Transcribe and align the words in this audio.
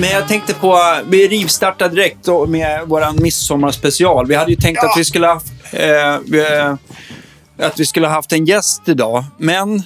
Men, 0.00 0.10
jag 0.10 0.28
tänkte 0.28 0.54
på, 0.54 0.78
vi 1.08 1.28
rivstartar 1.28 1.88
direkt 1.88 2.26
med 2.48 2.82
vår 2.86 3.20
midsommarspecial. 3.22 4.26
Vi 4.26 4.34
hade 4.34 4.50
ju 4.50 4.56
tänkt 4.56 4.84
att 4.84 4.98
vi 4.98 5.04
skulle 5.04 5.26
ha, 5.26 5.40
eh, 5.72 6.74
att 7.58 7.80
vi 7.80 7.86
skulle 7.86 8.06
ha 8.06 8.14
haft 8.14 8.32
en 8.32 8.44
gäst 8.44 8.82
idag, 8.86 9.24
men 9.38 9.82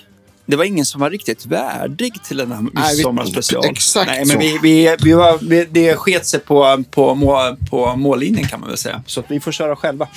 det 0.47 0.57
var 0.57 0.65
ingen 0.65 0.85
som 0.85 1.01
var 1.01 1.11
riktigt 1.11 1.47
värdig 1.47 2.25
till 2.25 2.37
den 2.37 2.53
här 2.53 2.61
Nej, 2.61 2.71
vi- 2.73 2.97
midsommarspecial. 2.97 3.65
exakt 3.65 4.11
Nej, 4.11 4.25
men 4.27 4.39
vi, 4.39 4.59
vi, 4.63 4.97
vi 5.03 5.13
var, 5.13 5.39
vi, 5.43 5.65
det 5.71 5.97
sket 5.97 6.27
sig 6.27 6.41
på, 6.41 6.85
på, 6.91 7.15
må, 7.15 7.57
på 7.71 7.97
mållinjen 7.97 8.49
kan 8.49 8.61
man 8.61 8.69
väl 8.69 8.79
säga. 8.79 9.03
Så 9.07 9.21
att 9.21 9.27
vi 9.29 9.41
får 9.41 9.53
köra 9.53 9.77
själva. 9.77 10.09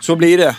Så 0.00 0.16
blir 0.16 0.38
det. 0.38 0.56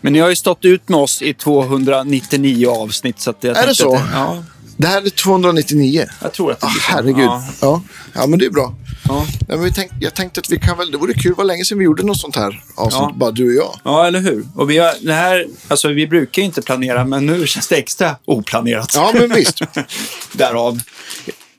Men 0.00 0.12
ni 0.12 0.18
har 0.18 0.28
ju 0.28 0.36
stått 0.36 0.64
ut 0.64 0.88
med 0.88 0.98
oss 0.98 1.22
i 1.22 1.34
299 1.34 2.68
avsnitt. 2.70 3.20
Så 3.20 3.30
att 3.30 3.44
jag 3.44 3.56
Är 3.56 3.66
det 3.66 3.74
så? 3.74 3.94
Att, 3.94 4.02
ja, 4.14 4.44
Det 4.80 4.86
här 4.86 5.02
är 5.02 5.10
299. 5.10 6.06
jag 6.22 6.32
tror 6.32 6.52
att 6.52 6.60
det 6.60 6.66
Ah, 6.66 6.72
herregud. 6.88 7.24
Ja, 7.24 7.44
Ja. 7.60 7.82
Ja. 8.12 8.26
men 8.26 8.38
det 8.38 8.44
är 8.46 8.50
bra. 8.50 8.74
ja. 9.08 9.26
Ja, 9.48 9.56
men 9.56 9.64
vi 9.64 9.72
tänk, 9.72 9.90
jag 10.00 10.14
tänkte 10.14 10.40
att 10.40 10.50
vi 10.50 10.58
kan 10.58 10.78
väl, 10.78 10.90
det 10.90 10.98
vore 10.98 11.14
kul, 11.14 11.34
var 11.34 11.44
länge 11.44 11.64
sedan 11.64 11.78
vi 11.78 11.84
gjorde 11.84 12.02
något 12.02 12.18
sånt 12.20 12.36
här 12.36 12.62
avsnitt, 12.74 13.00
Ja. 13.02 13.12
bara 13.16 13.30
du 13.30 13.46
och 13.48 13.54
jag. 13.64 13.80
Ja, 13.84 14.06
eller 14.06 14.20
hur? 14.20 14.44
Och 14.54 14.70
vi, 14.70 14.78
har, 14.78 14.94
det 15.00 15.12
här, 15.12 15.46
alltså, 15.68 15.88
vi 15.88 16.06
brukar 16.06 16.42
ju 16.42 16.46
inte 16.46 16.62
planera, 16.62 17.04
men 17.04 17.26
nu 17.26 17.46
känns 17.46 17.68
det 17.68 17.76
extra 17.76 18.16
oplanerat. 18.24 18.92
Ja, 18.94 19.10
men 19.14 19.34
visst. 19.34 19.60
Därav. 20.32 20.80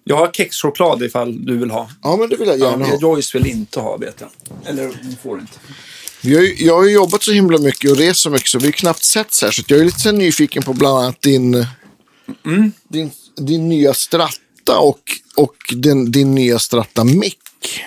Jag 0.03 0.17
har 0.17 0.31
kexchoklad 0.31 1.03
ifall 1.03 1.45
du 1.45 1.57
vill 1.57 1.69
ha. 1.71 1.89
Ja, 2.03 2.15
men 2.17 2.29
det 2.29 2.35
vill 2.35 2.47
jag 2.47 2.59
Ja, 2.59 2.69
gärna 2.71 2.85
ha. 2.85 2.97
Joyce 3.01 3.35
vill 3.37 3.47
inte 3.47 3.79
ha, 3.79 3.97
vet 3.97 4.15
jag. 4.21 4.29
Eller 4.65 4.83
hon 4.83 5.15
får 5.23 5.39
inte. 5.39 5.53
Vi 6.21 6.35
har, 6.35 6.41
ju- 6.43 6.55
jag 6.65 6.75
har 6.75 6.85
jobbat 6.85 7.23
så 7.23 7.31
himla 7.31 7.57
mycket 7.57 7.91
och 7.91 7.97
rest 7.97 8.19
så 8.19 8.29
mycket 8.29 8.47
så 8.49 8.59
vi 8.59 8.65
har 8.65 8.71
knappt 8.71 9.03
sett 9.03 9.33
så 9.33 9.45
här. 9.45 9.51
Så 9.51 9.61
jag 9.67 9.79
är 9.79 9.85
lite 9.85 10.11
nyfiken 10.11 10.63
på 10.63 10.73
bland 10.73 10.97
annat 10.97 11.21
din, 11.21 11.65
Mm. 12.45 12.71
din, 12.87 13.11
din 13.37 13.69
nya 13.69 13.93
Stratta 13.93 14.79
och, 14.79 14.99
och 15.35 15.55
din, 15.75 16.11
din 16.11 16.35
nya 16.35 16.59
Stratta 16.59 17.03
Mic. 17.03 17.35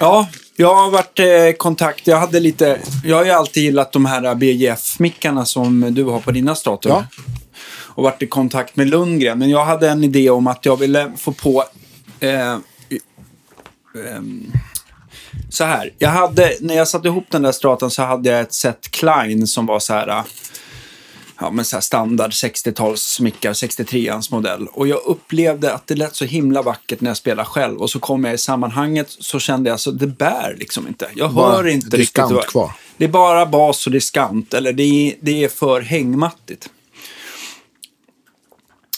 Ja, 0.01 0.29
jag 0.57 0.75
har 0.75 0.91
varit 0.91 1.19
eh, 1.19 1.27
i 1.27 1.55
kontakt. 1.59 2.07
Jag 2.07 2.17
hade 2.17 2.41
lite... 2.41 2.81
Jag 3.05 3.17
har 3.17 3.25
ju 3.25 3.31
alltid 3.31 3.63
gillat 3.63 3.93
de 3.93 4.05
här 4.05 4.35
BGF-mickarna 4.35 5.45
som 5.45 5.95
du 5.95 6.05
har 6.05 6.21
på 6.21 6.31
dina 6.31 6.55
stator. 6.55 6.93
Ja. 6.93 7.07
Och 7.95 8.03
varit 8.03 8.23
i 8.23 8.27
kontakt 8.27 8.77
med 8.77 8.89
Lundgren. 8.89 9.39
Men 9.39 9.51
jag 9.51 9.65
hade 9.65 9.89
en 9.89 10.05
idé 10.05 10.31
om 10.31 10.47
att 10.47 10.65
jag 10.65 10.77
ville 10.77 11.13
få 11.17 11.33
på... 11.33 11.65
Eh, 12.21 12.53
ehm, 14.07 14.53
så 15.51 15.65
här. 15.65 15.91
Jag 15.99 16.11
hade, 16.11 16.57
när 16.61 16.75
jag 16.75 16.89
satte 16.89 17.09
ihop 17.09 17.27
den 17.31 17.43
där 17.43 17.53
stratan 17.53 17.91
så 17.91 18.03
hade 18.03 18.31
jag 18.31 18.41
ett 18.41 18.53
set 18.53 18.91
Klein 18.91 19.47
som 19.47 19.67
var 19.67 19.79
så 19.79 19.95
här... 19.95 20.23
Ja, 21.43 21.51
men 21.51 21.65
så 21.65 21.81
standard 21.81 22.31
60-tals 22.31 23.21
mickar, 23.21 23.53
63ans 23.53 24.31
modell. 24.33 24.67
Och 24.73 24.89
jag 24.89 25.01
upplevde 25.07 25.75
att 25.75 25.87
det 25.87 25.95
lät 25.95 26.15
så 26.17 26.25
himla 26.25 26.63
vackert 26.63 27.01
när 27.01 27.11
jag 27.11 27.17
spelade 27.17 27.49
själv. 27.49 27.79
Och 27.79 27.91
så 27.91 27.99
kom 27.99 28.25
jag 28.25 28.35
i 28.35 28.39
sammanhanget 28.39 29.07
så 29.11 29.39
kände 29.39 29.71
jag 29.71 29.81
så 29.81 29.91
det 29.91 30.07
bär 30.07 30.57
liksom 30.59 30.89
inte. 30.89 31.09
Jag 31.15 31.33
Bara 31.35 31.53
hör 31.53 31.67
inte 31.69 31.97
riktigt. 31.97 32.19
vad- 32.31 32.47
kvar. 32.47 32.73
Det 32.97 33.05
är 33.05 33.09
bara 33.09 33.47
bas 33.47 33.87
och 33.87 33.93
diskant. 33.93 34.55
Eller 34.55 34.73
det 34.73 34.83
är, 34.83 35.15
det 35.21 35.45
är 35.45 35.49
för 35.49 35.81
hängmattigt. 35.81 36.69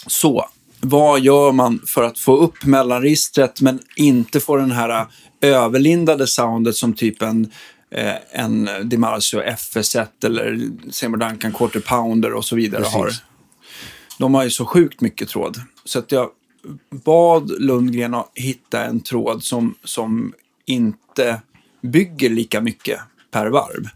Så, 0.07 0.49
vad 0.81 1.19
gör 1.19 1.51
man 1.51 1.81
för 1.87 2.03
att 2.03 2.19
få 2.19 2.37
upp 2.37 2.65
mellanregistret 2.65 3.61
men 3.61 3.79
inte 3.95 4.39
få 4.39 4.55
den 4.55 4.71
här 4.71 4.89
äh, 4.89 5.05
överlindade 5.41 6.27
soundet 6.27 6.75
som 6.75 6.93
typ 6.93 7.21
en, 7.21 7.51
eh, 7.95 8.15
en 8.31 8.69
DiMarzio 8.83 9.41
FS1 9.41 10.07
eller 10.25 10.69
Seymour 10.91 11.17
Duncan 11.17 11.53
Quarter 11.53 11.79
Pounder 11.79 12.33
och 12.33 12.45
så 12.45 12.55
vidare 12.55 12.81
Precis. 12.81 12.95
har. 12.95 13.11
De 14.19 14.33
har 14.33 14.43
ju 14.43 14.49
så 14.49 14.65
sjukt 14.65 15.01
mycket 15.01 15.29
tråd. 15.29 15.61
Så 15.85 15.99
att 15.99 16.11
jag 16.11 16.29
bad 16.89 17.51
Lundgren 17.61 18.13
att 18.13 18.31
hitta 18.33 18.85
en 18.85 18.99
tråd 18.99 19.43
som, 19.43 19.75
som 19.83 20.33
inte 20.65 21.41
bygger 21.81 22.29
lika 22.29 22.61
mycket 22.61 22.99
per 23.35 23.47
varv. 23.47 23.87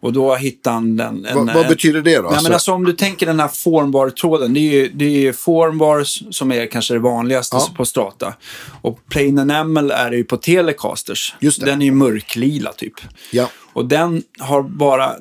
Och 0.00 0.12
då 0.12 0.34
hittade 0.34 0.74
han 0.74 0.96
den... 0.96 1.24
En, 1.26 1.36
Vad, 1.36 1.46
vad 1.46 1.62
eh, 1.64 1.68
betyder 1.68 2.02
det 2.02 2.16
då? 2.16 2.30
Nej, 2.30 2.42
men 2.42 2.52
alltså 2.52 2.72
om 2.72 2.84
du 2.84 2.92
tänker 2.92 3.26
den 3.26 3.40
här 3.40 3.48
formbar-tråden, 3.48 4.54
det 4.54 4.60
är 4.60 4.72
ju, 4.72 4.88
det 4.88 5.04
är 5.04 5.20
ju 5.20 5.32
formbars 5.32 6.22
som 6.30 6.52
är 6.52 6.66
kanske 6.66 6.94
det 6.94 7.00
vanligaste 7.00 7.56
Ja. 7.56 7.68
på 7.76 7.84
Strata. 7.84 8.34
Och 8.82 8.98
plain 9.10 9.38
enamel 9.38 9.90
är 9.90 10.10
det 10.10 10.16
ju 10.16 10.24
på 10.24 10.36
Telecasters. 10.36 11.34
Just 11.40 11.60
det. 11.60 11.66
Den 11.66 11.82
är 11.82 11.86
ju 11.86 11.92
mörklila 11.92 12.72
typ. 12.72 12.94
ja. 13.30 13.50
Och 13.72 13.86
den 13.86 14.22
har 14.38 14.62
bara, 14.62 15.12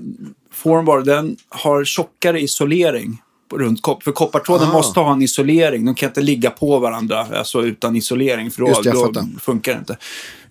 formbar, 0.53 1.01
den 1.01 1.37
har 1.49 1.85
tjockare 1.85 2.41
isolering 2.41 3.21
runt 3.53 3.81
kopp. 3.81 4.03
För 4.03 4.11
koppartråden 4.11 4.69
Ah. 4.69 4.73
måste 4.73 4.99
ha 4.99 5.13
en 5.13 5.21
isolering. 5.21 5.85
De 5.85 5.95
kan 5.95 6.09
inte 6.09 6.21
ligga 6.21 6.49
på 6.49 6.79
varandra 6.79 7.27
alltså 7.33 7.61
utan 7.61 7.95
isolering, 7.95 8.51
för 8.51 8.61
då, 8.61 8.81
det, 8.81 8.91
då 8.91 9.25
funkar 9.41 9.73
det 9.73 9.79
inte. 9.79 9.97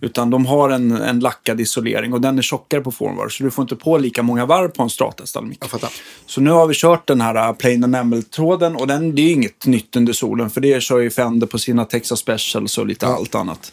Utan 0.01 0.29
de 0.29 0.45
har 0.45 0.69
en, 0.69 0.91
en 0.91 1.19
lackad 1.19 1.61
isolering 1.61 2.13
och 2.13 2.21
den 2.21 2.37
är 2.37 2.41
tjockare 2.41 2.81
på 2.81 2.91
formbar. 2.91 3.29
Så 3.29 3.43
du 3.43 3.51
får 3.51 3.63
inte 3.63 3.75
på 3.75 3.97
lika 3.97 4.23
många 4.23 4.45
varv 4.45 4.67
på 4.67 4.83
en 4.83 4.89
strata 4.89 5.25
stallmick. 5.25 5.57
Jag 5.61 5.69
fattar. 5.69 5.89
Så 6.25 6.41
nu 6.41 6.51
har 6.51 6.67
vi 6.67 6.73
kört 6.73 7.07
den 7.07 7.21
här 7.21 7.49
uh, 7.49 7.55
plain 7.55 7.83
enamel-tråden 7.83 8.75
och 8.75 8.87
den, 8.87 9.15
det 9.15 9.21
är 9.21 9.23
ju 9.25 9.31
inget 9.31 9.65
nytt 9.65 9.95
under 9.95 10.13
solen 10.13 10.49
för 10.49 10.61
det 10.61 10.83
kör 10.83 10.99
ju 10.99 11.09
Fender 11.09 11.47
på 11.47 11.59
sina 11.59 11.85
Texas 11.85 12.19
Specials 12.19 12.77
och 12.77 12.87
lite 12.87 13.07
allt 13.07 13.35
annat. 13.35 13.71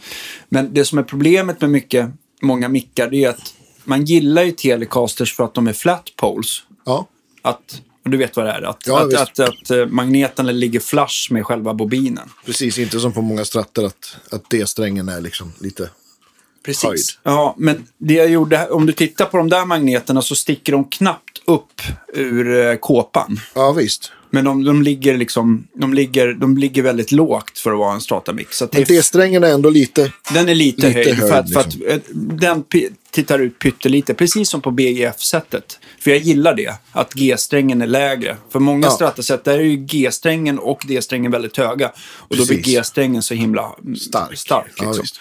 Men 0.49 0.75
det 0.75 0.85
som 0.85 0.99
är 0.99 1.03
problemet 1.03 1.61
med 1.61 1.71
mycket, 1.71 2.11
många 2.43 2.69
mickar 2.69 3.11
det 3.11 3.25
är 3.25 3.29
att 3.29 3.55
man 3.85 4.05
gillar 4.05 4.43
ju 4.43 4.53
Telecasters 4.53 5.35
för 5.35 5.45
att 5.45 5.55
de 5.55 5.67
är 5.67 5.73
flat 5.73 6.05
poles. 6.17 6.63
Ja. 6.85 7.07
Att, 7.43 7.83
du 8.05 8.17
vet 8.17 8.37
vad 8.37 8.47
det 8.47 8.53
är? 8.53 8.63
Att, 8.63 8.83
Ja, 8.87 9.03
att, 9.03 9.15
att, 9.15 9.41
att, 9.41 9.71
eh, 9.71 9.87
magneten 9.87 10.61
ligger 10.61 10.81
flush 10.81 11.33
med 11.33 11.47
själva 11.47 11.75
bobinen. 11.75 12.31
Precis, 12.47 12.79
inte 12.79 13.01
som 13.01 13.13
på 13.13 13.23
många 13.23 13.45
strattor 13.45 13.85
att, 13.85 14.17
att 14.31 14.51
D-strängen 14.51 15.09
är 15.09 15.21
liksom 15.21 15.53
lite... 15.59 15.91
Precis. 16.65 16.85
Höjd. 16.85 17.01
Ja, 17.23 17.55
men 17.59 17.87
det 17.99 18.15
jag 18.15 18.29
gjorde, 18.29 18.69
om 18.69 18.87
du 18.87 18.93
tittar 18.93 19.25
på 19.25 19.37
de 19.37 19.49
där 19.49 19.65
magneterna 19.65 20.23
så 20.23 20.35
sticker 20.35 20.73
de 20.73 20.85
knappt 20.85 21.43
upp 21.45 21.83
ur 22.15 22.67
eh, 22.67 22.77
kåpan. 22.77 23.41
Ja, 23.55 23.73
visst. 23.73 24.13
Men 24.35 24.45
de, 24.45 24.65
de, 24.65 24.83
ligger 24.83 25.17
liksom, 25.17 25.69
de, 25.75 25.95
ligger, 25.95 26.35
de 26.35 26.59
ligger 26.59 26.83
väldigt 26.83 27.13
lågt 27.13 27.59
för 27.59 27.73
att 27.73 27.79
vara 27.79 27.95
en 27.95 28.01
stratamix. 28.01 28.63
Men 28.73 28.85
D-strängen 28.85 29.45
är 29.45 29.51
ändå 29.51 29.71
lite... 29.71 30.13
den 30.35 30.49
är 30.49 30.55
lite, 30.55 30.89
lite 30.89 31.01
höjd. 31.01 31.19
för 31.19 31.33
att, 31.33 31.53
för 31.53 31.61
att, 31.61 31.75
eh, 31.87 31.97
den 32.15 32.65
tittar 33.11 33.39
ut 33.39 33.59
pyttelite, 33.59 34.15
precis 34.15 34.49
som 34.49 34.61
på 34.61 34.71
BGF-sättet. 34.71 35.79
För 36.01 36.11
jag 36.11 36.21
gillar 36.21 36.55
det, 36.55 36.75
att 36.93 37.15
G-strängen 37.15 37.83
är 37.83 37.87
lägre. 37.87 38.37
För 38.51 38.61
många 38.61 38.87
Ja. 38.87 38.91
stratasätt, 38.91 39.45
där 39.45 39.59
är 39.59 39.63
ju 39.63 39.77
G-strängen 39.77 40.59
och 40.59 40.85
D-strängen 40.89 41.33
väldigt 41.33 41.57
höga. 41.57 41.93
Och 41.99 42.37
då 42.37 42.47
blir 42.47 42.57
Precis. 42.57 42.75
G-strängen 42.75 43.23
så 43.23 43.35
himla 43.35 43.73
Stark. 44.01 44.39
stark 44.39 44.73
Ja, 44.77 44.85
liksom. 44.85 45.03
visst. 45.03 45.21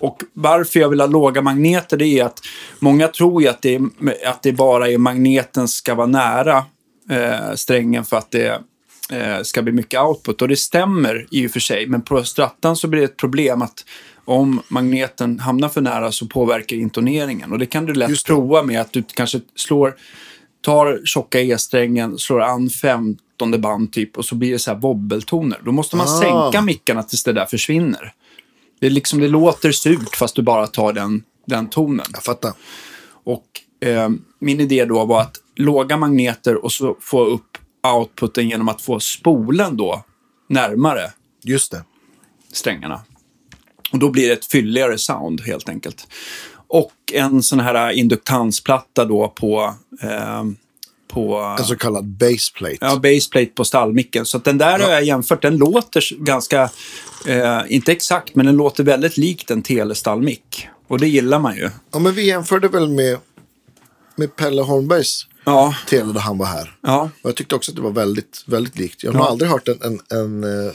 Och 0.00 0.18
varför 0.32 0.80
jag 0.80 0.88
vill 0.88 1.00
ha 1.00 1.06
låga 1.06 1.42
magneter 1.42 1.96
det 1.96 2.06
är 2.06 2.24
att 2.24 2.40
många 2.78 3.08
tror 3.08 3.42
ju 3.42 3.48
att 3.48 3.62
det, 3.62 3.74
är, 3.74 3.80
att 4.26 4.42
det 4.42 4.52
bara 4.52 4.88
är 4.88 4.98
magneten 4.98 5.68
ska 5.68 5.94
vara 5.94 6.06
nära 6.06 6.64
eh, 7.08 7.54
strängen 7.54 8.04
för 8.04 8.16
att 8.16 8.30
det 8.30 8.62
eh, 9.10 9.42
ska 9.42 9.62
bli 9.62 9.72
mycket 9.72 10.00
output. 10.00 10.42
Och 10.42 10.48
det 10.48 10.56
stämmer 10.56 11.26
i 11.30 11.46
och 11.46 11.50
för 11.50 11.60
sig, 11.60 11.86
men 11.86 12.02
på 12.02 12.24
strattan 12.24 12.76
så 12.76 12.88
blir 12.88 13.00
det 13.00 13.06
ett 13.06 13.16
problem 13.16 13.62
att 13.62 13.84
om 14.24 14.62
magneten 14.68 15.38
hamnar 15.40 15.68
för 15.68 15.80
nära 15.80 16.12
så 16.12 16.26
påverkar 16.26 16.76
intoneringen. 16.76 17.52
Och 17.52 17.58
det 17.58 17.66
kan 17.66 17.86
du 17.86 17.94
lätt 17.94 18.24
prova 18.24 18.62
med 18.62 18.80
att 18.80 18.92
du 18.92 19.02
kanske 19.14 19.40
slår, 19.56 19.94
tar 20.60 21.00
tjocka 21.04 21.40
E-strängen, 21.40 22.18
slår 22.18 22.40
an 22.40 22.70
femtonde 22.70 23.58
band 23.58 23.92
typ 23.92 24.16
och 24.16 24.24
så 24.24 24.34
blir 24.34 24.52
det 24.52 24.58
så 24.58 24.70
här 24.72 24.78
wobbeltoner. 24.78 25.60
Då 25.64 25.72
måste 25.72 25.96
man 25.96 26.06
Ah. 26.06 26.20
sänka 26.20 26.62
mickarna 26.62 27.02
tills 27.02 27.24
det 27.24 27.32
där 27.32 27.46
försvinner. 27.46 28.12
Det, 28.80 28.86
är 28.86 28.90
liksom, 28.90 29.20
det 29.20 29.28
låter 29.28 29.72
surt 29.72 30.16
fast 30.16 30.36
du 30.36 30.42
bara 30.42 30.66
tar 30.66 30.92
den, 30.92 31.22
den 31.46 31.68
tonen. 31.68 32.06
Jag 32.12 32.22
fattar. 32.22 32.52
Och 33.24 33.44
eh, 33.80 34.08
min 34.38 34.60
idé 34.60 34.84
då 34.84 35.04
var 35.04 35.20
att 35.20 35.36
låga 35.56 35.96
magneter 35.96 36.64
och 36.64 36.72
så 36.72 36.96
få 37.00 37.24
upp 37.24 37.58
outputen 37.94 38.48
genom 38.48 38.68
att 38.68 38.82
få 38.82 39.00
spolen 39.00 39.76
då 39.76 40.04
närmare 40.48 41.12
Just 41.44 41.70
det. 41.70 41.84
strängarna. 42.52 43.00
Och 43.92 43.98
då 43.98 44.10
blir 44.10 44.28
det 44.28 44.32
ett 44.34 44.46
fylligare 44.46 44.98
sound 44.98 45.40
helt 45.40 45.68
enkelt. 45.68 46.08
Och 46.68 46.92
en 47.12 47.42
sån 47.42 47.60
här 47.60 47.90
induktansplatta 47.90 49.04
då 49.04 49.28
på, 49.28 49.74
eh, 50.02 50.44
på 51.08 51.56
En 51.58 51.64
så 51.64 51.76
kallad 51.76 52.04
baseplate. 52.04 52.76
Ja, 52.80 52.96
baseplate 52.96 53.46
på 53.46 53.64
stallmicken. 53.64 54.24
Så 54.26 54.38
den 54.38 54.58
där 54.58 54.78
har 54.78 54.90
jag 54.90 55.04
jämfört. 55.04 55.42
Den 55.42 55.56
låter 55.56 56.24
ganska, 56.24 56.70
eh, 57.26 57.60
inte 57.68 57.92
exakt, 57.92 58.34
men 58.34 58.46
den 58.46 58.56
låter 58.56 58.84
väldigt 58.84 59.16
likt 59.16 59.50
en 59.50 59.62
telestallmick. 59.62 60.68
Och 60.88 60.98
det 60.98 61.08
gillar 61.08 61.38
man 61.38 61.56
ju. 61.56 61.70
Ja, 61.92 61.98
men 61.98 62.14
vi 62.14 62.26
jämförde 62.26 62.68
väl 62.68 62.88
med, 62.88 63.18
med 64.18 64.36
Pelle 64.36 64.62
Holmbergs 64.62 65.26
Ja, 65.44 65.74
tele 65.88 66.12
där 66.12 66.20
han 66.20 66.38
var 66.38 66.46
här. 66.46 66.76
ja, 66.82 67.10
Och 67.22 67.28
jag 67.30 67.36
tyckte 67.36 67.54
också 67.54 67.70
att 67.72 67.76
det 67.76 67.82
var 67.82 67.90
väldigt, 67.90 68.44
väldigt 68.46 68.78
likt. 68.78 69.02
Jag 69.04 69.12
har 69.12 69.20
Ja. 69.20 69.28
aldrig 69.28 69.50
hört 69.50 69.68
en, 69.68 69.78
en, 69.82 70.00
en 70.18 70.44
uh, 70.44 70.72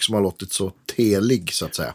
som 0.00 0.14
har 0.14 0.22
låtit 0.22 0.52
så 0.52 0.72
telig 0.96 1.52
så 1.52 1.64
att 1.64 1.74
säga. 1.74 1.94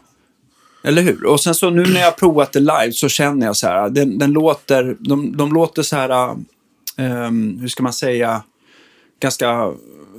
eller 0.84 1.02
hur? 1.02 1.24
Och 1.26 1.40
sen 1.40 1.54
så 1.54 1.70
nu 1.70 1.82
när 1.86 2.00
jag 2.00 2.06
har 2.06 2.12
provat 2.12 2.52
det 2.52 2.60
live 2.60 2.92
så 2.92 3.08
känner 3.08 3.46
jag 3.46 3.56
så 3.56 3.66
här, 3.66 3.90
den, 3.90 4.18
den 4.18 4.32
låter, 4.32 4.96
de, 5.00 5.36
de 5.36 5.52
låter 5.52 5.82
så 5.82 5.96
här, 5.96 6.36
ehm, 6.96 7.58
hur 7.60 7.68
ska 7.68 7.82
man 7.82 7.92
säga, 7.92 8.42
ganska 9.20 9.72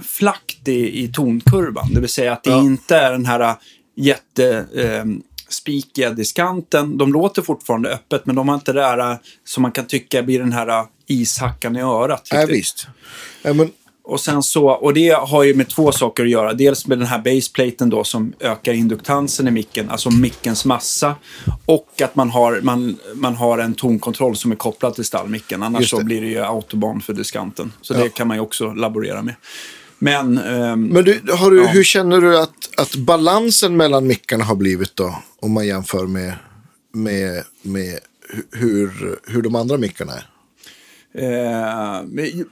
flackt 0.04 0.68
i, 0.68 1.04
i 1.04 1.08
tonkurvan. 1.08 1.94
Det 1.94 2.00
vill 2.00 2.10
säga 2.10 2.34
att 2.34 2.44
det 2.44 2.50
Ja. 2.50 2.62
inte 2.62 2.96
är 2.98 3.12
den 3.12 3.26
här 3.26 3.56
jätte, 3.96 4.66
ehm, 4.76 5.22
spikiga 5.50 6.10
diskanten. 6.10 6.98
De 6.98 7.14
låter 7.14 7.42
fortfarande 7.42 7.90
öppet, 7.90 8.26
men 8.26 8.36
de 8.36 8.48
har 8.48 8.56
inte 8.56 8.74
det 8.74 8.82
där 8.82 9.12
eh, 9.12 9.18
som 9.46 9.62
man 9.62 9.72
kan 9.72 9.86
tycka 9.88 10.24
blir 10.24 10.40
den 10.40 10.52
här 10.54 10.68
eh, 10.68 10.86
ishackan 11.08 11.76
i 11.76 11.82
örat. 11.82 12.28
Riktigt. 12.32 12.50
visst. 12.58 12.88
Ja, 13.42 13.54
men, 13.54 13.72
Och 14.04 14.20
sen 14.20 14.44
så, 14.44 14.68
och 14.70 14.94
det 14.94 15.10
har 15.10 15.44
ju 15.44 15.54
med 15.56 15.70
två 15.70 15.92
saker 15.92 16.24
att 16.24 16.30
göra. 16.30 16.54
Dels 16.54 16.88
med 16.88 16.98
den 17.00 17.08
här 17.08 17.20
baseplaten 17.20 17.90
då 17.90 18.04
som 18.04 18.34
ökar 18.40 18.74
induktansen 18.74 19.48
i 19.48 19.52
micken, 19.52 19.90
alltså 19.90 20.10
mickens 20.10 20.66
massa. 20.66 21.16
Och 21.66 22.02
att 22.02 22.16
man 22.16 22.30
har, 22.30 22.60
man, 22.62 22.98
man 23.16 23.36
har 23.36 23.58
en 23.58 23.74
tonkontroll 23.74 24.36
som 24.36 24.52
är 24.52 24.56
kopplad 24.56 24.94
till 24.96 25.06
stallmicken. 25.06 25.64
Annars 25.64 25.90
så 25.90 26.04
blir 26.04 26.22
det 26.22 26.28
ju 26.28 26.40
autobahn 26.40 27.02
för 27.02 27.14
diskanten. 27.14 27.72
Så 27.82 27.94
Ja. 27.94 28.00
det 28.04 28.10
kan 28.10 28.28
man 28.28 28.38
ju 28.38 28.42
också 28.42 28.74
laborera 28.74 29.22
med. 29.22 29.36
Men, 30.00 30.38
ehm, 30.38 30.84
men 30.88 31.04
du, 31.04 31.22
har 31.32 31.52
du, 31.52 31.58
Ja. 31.62 31.68
hur 31.68 31.84
känner 31.84 32.22
du 32.22 32.38
att, 32.40 32.80
att 32.80 32.96
balansen 32.96 33.78
mellan 33.78 34.08
mickarna 34.08 34.44
har 34.44 34.56
blivit 34.56 34.96
då? 34.96 35.16
Om 35.40 35.52
man 35.52 35.68
jämför 35.68 36.08
med, 36.08 36.34
med, 36.94 37.44
med 37.62 38.00
hu- 38.34 38.44
hur, 38.52 39.20
hur 39.28 39.42
de 39.42 39.56
andra 39.56 39.78
mickarna 39.78 40.14
är. 40.14 40.30
Eh, 41.18 42.02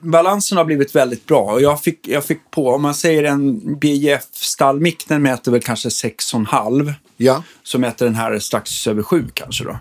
balansen 0.02 0.58
har 0.58 0.66
blivit 0.66 0.96
väldigt 0.96 1.26
bra. 1.26 1.62
Jag 1.62 1.82
fick, 1.82 2.08
jag 2.08 2.26
fick 2.26 2.52
på, 2.52 2.70
om 2.70 2.82
man 2.82 2.94
säger 2.96 3.24
en 3.24 3.76
BJF-stallmick, 3.80 5.06
den 5.08 5.22
mäter 5.22 5.52
väl 5.52 5.62
kanske 5.62 5.90
6,5. 5.90 6.94
Ja, 7.18 7.44
Så 7.64 7.80
mäter 7.80 8.06
den 8.06 8.16
här 8.16 8.40
strax 8.40 8.88
över 8.88 9.04
7 9.04 9.26
kanske 9.34 9.64
då. 9.64 9.78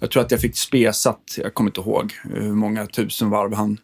Jag 0.00 0.10
tror 0.10 0.22
att 0.22 0.30
jag 0.30 0.40
fick 0.40 0.56
spesat, 0.56 1.20
jag 1.36 1.54
kommer 1.54 1.70
inte 1.70 1.80
ihåg 1.80 2.12
hur 2.24 2.52
många 2.52 2.86
tusen 2.86 3.30
varv 3.30 3.54
han 3.54 3.78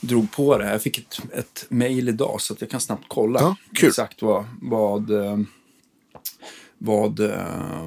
drog 0.00 0.32
på 0.32 0.58
det. 0.58 0.70
Jag 0.70 0.82
fick 0.82 0.98
ett, 0.98 1.20
ett 1.34 1.64
mail 1.68 2.08
idag 2.08 2.40
så 2.40 2.52
att 2.54 2.60
jag 2.60 2.70
kan 2.70 2.80
snabbt 2.80 3.04
kolla 3.08 3.40
Ja, 3.40 3.56
exakt 3.88 4.22
vad, 4.22 4.44
vad, 4.62 5.10
eh, 5.10 5.38
vad, 6.78 7.20
eh, 7.20 7.84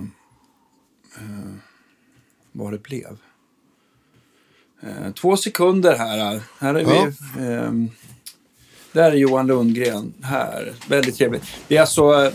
eh, 1.17 1.53
vad 2.51 2.71
det 2.73 2.83
blev. 2.83 3.17
Två 5.21 5.37
sekunder 5.37 5.97
här. 5.97 6.41
Här 6.59 6.75
är 6.75 6.79
Ja. 6.81 7.11
vi. 7.37 7.43
ehm, 7.45 7.89
där 8.91 9.11
är 9.11 9.15
Johan 9.15 9.47
Lundgren. 9.47 10.13
Här. 10.21 10.73
Väldigt 10.89 11.15
trevligt. 11.17 11.43
Det 11.67 11.77
är 11.77 11.81
alltså 11.81 12.31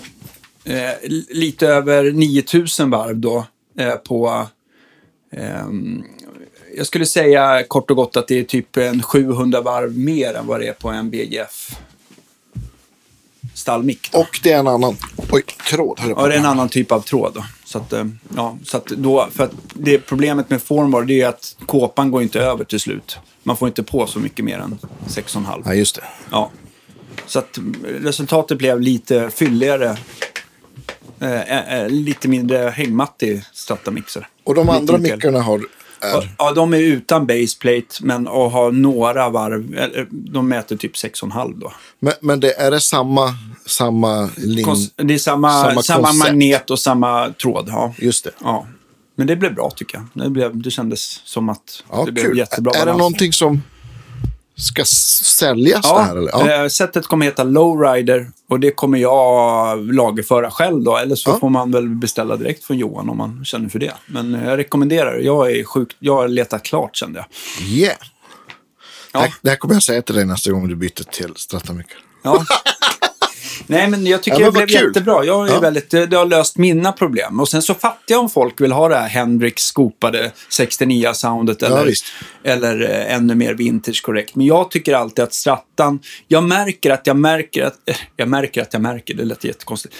eh, 0.65 0.93
lite 1.29 1.69
över 1.69 2.13
9000 2.13 2.91
varv 2.91 3.17
då 3.19 3.47
eh, 3.79 3.95
på... 3.95 4.47
jag 6.79 6.87
skulle 6.87 7.07
säga 7.07 7.65
kort 7.69 7.91
och 7.91 7.97
gott 7.97 8.17
att 8.17 8.29
det 8.29 8.39
är 8.39 8.45
typ 8.45 8.77
en 8.77 9.03
700 9.03 9.61
varv 9.61 9.99
mer 9.99 10.35
än 10.35 10.47
vad 10.47 10.61
det 10.61 10.69
är 10.69 10.73
på 10.73 10.89
en 10.89 11.11
BGF 11.11 11.79
stallmick. 13.55 14.13
då. 14.13 14.19
och 14.19 14.41
det 14.43 14.53
är 14.53 14.59
en 14.59 14.67
annan. 14.67 14.97
Oj, 15.31 15.43
tråd. 15.71 16.01
Ja, 16.17 16.27
det 16.27 16.35
är 16.35 16.39
en 16.39 16.47
annan 16.47 16.69
typ 16.69 16.93
av 16.93 17.01
tråd. 17.01 17.33
Då. 17.35 17.45
Så 17.65 17.79
att, 17.79 17.93
eh, 17.93 18.05
ja, 18.37 18.59
så 18.65 18.77
att 18.77 18.87
då, 18.87 19.29
för 19.33 19.45
att 19.45 19.53
det 19.75 19.99
problemet 19.99 20.51
med 20.51 20.63
formbar 20.63 21.03
det 21.03 21.21
är 21.21 21.29
att 21.29 21.57
kåpan 21.67 22.11
går 22.11 22.23
inte 22.23 22.41
över 22.41 22.65
till 22.65 22.81
slut. 22.81 23.19
Man 23.43 23.57
får 23.57 23.69
inte 23.69 23.83
på 23.83 24.07
så 24.07 24.19
mycket 24.19 24.45
mer 24.45 24.59
än 24.59 24.79
6,5. 25.07 25.63
Ja, 25.65 25.75
just 25.75 25.97
det. 25.97 26.05
Ja. 26.31 26.51
Så 27.27 27.39
att 27.39 27.59
resultatet 27.83 28.59
blev 28.59 28.81
lite 28.81 29.31
fylligare. 29.31 29.97
Eh, 31.21 31.79
eh, 31.81 31.89
lite 31.89 32.29
mindre 32.29 32.59
hängmattig 32.59 33.43
Stratamixer. 33.53 34.29
Och 34.45 34.55
de 34.55 34.69
andra 34.69 34.99
mickarna 34.99 35.41
har... 35.41 35.63
Är, 36.01 36.35
Ja, 36.39 36.53
de 36.53 36.75
är 36.75 36.79
utan 36.79 37.27
baseplate 37.27 37.87
men 38.01 38.27
och 38.29 38.51
har 38.51 38.73
några 38.73 39.29
varv. 39.29 39.91
De 40.11 40.49
mäter 40.49 40.77
typ 40.77 40.95
6,5 40.95 41.59
då. 41.61 41.73
men, 42.01 42.13
men 42.21 42.41
det, 42.41 42.53
är 42.61 42.71
det 42.71 42.81
samma, 42.81 43.35
samma 43.67 44.31
lin... 44.37 44.67
Kons- 44.67 44.91
det 44.97 45.15
är 45.15 45.19
samma, 45.19 45.63
samma 45.65 45.83
samma, 45.83 46.13
magnet 46.13 46.71
och 46.71 46.79
samma 46.79 47.29
tråd. 47.43 47.65
Ja. 47.69 47.95
Just 47.99 48.25
det. 48.25 48.31
ja. 48.41 48.67
Men 49.17 49.27
det 49.27 49.37
blev 49.37 49.55
bra 49.55 49.71
tycker 49.77 49.99
jag. 50.13 50.25
Det, 50.25 50.31
blev, 50.31 50.63
det 50.63 50.71
kändes 50.71 51.21
som 51.25 51.49
att 51.49 51.83
Ja, 51.91 52.03
det 52.07 52.13
blev 52.13 52.25
kul. 52.25 52.39
jättebra 52.39 52.71
är 52.73 52.79
det 52.79 52.85
balans. 52.85 52.99
någonting 52.99 53.33
som 53.33 53.63
ska 54.59 54.85
säljas 54.85 55.83
det 55.83 55.89
Ja, 55.89 55.99
här? 55.99 56.17
Eller? 56.17 56.31
Ja. 56.33 56.63
eh, 56.63 56.69
sättet 56.69 57.07
kommer 57.07 57.25
heta 57.27 57.45
Lowrider 57.45 58.31
och 58.51 58.61
det 58.61 58.71
kommer 58.71 58.99
jag 58.99 59.95
lagerföra 59.95 60.51
själv 60.51 60.83
då. 60.83 60.97
Eller 60.97 61.17
så 61.17 61.31
Ja. 61.31 61.39
får 61.41 61.49
man 61.51 61.71
väl 61.71 61.89
beställa 61.89 62.37
direkt 62.37 62.65
från 62.65 62.79
Johan 62.79 63.09
om 63.11 63.17
man 63.17 63.45
känner 63.45 63.69
för 63.69 63.79
det. 63.79 63.93
Men 64.07 64.35
eh, 64.35 64.45
jag 64.49 64.59
rekommenderar 64.59 65.13
det. 65.17 65.21
Jag 65.23 65.51
är 65.53 65.65
sjukt, 65.65 65.97
jag 65.99 66.15
har 66.17 66.29
letat 66.29 66.63
klart 66.63 66.97
kände 66.97 67.19
jag. 67.19 67.69
Yeah. 67.69 67.97
Ja. 69.13 69.19
Det, 69.19 69.25
här, 69.25 69.35
det 69.43 69.51
här 69.51 69.57
kommer 69.57 69.75
jag 69.75 69.83
säga 69.83 70.03
till 70.03 70.15
dig 70.15 70.25
nästa 70.27 70.51
gång 70.51 70.69
du 70.69 70.75
byter 70.77 71.11
till 71.13 71.33
Stratamicker. 71.37 71.97
Ja. 72.23 72.45
Nej, 73.69 73.89
men 73.91 74.07
jag 74.07 74.23
tycker 74.23 74.41
Ja, 74.41 74.45
men 74.45 74.61
det 74.61 74.67
blev 74.67 74.79
kul. 74.79 74.87
jättebra. 74.89 75.25
Jag 75.25 75.49
är 75.49 75.53
Ja. 75.53 75.61
väldigt, 75.61 75.91
det 75.91 76.07
det 76.07 76.17
har 76.17 76.27
löst 76.27 76.57
mina 76.59 76.93
problem. 76.93 77.41
Och 77.41 77.49
sen 77.49 77.63
så 77.63 77.75
fattar 77.75 77.99
jag 78.07 78.21
om 78.21 78.31
folk 78.31 78.61
vill 78.61 78.73
ha 78.73 78.89
det 78.89 78.97
här 78.97 79.09
Hendrix 79.09 79.63
skopade 79.63 80.33
69-soundet 80.51 81.63
eller, 81.63 81.85
visst. 81.85 82.05
eller 82.45 82.81
eh, 82.91 83.15
ännu 83.15 83.35
mer 83.35 83.55
vintage 83.55 84.03
korrekt. 84.03 84.35
Men 84.35 84.47
jag 84.47 84.71
tycker 84.71 84.95
alltid 84.95 85.25
att 85.25 85.35
Strattan, 85.35 86.01
jag 86.29 86.45
märker 86.45 86.91
att 86.91 87.07
jag 87.07 87.17
märker 87.17 87.65
att, 87.65 87.89
eh, 87.89 87.97
jag 88.17 88.29
märker 88.29 88.63
att 88.63 88.73
jag 88.73 88.83
märker, 88.83 89.15
det 89.15 89.25
lät 89.25 89.45
jättekonstigt. 89.45 89.95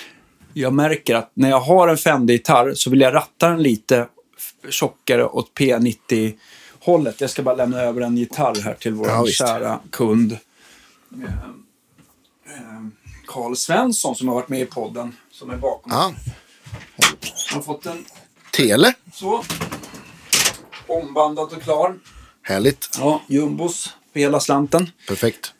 Jag 0.53 0.73
märker 0.73 1.15
att 1.15 1.31
när 1.35 1.51
jag 1.51 1.61
har 1.61 1.89
en 1.89 1.97
Fender-gitarr 1.97 2.73
så 2.75 2.91
vill 2.91 3.01
jag 3.01 3.15
ratta 3.15 3.49
den 3.49 3.63
lite 3.63 4.07
tjockare 4.71 5.25
åt 5.27 5.51
P90-hållet. 5.59 7.21
Jag 7.21 7.31
ska 7.31 7.43
bara 7.43 7.55
lämna 7.55 7.81
över 7.81 8.01
en 8.01 8.17
gitarr 8.17 8.63
här 8.65 8.75
till 8.75 8.95
vår 8.95 9.09
Ja, 9.09 9.27
kära 9.27 9.79
kund. 9.91 10.37
Karl 13.29 13.57
Svensson 13.57 14.17
som 14.17 14.29
har 14.29 14.35
varit 14.35 14.49
med 14.49 14.61
i 14.61 14.65
podden. 14.67 15.17
Som 15.33 15.51
är 15.51 15.57
bakom. 15.57 15.93
Ja. 15.93 16.15
Han 16.97 17.55
har 17.55 17.63
fått 17.63 17.87
en 17.87 18.05
Tele. 18.57 18.95
så. 19.15 19.45
Ombandad 20.87 21.53
och 21.53 21.63
klar. 21.63 21.95
Härligt. 22.43 22.89
Ja, 22.99 23.23
jumbos 23.27 23.95
för 24.13 24.21
hela 24.21 24.41
slanten. 24.41 24.91
Perfekt. 25.09 25.53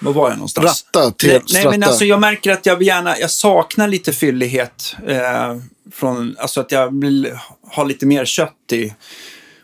Var 0.00 0.12
var 0.12 0.28
jag 0.28 0.36
någonstans? 0.38 0.84
Ratta 0.94 1.10
till 1.10 1.28
nej, 1.28 1.42
nej, 1.52 1.66
men 1.66 1.82
alltså 1.82 2.04
jag 2.04 2.20
märker 2.20 2.52
att 2.52 2.66
jag 2.66 2.76
vill 2.76 2.86
gärna, 2.86 3.18
jag 3.18 3.30
saknar 3.30 3.88
lite 3.88 4.12
fyllighet. 4.12 4.96
Eh, 5.06 5.56
från, 5.92 6.36
alltså 6.38 6.60
att 6.60 6.72
jag 6.72 7.00
vill 7.00 7.38
ha 7.62 7.84
lite 7.84 8.06
mer 8.06 8.24
kött 8.24 8.72
i. 8.72 8.94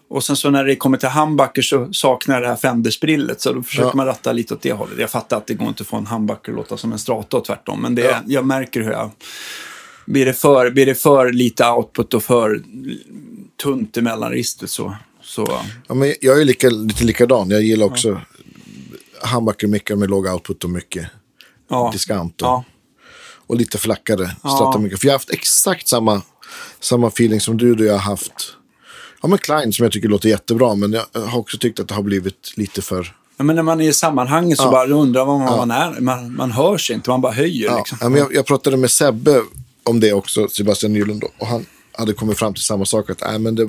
Och 0.08 0.24
sen 0.24 0.36
så 0.36 0.50
när 0.50 0.64
det 0.64 0.76
kommer 0.76 0.98
till 0.98 1.08
humbucker 1.08 1.62
så 1.62 1.92
saknar 1.92 2.40
det 2.40 2.48
här 2.48 2.56
Fender-sprillet. 2.56 3.40
Så 3.40 3.52
då 3.52 3.62
försöker 3.62 3.88
Ja. 3.88 3.94
man 3.94 4.06
ratta 4.06 4.32
lite 4.32 4.54
åt 4.54 4.62
det 4.62 4.72
hållet. 4.72 4.98
Jag 4.98 5.10
fattar 5.10 5.36
att 5.36 5.46
det 5.46 5.54
går 5.54 5.68
inte 5.68 5.82
att 5.82 5.86
få 5.86 5.96
en 5.96 6.06
humbucker 6.06 6.52
att 6.52 6.56
låta 6.56 6.76
som 6.76 6.92
en 6.92 6.98
strata 6.98 7.36
och 7.36 7.44
tvärtom. 7.44 7.82
Men 7.82 7.94
det, 7.94 8.02
Ja. 8.02 8.20
jag 8.26 8.46
märker 8.46 8.80
hur 8.80 8.90
jag... 8.90 9.10
Blir 10.06 10.26
det, 10.26 10.32
för, 10.32 10.70
blir 10.70 10.86
det 10.86 10.94
för 10.94 11.32
lite 11.32 11.68
output 11.70 12.14
och 12.14 12.22
för 12.22 12.62
tunt 13.62 13.96
i 13.96 14.00
mellanregistret 14.02 14.70
så... 14.70 14.96
så 15.22 15.60
Ja, 15.88 15.94
men 15.94 16.14
jag 16.20 16.40
är 16.40 16.44
lika, 16.44 16.68
lite 16.68 17.04
likadan. 17.04 17.50
Jag 17.50 17.62
gillar 17.62 17.86
också 17.86 18.20
handbackermickar 19.22 19.96
med 19.96 20.10
låg 20.10 20.26
output 20.26 20.64
och 20.64 20.70
mycket 20.70 21.06
ja. 21.68 21.90
diskant. 21.92 22.42
Och, 22.42 22.48
Ja. 22.48 22.64
och 23.46 23.56
lite 23.56 23.78
flackare 23.78 24.30
Stratamicker. 24.38 24.96
För 24.96 25.06
jag 25.06 25.12
har 25.12 25.18
haft 25.18 25.30
exakt 25.30 25.88
samma, 25.88 26.22
samma 26.80 27.08
feeling 27.08 27.40
som 27.40 27.56
du 27.56 27.74
då 27.74 27.84
jag 27.84 27.92
har 27.92 27.98
haft. 27.98 28.56
Ja, 29.24 29.28
men 29.28 29.38
Klein 29.38 29.72
som 29.72 29.82
jag 29.82 29.92
tycker 29.92 30.08
låter 30.08 30.28
jättebra. 30.28 30.74
Men 30.74 30.92
jag 30.92 31.20
har 31.20 31.38
också 31.38 31.58
tyckt 31.58 31.80
att 31.80 31.88
det 31.88 31.94
har 31.94 32.02
blivit 32.02 32.52
lite 32.56 32.82
för... 32.82 33.14
Ja, 33.36 33.44
men 33.44 33.56
när 33.56 33.62
man 33.62 33.80
är 33.80 33.88
i 33.88 33.92
sammanhanget 33.92 34.58
så 34.58 34.64
Ja. 34.64 34.70
bara 34.70 34.86
undrar 34.88 35.24
vad 35.24 35.38
man, 35.40 35.56
man 35.68 35.70
är. 35.70 36.00
Man, 36.00 36.34
man 36.36 36.50
hörs 36.52 36.90
inte, 36.90 37.10
man 37.10 37.20
bara 37.20 37.32
höjer. 37.32 37.66
Ja, 37.66 37.78
liksom. 37.78 37.98
ja, 38.00 38.08
men 38.08 38.18
jag, 38.18 38.34
jag 38.34 38.46
pratade 38.46 38.76
med 38.76 38.90
Sebbe 38.90 39.42
om 39.84 40.00
det 40.00 40.12
också, 40.12 40.48
Sebastian 40.48 40.92
Nylund. 40.92 41.24
Och 41.38 41.46
han 41.46 41.66
hade 41.92 42.12
kommit 42.12 42.38
fram 42.38 42.54
till 42.54 42.62
samma 42.64 42.84
sak. 42.84 43.10
Att, 43.10 43.22
äh, 43.22 43.38
men 43.38 43.54
det, 43.54 43.68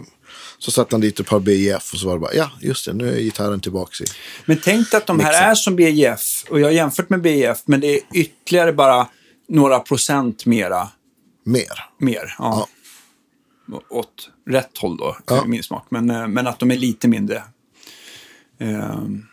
så 0.59 0.71
satte 0.71 0.95
han 0.95 1.01
dit 1.01 1.19
ett 1.19 1.27
par 1.27 1.39
BIF 1.39 1.93
och 1.93 1.99
så 1.99 2.07
var 2.07 2.13
det 2.13 2.19
bara, 2.19 2.33
ja 2.33 2.51
just 2.61 2.85
det, 2.85 2.93
nu 2.93 3.15
är 3.15 3.19
gitarren 3.19 3.59
tillbaka 3.59 4.03
i. 4.03 4.07
Men 4.45 4.59
tänk 4.63 4.93
att 4.93 5.07
de 5.07 5.19
här 5.19 5.27
Mixen. 5.31 5.49
är 5.49 5.55
som 5.55 5.75
BJF. 5.75 6.43
Och 6.49 6.59
jag 6.59 6.67
har 6.67 6.71
jämfört 6.71 7.09
med 7.09 7.21
BJF, 7.21 7.57
men 7.65 7.79
det 7.79 7.87
är 7.95 7.99
ytterligare 8.13 8.73
bara 8.73 9.07
några 9.49 9.79
procent 9.79 10.45
mera. 10.45 10.87
Mer. 11.45 11.85
Mer. 11.99 12.35
Ja. 12.39 12.67
Åt 13.89 14.29
rätt 14.45 14.77
håll 14.77 14.97
då, 14.97 15.17
Ja. 15.27 15.45
min 15.45 15.63
smak. 15.63 15.85
Men, 15.89 16.09
eh, 16.09 16.27
men 16.27 16.47
att 16.47 16.59
de 16.59 16.71
är 16.71 16.77
lite 16.77 17.07
mindre. 17.07 17.43
Ehm. 18.59 19.25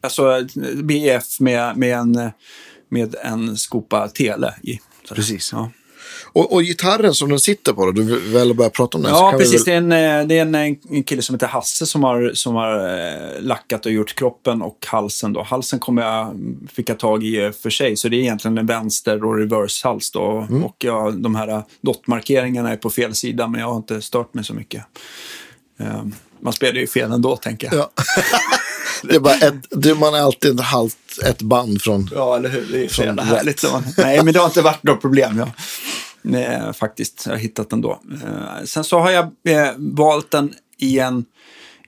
alltså 0.00 0.46
BJF 0.82 1.40
med, 1.40 1.76
med, 1.76 1.98
en, 1.98 2.30
med 2.88 3.14
en 3.24 3.56
skopa 3.56 4.08
tele 4.08 4.54
i. 4.62 4.80
Precis. 5.08 5.52
Ja. 5.52 5.70
Och, 6.38 6.52
och 6.52 6.62
gitarren 6.62 7.14
som 7.14 7.28
den 7.28 7.40
sitter 7.40 7.72
på 7.72 7.84
då, 7.86 7.92
du 7.92 8.20
väl 8.32 8.54
börjar 8.54 8.70
prata 8.70 8.96
om 8.98 9.02
den? 9.02 9.12
Ja, 9.12 9.34
precis. 9.38 9.66
väl- 9.68 9.88
Det 9.88 9.96
är, 9.96 10.00
en, 10.00 10.20
eh, 10.20 10.26
det 10.28 10.38
är 10.38 10.42
en, 10.42 10.54
en 10.54 11.02
kille 11.04 11.22
som 11.22 11.34
heter 11.34 11.46
Hasse 11.46 11.86
som 11.86 12.04
har, 12.04 12.30
som 12.34 12.54
har 12.54 12.98
eh, 12.98 13.40
lackat 13.40 13.86
och 13.86 13.92
gjort 13.92 14.14
kroppen 14.14 14.62
och 14.62 14.86
halsen. 14.86 15.32
Då. 15.32 15.42
Halsen 15.42 15.78
kommer 15.78 16.02
jag, 16.02 16.34
fick 16.72 16.88
jag 16.88 16.98
tag 16.98 17.24
i 17.24 17.44
eh, 17.44 17.50
för 17.50 17.70
sig, 17.70 17.96
så 17.96 18.08
det 18.08 18.16
är 18.16 18.20
egentligen 18.20 18.58
en 18.58 18.66
vänster 18.66 19.24
och 19.24 19.36
reverse-hals. 19.38 20.10
Då. 20.10 20.46
Mm. 20.50 20.64
Och 20.64 20.76
jag, 20.78 21.18
de 21.22 21.34
här 21.34 21.48
eh, 21.48 21.60
dottmarkeringarna 21.80 22.72
är 22.72 22.76
på 22.76 22.90
fel 22.90 23.14
sida, 23.14 23.48
men 23.48 23.60
jag 23.60 23.68
har 23.68 23.76
inte 23.76 24.00
stört 24.02 24.34
mig 24.34 24.44
så 24.44 24.54
mycket. 24.54 24.82
Eh, 25.80 26.02
man 26.40 26.52
spelar 26.52 26.80
ju 26.80 26.86
fel 26.86 27.12
ändå, 27.12 27.36
tänker 27.36 27.66
jag. 27.66 27.76
Ja. 27.76 27.90
det 29.02 29.14
är 29.16 29.20
bara 29.20 29.34
ett, 29.34 29.54
det, 29.70 29.94
man 29.94 30.14
är 30.14 30.18
alltid 30.20 30.54
ett 30.60 30.66
halvt 30.66 30.96
ett 31.24 31.42
band 31.42 31.82
från... 31.82 32.10
Ja, 32.14 32.36
eller 32.36 32.48
hur? 32.48 32.68
Det 32.72 32.84
är 32.84 32.88
så 32.88 33.02
jävla 33.02 33.22
härligt. 33.22 33.72
Man- 33.72 33.82
Nej, 33.96 34.24
men 34.24 34.32
det 34.34 34.38
har 34.40 34.46
inte 34.46 34.62
varit 34.62 34.82
något 34.82 35.00
problem. 35.00 35.38
Ja. 35.38 35.48
Eh, 36.24 36.72
faktiskt, 36.72 37.22
jag 37.26 37.32
har 37.32 37.38
hittat 37.38 37.70
den 37.70 37.80
då. 37.80 38.00
Eh, 38.24 38.64
sen 38.64 38.84
så 38.84 38.98
har 38.98 39.10
jag 39.10 39.24
eh, 39.44 39.70
valt 39.76 40.30
den 40.30 40.54
i 40.78 40.98
en, 40.98 41.24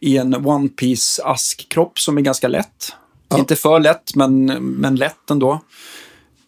i 0.00 0.16
en 0.16 0.46
One 0.46 0.68
Piece 0.68 1.22
askkropp 1.24 1.98
som 1.98 2.18
är 2.18 2.22
ganska 2.22 2.48
lätt. 2.48 2.92
Ja. 3.28 3.38
Inte 3.38 3.56
för 3.56 3.80
lätt, 3.80 4.14
men, 4.14 4.44
men 4.62 4.96
lätt 4.96 5.30
ändå. 5.30 5.60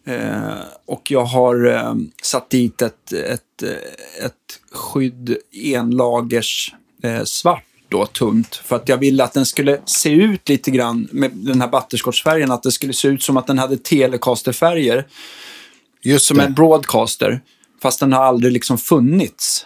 Eh, 0.05 0.59
och 0.85 1.11
jag 1.11 1.25
har 1.25 1.65
eh, 1.65 1.93
satt 2.23 2.49
dit 2.49 2.81
ett, 2.81 3.11
ett, 3.11 3.63
eh, 3.63 4.25
ett 4.25 4.59
skydd 4.71 5.37
enlagers 5.51 6.73
eh, 7.03 7.23
svart 7.23 7.63
då, 7.89 8.05
tunt. 8.05 8.55
För 8.55 8.75
att 8.75 8.89
jag 8.89 8.97
ville 8.97 9.23
att 9.23 9.33
den 9.33 9.45
skulle 9.45 9.79
se 9.85 10.09
ut 10.09 10.49
lite 10.49 10.71
grann 10.71 11.07
med 11.11 11.31
den 11.33 11.61
här 11.61 11.67
butterscotchfärgen. 11.67 12.51
Att 12.51 12.63
det 12.63 12.71
skulle 12.71 12.93
se 12.93 13.07
ut 13.07 13.23
som 13.23 13.37
att 13.37 13.47
den 13.47 13.57
hade 13.57 13.77
telecasterfärger. 13.77 15.07
Just 16.01 16.25
Som 16.25 16.39
en 16.39 16.53
broadcaster. 16.53 17.41
Fast 17.83 17.99
den 17.99 18.13
har 18.13 18.23
aldrig 18.23 18.53
liksom 18.53 18.77
funnits. 18.77 19.65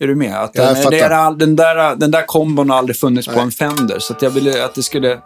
Är 0.00 0.06
du 0.06 0.14
med? 0.14 0.42
Att 0.42 0.54
Jag 0.54 0.76
den, 0.76 0.90
det 0.90 0.98
är 1.00 1.34
den, 1.34 1.56
där, 1.56 1.96
den 1.96 2.10
där 2.10 2.26
kombon 2.26 2.70
har 2.70 2.76
aldrig 2.76 2.96
funnits 2.96 3.28
på 3.28 3.34
Nej. 3.34 3.42
en 3.42 3.50
Fender. 3.50 3.98
Så 3.98 4.14
jag 4.20 4.30
ville 4.30 4.64
att 4.64 4.74
det 4.74 4.82
skulle... 4.82 5.20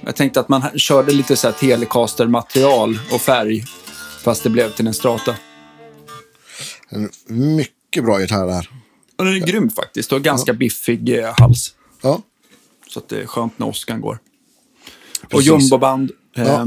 Jag 0.00 0.16
tänkte 0.16 0.40
att 0.40 0.48
man 0.48 0.62
körde 0.76 1.12
lite 1.12 1.36
så 1.36 1.48
här 1.48 1.54
telecaster-material 1.54 2.98
och 3.12 3.20
färg. 3.20 3.64
Fast 4.22 4.42
det 4.42 4.50
blev 4.50 4.72
till 4.72 4.86
en 4.86 4.94
strata. 4.94 5.34
En 6.88 7.10
mycket 7.26 8.04
bra 8.04 8.20
gitarr 8.20 8.48
här. 8.48 8.70
Och 9.16 9.24
den 9.24 9.34
är 9.34 9.46
grym 9.46 9.70
faktiskt. 9.70 10.12
Och 10.12 10.22
ganska 10.22 10.52
biffig 10.52 11.18
eh, 11.18 11.34
hals. 11.36 11.74
Ja, 12.02 12.22
Så 12.88 12.98
att 12.98 13.08
det 13.08 13.22
är 13.22 13.26
skönt 13.26 13.58
när 13.58 13.68
Oscar 13.68 13.96
går. 13.98 14.18
Och 15.22 15.30
Precis. 15.30 15.46
jumboband. 15.46 16.10
Eh, 16.36 16.44
Ja. 16.46 16.66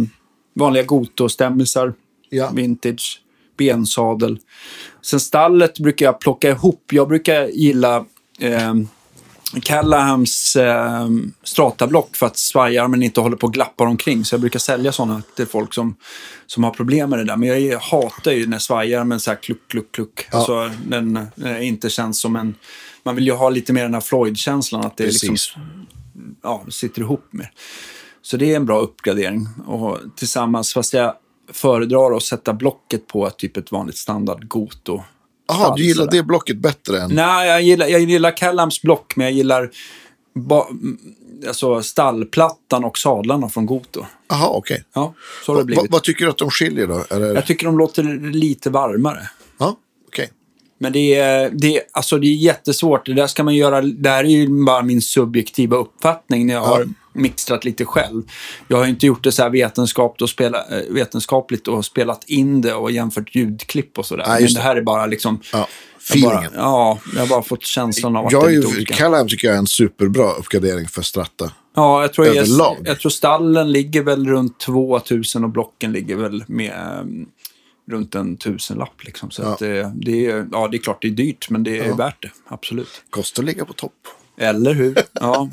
Vanliga 0.56 0.84
Goto-stämmisar. 0.84 1.94
Ja. 2.30 2.50
Vintage. 2.50 3.22
Bensadel. 3.58 4.40
Sen 5.02 5.20
stallet 5.20 5.80
brukar 5.80 6.06
jag 6.06 6.20
plocka 6.20 6.50
ihop. 6.50 6.84
Jag 6.92 7.08
brukar 7.08 7.48
gilla 7.48 8.06
eh, 8.40 8.74
Callahams 9.62 10.56
eh, 10.56 11.08
stratablock 11.44 12.16
för 12.16 12.26
att 12.26 12.38
svajarmen 12.38 13.04
inte 13.04 13.22
håller 13.22 13.38
på 13.38 13.48
och 13.48 13.54
glappar 13.54 13.86
omkring. 13.86 14.26
Så 14.26 14.34
jag 14.34 14.42
brukar 14.42 14.60
sälja 14.60 14.92
sådana 14.92 15.22
till 15.36 15.46
folk 15.46 15.74
som, 15.74 15.96
som 16.46 16.64
har 16.64 16.72
problem 16.72 17.10
med 17.10 17.20
det 17.20 17.26
där. 17.26 17.38
Men 17.38 17.68
jag 17.68 17.80
hatar 17.80 18.32
ju 18.32 18.48
när 18.48 18.60
svajarmen 18.60 19.20
så 19.20 19.32
här 19.32 19.38
kluck, 19.42 19.68
kluck, 19.68 19.92
kluck. 19.92 20.28
Ja. 20.32 20.38
Alltså, 20.38 20.72
den 20.88 21.28
eh, 21.46 21.68
inte 21.68 21.90
känns 21.90 22.20
som 22.20 22.36
en... 22.36 22.56
Man 23.04 23.16
vill 23.16 23.26
ju 23.26 23.34
ha 23.34 23.50
lite 23.50 23.74
mer 23.74 23.84
den 23.84 23.94
här 23.94 24.02
Floyd-känslan. 24.02 24.86
Att 24.86 24.98
det 24.98 25.06
liksom 25.06 25.30
precis. 25.30 25.56
ja, 26.44 26.66
sitter 26.70 27.02
ihop 27.02 27.28
med. 27.32 27.48
Så 28.22 28.38
det 28.38 28.52
är 28.52 28.56
en 28.56 28.66
bra 28.66 28.80
uppgradering. 28.80 29.48
Och 29.68 30.00
tillsammans, 30.16 30.74
fast 30.74 30.94
jag 30.94 31.14
föredrar 31.52 32.18
att 32.18 32.24
sätta 32.24 32.54
blocket 32.54 33.08
på 33.08 33.30
typ 33.30 33.58
ett 33.58 33.72
vanligt 33.72 33.98
standard 33.98 34.48
Goto. 34.48 35.04
Jaha, 35.48 35.76
du 35.76 35.84
gillar 35.84 36.12
det 36.12 36.24
blocket 36.24 36.58
bättre 36.58 37.02
än... 37.02 37.12
Nej, 37.14 37.48
jag 37.48 37.62
gillar, 37.62 37.88
jag 37.88 38.02
gillar 38.02 38.38
Callams 38.38 38.82
block, 38.82 39.16
men 39.16 39.26
jag 39.26 39.34
gillar 39.34 39.70
ba, 40.36 40.68
alltså 41.48 41.84
stallplattan 41.84 42.84
och 42.84 42.98
sadlarna 42.98 43.50
från 43.50 43.66
Goto. 43.66 44.06
Jaha, 44.30 44.50
okej. 44.50 44.84
Ja, 44.94 45.14
så 45.46 45.52
har 45.52 45.58
det 45.58 45.62
Va, 45.62 45.66
blivit. 45.66 45.92
vad 45.92 46.04
tycker 46.04 46.26
du 46.26 46.32
att 46.32 46.38
de 46.38 46.50
skiljer 46.50 46.88
då? 46.88 47.06
Det... 47.10 47.34
Jag 47.34 47.46
tycker 47.46 47.66
de 47.66 47.78
låter 47.78 48.32
lite 48.32 48.70
varmare. 48.70 49.30
Ja, 49.58 49.76
okej. 50.08 50.32
Men 50.80 50.94
det 50.94 51.16
är, 51.16 51.50
det, 51.50 51.78
är, 51.78 51.84
alltså 51.92 52.18
det 52.18 52.28
är 52.28 52.36
jättesvårt. 52.36 53.06
Det 53.06 53.14
där 53.14 53.28
ska 53.28 53.44
man 53.44 53.56
göra. 53.56 53.82
Det 53.82 54.10
här 54.10 54.24
är 54.24 54.28
ju 54.28 54.66
bara 54.66 54.84
min 54.84 55.02
subjektiva 55.02 55.78
uppfattning 55.78 56.48
när 56.48 56.54
jag 56.54 56.62
har 56.62 56.88
mixtrat 57.18 57.66
lite 57.66 57.86
själv. 57.86 58.24
Jag 58.68 58.78
har 58.78 58.86
inte 58.88 59.06
gjort 59.06 59.24
det 59.24 59.32
så 59.32 59.44
här 59.44 59.50
vetenskapligt 59.50 60.22
och, 60.22 60.30
spela, 60.30 60.58
eh, 60.70 60.82
vetenskapligt 60.94 61.68
och 61.68 61.86
spelat 61.86 62.24
in 62.24 62.62
det 62.62 62.74
och 62.74 62.92
jämfört 62.92 63.36
ljudklipp 63.36 63.98
och 64.00 64.06
sådär. 64.06 64.26
Nej, 64.28 64.44
Men 64.44 64.54
det 64.54 64.60
här 64.60 64.76
är 64.76 64.82
bara 64.82 65.06
liksom... 65.06 65.40
Ja, 65.54 65.68
jag 66.14 66.22
bara, 66.22 66.32
feelingen. 66.32 66.52
ja, 66.56 67.00
jag 67.14 67.20
har 67.20 67.28
bara 67.28 67.42
fått 67.42 67.64
känslan 67.66 68.16
av 68.16 68.26
att 68.26 68.32
Jag 68.32 68.44
det 68.44 68.48
är 68.48 68.56
lite 68.56 68.68
olika. 68.68 68.94
Callum 68.96 69.28
tycker 69.28 69.48
jag 69.48 69.56
är 69.56 69.60
en 69.60 69.68
superbra 69.68 70.32
uppgradering 70.34 70.88
för 70.88 71.02
Stratta. 71.02 71.52
Ja, 71.76 72.02
jag 72.02 72.14
tror, 72.14 72.28
jag, 72.28 72.36
överlag. 72.36 72.78
jag 72.84 73.00
tror 73.00 73.10
stallen 73.10 73.72
ligger 73.72 74.04
väl 74.04 74.28
runt 74.28 74.60
2000 74.60 75.44
och 75.44 75.50
blocken 75.50 75.92
ligger 75.92 76.16
väl 76.16 76.44
med 76.48 77.00
um, 77.02 77.26
runt 77.92 78.16
en 78.16 78.38
tusenlapp. 78.38 79.04
Liksom. 79.04 79.32
Så 79.32 79.42
Ja. 79.42 79.48
att 79.54 79.60
det, 79.60 79.92
det, 79.96 80.26
är, 80.26 80.48
ja, 80.52 80.68
det 80.68 80.78
är 80.78 80.80
klart 80.80 81.02
det 81.02 81.08
är 81.08 81.12
dyrt, 81.12 81.50
men 81.50 81.64
det 81.64 81.80
är 81.80 81.94
värt 81.94 82.22
det. 82.22 82.30
Absolut. 82.48 83.02
Kostar 83.10 83.44
att 83.44 83.48
ligga 83.48 83.66
på 83.66 83.74
topp. 83.74 83.94
Eller 84.38 84.74
hur? 84.74 84.98
Ja. 85.14 85.50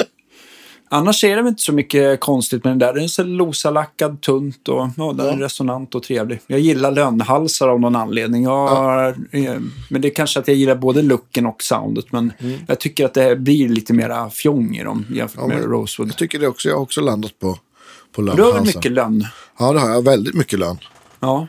Annars 0.88 1.24
är 1.24 1.42
det 1.42 1.48
inte 1.48 1.62
så 1.62 1.72
mycket 1.72 2.20
konstigt 2.20 2.64
med 2.64 2.70
den 2.70 2.78
där. 2.78 2.94
Den 2.94 3.02
är 3.04 3.08
cellulosalackad, 3.08 4.20
tunt 4.20 4.68
och 4.68 4.88
ja, 4.96 5.12
den 5.12 5.26
är 5.26 5.32
Ja. 5.40 5.44
resonant 5.44 5.94
och 5.94 6.02
trevlig. 6.02 6.40
Jag 6.46 6.60
gillar 6.60 6.90
lönnhalsar 6.92 7.68
av 7.68 7.80
någon 7.80 7.96
anledning. 7.96 8.44
Jag, 8.44 9.08
eh, 9.30 9.54
Men 9.90 10.00
det 10.02 10.08
är 10.08 10.14
kanske 10.14 10.40
att 10.40 10.48
jag 10.48 10.56
gillar 10.56 10.74
både 10.74 11.02
looken 11.02 11.46
och 11.46 11.62
soundet. 11.62 12.12
Men 12.12 12.32
jag 12.68 12.80
tycker 12.80 13.04
att 13.04 13.14
det 13.14 13.36
blir 13.36 13.68
lite 13.68 13.92
mera 13.92 14.30
fjong 14.30 14.76
i 14.76 14.82
dem 14.84 15.06
jämfört 15.10 15.38
Mm. 15.44 15.50
Ja, 15.50 15.56
med 15.56 15.70
Rosewood. 15.70 16.08
Jag 16.10 16.16
tycker 16.16 16.38
det 16.38 16.48
också. 16.48 16.68
Jag 16.68 16.76
har 16.76 16.82
också 16.82 17.00
landat 17.00 17.38
på, 17.38 17.58
på 18.14 18.22
Du 18.22 18.28
har 18.30 18.36
väl 18.36 18.46
lönnhalsar. 18.46 18.78
mycket 18.78 18.92
lönn? 18.92 19.26
Ja, 19.58 19.72
det 19.72 19.80
har 19.80 19.90
jag. 19.90 20.04
Väldigt 20.04 20.34
mycket 20.34 20.58
lön. 20.58 20.78
Ja. 21.20 21.46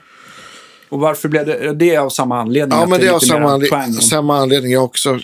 Och 0.89 0.99
varför 0.99 1.29
blev 1.29 1.45
det? 1.45 1.73
Det 1.73 1.95
är 1.95 1.99
av 1.99 2.09
samma 2.09 2.39
anledning? 2.41 2.79
Ja, 2.79 2.85
men 2.87 2.99
det 2.99 3.07
är 3.07 3.11
av 3.11 3.15
lite 3.21 3.25
samma, 3.33 3.57
mera 3.57 3.69
anle- 3.77 3.99
samma 4.01 4.37
anledning. 4.37 4.71
Jag 4.71 4.83
också... 4.83 5.19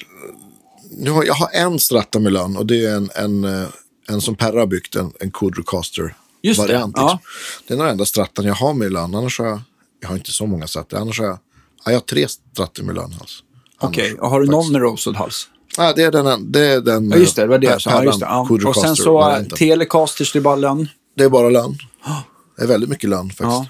Nu 0.97 1.11
har, 1.11 1.23
jag 1.23 1.33
har 1.33 1.49
en 1.53 1.79
stratta 1.79 2.19
med 2.19 2.33
lön 2.33 2.57
och 2.57 2.65
det 2.65 2.85
är 2.85 2.95
en, 2.95 3.09
en, 3.15 3.43
eh, 3.43 3.67
en 4.11 4.21
som 4.21 4.35
Perra 4.35 4.59
har 4.59 4.67
byggt, 4.67 4.95
en, 4.95 5.11
en 5.19 5.31
Kudrocaster 5.31 6.15
Just 6.43 6.67
det, 6.67 6.73
ja. 6.95 7.19
Det 7.67 7.73
är 7.73 7.77
den 7.77 7.87
enda 7.87 8.05
strattan 8.05 8.45
jag 8.45 8.55
har 8.55 8.73
med 8.73 8.91
lön. 8.91 9.15
Annars 9.15 9.39
har 9.39 9.45
jag, 9.45 9.61
jag 9.99 10.09
har 10.09 10.15
inte 10.15 10.31
så 10.31 10.45
många 10.45 10.67
strattor. 10.67 10.97
Annars 10.97 11.19
har 11.19 11.25
jag, 11.25 11.39
ja, 11.85 11.91
jag 11.91 11.93
har 11.93 11.99
tre 11.99 12.27
strattor 12.27 12.83
med 12.83 12.95
lönhals. 12.95 13.43
Okej, 13.79 14.13
och 14.19 14.29
har 14.29 14.41
du 14.41 14.47
någon 14.47 14.71
med 14.71 14.81
Rosewood-hals? 14.81 15.47
Ja, 15.77 15.93
det 15.93 16.03
är 16.03 16.11
den, 16.11 16.51
det 16.51 16.65
är 16.65 16.81
den 16.81 17.09
Ja, 17.09 17.17
just 17.17 17.35
det. 17.35 17.41
Det 17.41 17.47
var 17.47 17.57
det 17.57 17.67
jag 17.67 17.81
sa. 17.81 17.89
Ja, 17.89 18.03
just 18.03 18.19
det. 18.19 18.25
Ja. 18.25 18.47
Och 18.65 18.75
sen 18.75 18.95
så. 18.95 19.45
Telecasters, 19.57 20.33
det 20.33 20.39
är 20.39 20.41
bara 20.41 20.55
lönn. 20.55 20.89
Det 21.15 21.23
är 21.23 21.29
bara 21.29 21.49
lön. 21.49 21.77
Det 22.57 22.63
är 22.63 22.67
väldigt 22.67 22.89
mycket 22.89 23.09
lön 23.09 23.29
faktiskt. 23.29 23.41
Ja. 23.41 23.67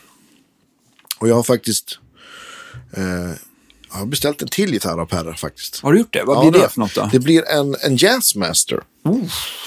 Och 1.17 1.29
jag 1.29 1.36
har 1.36 1.43
faktiskt 1.43 2.00
eh, 2.93 3.31
jag 3.91 4.00
har 4.00 4.05
beställt 4.05 4.41
en 4.41 4.48
till 4.48 4.74
gitarr 4.74 4.98
av 4.98 5.05
Perra 5.05 5.33
faktiskt. 5.36 5.79
Har 5.83 5.93
du 5.93 6.00
gjort 6.00 6.13
det? 6.13 6.24
Vad 6.24 6.38
Ja, 6.38 6.41
blir 6.41 6.51
det 6.51 6.60
har- 6.60 6.67
för 6.67 6.79
något 6.79 6.95
då? 6.95 7.10
Det 7.12 7.19
blir 7.19 7.48
en, 7.50 7.75
en 7.81 7.95
Jazzmaster. 7.95 8.79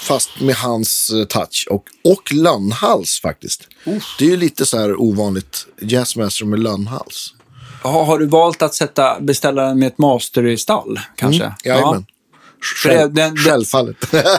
Fast 0.01 0.29
med 0.41 0.55
hans 0.55 1.09
eh, 1.09 1.25
touch. 1.25 1.67
Och, 1.69 1.83
och 2.03 2.33
lönnhals 2.33 3.19
faktiskt. 3.21 3.67
Det 4.19 4.25
är 4.25 4.29
ju 4.29 4.37
lite 4.37 4.65
så 4.65 4.77
här 4.77 5.01
ovanligt. 5.01 5.67
Jazzmaster 5.81 6.45
med 6.45 6.59
lönnhals. 6.59 7.33
Ja, 7.83 8.03
har 8.03 8.19
du 8.19 8.25
valt 8.25 8.61
att 8.61 8.73
sätta, 8.73 9.19
beställa 9.19 9.63
den 9.63 9.79
med 9.79 9.87
ett 9.87 9.97
master 9.97 10.45
i 10.47 10.57
stall, 10.57 10.99
kanske? 11.15 11.43
Mm, 11.43 11.55
Jajamän. 11.63 12.05
För 12.83 12.89
det- 12.89 12.95
Själv, 12.97 13.13
den- 13.13 13.35
den- 13.35 13.43
Självfallet. 13.43 13.95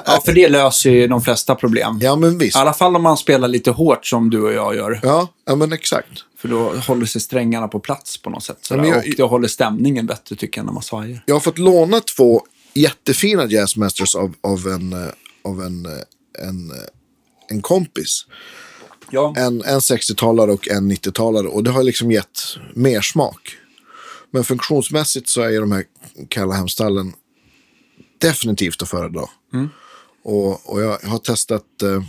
Ja, 0.07 0.23
för 0.25 0.33
det 0.33 0.49
löser 0.49 0.91
ju 0.91 1.07
de 1.09 1.23
flesta 1.23 1.55
problem. 1.55 1.99
ja, 2.03 2.17
men 2.17 2.39
visst. 2.39 2.57
I 2.57 2.61
alla 2.61 2.73
fall 2.73 2.97
om 2.97 3.03
man 3.03 3.17
spelar 3.17 3.49
lite 3.49 3.71
hårt 3.71 4.07
som 4.07 4.31
du 4.31 4.41
och 4.43 4.53
jag 4.53 4.75
gör. 4.77 5.01
Ja, 5.03 5.29
ja, 5.47 5.57
men 5.57 5.73
exakt. 5.73 6.09
För 6.39 6.49
då 6.49 6.73
håller 6.87 7.07
sig 7.07 7.21
strängarna 7.21 7.69
på 7.69 7.81
plats 7.81 8.23
på 8.23 8.31
något 8.31 8.43
sätt. 8.45 8.59
Sådär. 8.61 8.81
men 8.81 8.91
jag- 8.91 8.99
Och 8.99 9.05
det 9.17 9.23
håller 9.23 9.49
stämningen 9.49 10.07
bättre 10.07 10.37
tycker 10.37 10.59
jag 10.59 10.67
när 10.67 10.73
man 10.73 10.83
svajar. 10.83 11.23
Jag 11.27 11.35
har 11.35 11.41
fått 11.41 11.59
låna 11.59 12.01
två 12.01 12.43
jättefina 12.75 13.47
Jazzmasters 13.47 14.15
av, 14.15 14.35
av, 14.41 14.67
en, 14.69 14.93
eh, 14.93 15.09
av 15.45 15.63
en, 15.63 15.87
eh, 15.87 15.93
en, 16.49 16.71
eh, 16.71 16.77
en 17.49 17.63
kompis. 17.63 18.27
Ja, 19.11 19.35
En, 19.37 19.63
en 19.65 19.81
60-talare 19.81 20.53
och 20.53 20.69
en 20.69 20.89
90-talare. 20.93 21.47
Och 21.47 21.65
det 21.65 21.71
har 21.71 21.83
liksom 21.83 22.11
gett 22.11 22.41
mer 22.75 23.01
smak. 23.01 23.57
Men 24.31 24.45
funktionsmässigt 24.45 25.29
så 25.29 25.43
är 25.43 25.61
de 25.61 25.73
här 25.73 25.85
Callahan-stallen 26.29 27.13
definitivt 28.19 28.83
att 28.83 28.89
föredra. 28.89 29.23
Och, 30.25 30.73
och 30.73 30.83
jag 30.83 30.99
har 30.99 31.19
testat... 31.19 31.83
Eh, 31.83 32.03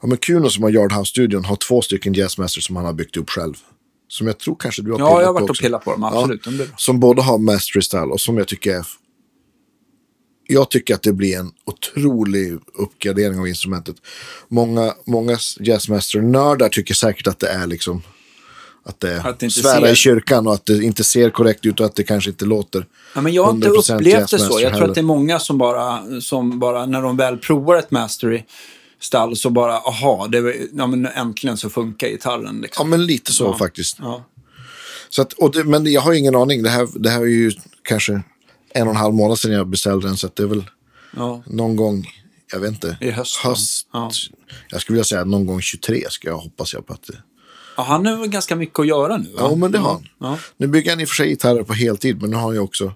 ja, 0.00 0.08
men 0.08 0.16
Kuno 0.16 0.50
som 0.50 0.62
har 0.62 0.70
Yard 0.70 0.92
House-studion 0.92 1.44
har 1.44 1.56
två 1.56 1.82
stycken 1.82 2.14
Jazzmasters 2.14 2.66
som 2.66 2.76
han 2.76 2.84
har 2.84 2.92
byggt 2.92 3.16
upp 3.16 3.30
själv. 3.30 3.54
Som 4.08 4.26
jag 4.26 4.38
tror 4.38 4.56
kanske 4.58 4.82
du 4.82 4.92
har 4.92 4.98
ja 4.98 5.06
pillat 5.06 5.20
jag 5.20 5.26
har 5.26 5.34
på 5.34 5.40
varit 5.40 5.50
och 5.50 5.56
pillat 5.56 5.84
på 5.84 5.90
dem. 5.92 6.04
Absolut. 6.04 6.44
Bra. 6.46 6.66
Som 6.76 7.00
både 7.00 7.22
har 7.22 7.38
mastery 7.38 7.82
style 7.82 8.02
och 8.02 8.20
som 8.20 8.38
jag 8.38 8.48
tycker 8.48 8.76
är... 8.76 8.86
Jag 10.46 10.70
tycker 10.70 10.94
att 10.94 11.02
det 11.02 11.12
blir 11.12 11.38
en 11.38 11.52
otrolig 11.64 12.58
uppgradering 12.74 13.38
av 13.38 13.48
instrumentet. 13.48 13.96
Många, 14.48 14.94
många 15.06 15.38
jazzmaster-nördar 15.60 16.68
tycker 16.68 16.94
säkert 16.94 17.26
att 17.26 17.38
det 17.38 17.48
är 17.48 17.66
liksom... 17.66 18.02
Att 18.84 19.00
det 19.00 19.20
Att 19.22 19.38
det 19.38 19.50
svära 19.50 19.80
ser- 19.80 19.92
i 19.92 19.96
kyrkan 19.96 20.46
och 20.46 20.54
att 20.54 20.66
det 20.66 20.82
inte 20.84 21.04
ser 21.04 21.30
korrekt 21.30 21.66
ut 21.66 21.80
och 21.80 21.86
att 21.86 21.94
det 21.94 22.02
kanske 22.04 22.30
inte 22.30 22.44
låter. 22.44 22.86
Ja, 23.14 23.20
men 23.20 23.32
jag 23.32 23.44
har 23.44 23.50
inte 23.52 23.68
100% 23.68 23.94
upplevt 23.94 24.30
det 24.30 24.38
så. 24.38 24.60
Jag 24.60 24.76
tror 24.76 24.88
att 24.88 24.94
det 24.94 25.00
är 25.00 25.02
många 25.02 25.38
som 25.38 25.58
bara, 25.58 26.02
som 26.20 26.58
bara 26.58 26.86
när 26.86 27.02
de 27.02 27.16
väl 27.16 27.38
provar 27.38 27.76
ett 27.76 27.90
mastery 27.90 28.42
stall 29.00 29.36
så 29.36 29.50
bara, 29.50 29.72
aha, 29.78 30.28
det, 30.32 30.40
var- 30.40 30.54
ja, 30.72 30.86
men 30.86 31.06
äntligen 31.06 31.56
så 31.56 31.70
funkar 31.70 32.08
gitarren. 32.08 32.54
Ja, 32.56 32.62
Liksom. 32.62 32.90
men 32.90 33.06
lite 33.06 33.32
så 33.32 33.44
Ja. 33.44 33.58
faktiskt. 33.58 33.96
Ja. 34.00 34.24
Så 35.08 35.22
att, 35.22 35.32
och 35.32 35.52
det, 35.52 35.64
men 35.64 35.92
jag 35.92 36.00
har 36.00 36.12
ingen 36.12 36.36
aning. 36.36 36.62
Det 36.62 36.70
här, 36.70 36.88
det 36.94 37.10
här 37.10 37.20
är 37.20 37.24
ju 37.26 37.52
kanske 37.82 38.12
en 38.74 38.82
och 38.82 38.90
en 38.94 38.96
halv 38.96 39.14
månad 39.14 39.38
sedan 39.38 39.52
jag 39.52 39.66
beställde 39.68 40.06
den. 40.06 40.16
Så 40.16 40.28
det 40.34 40.42
är 40.42 40.46
väl 40.46 40.64
Ja. 41.16 41.42
någon 41.46 41.76
gång, 41.76 42.06
jag 42.52 42.60
vet 42.60 42.70
inte. 42.70 42.96
I 43.00 43.10
höst, 43.10 43.36
höst 43.36 43.86
Ja. 43.92 44.10
Jag 44.70 44.80
skulle 44.80 44.94
vilja 44.94 45.04
säga 45.04 45.24
någon 45.24 45.46
gång 45.46 45.60
23 45.60 46.04
ska 46.10 46.28
jag 46.28 46.36
hoppas 46.38 46.74
jag 46.74 46.86
på 46.86 46.92
att 46.92 47.02
det, 47.06 47.16
Ja, 47.76 47.82
han 47.82 48.06
har 48.06 48.16
väl 48.16 48.28
ganska 48.28 48.56
mycket 48.56 48.78
att 48.78 48.86
göra 48.86 49.16
nu? 49.16 49.28
Va? 49.28 49.38
Ja, 49.50 49.54
men 49.56 49.72
det 49.72 49.78
har 49.78 49.92
han. 49.92 50.08
Ja. 50.18 50.38
Nu 50.56 50.66
bygger 50.66 50.90
han 50.90 51.00
i 51.00 51.04
och 51.04 51.08
för 51.08 51.14
sig 51.14 51.28
gitarrer 51.28 51.62
på 51.62 51.72
heltid, 51.72 52.20
men 52.20 52.30
nu 52.30 52.36
har 52.36 52.42
han 52.42 52.52
ju 52.52 52.60
också 52.60 52.92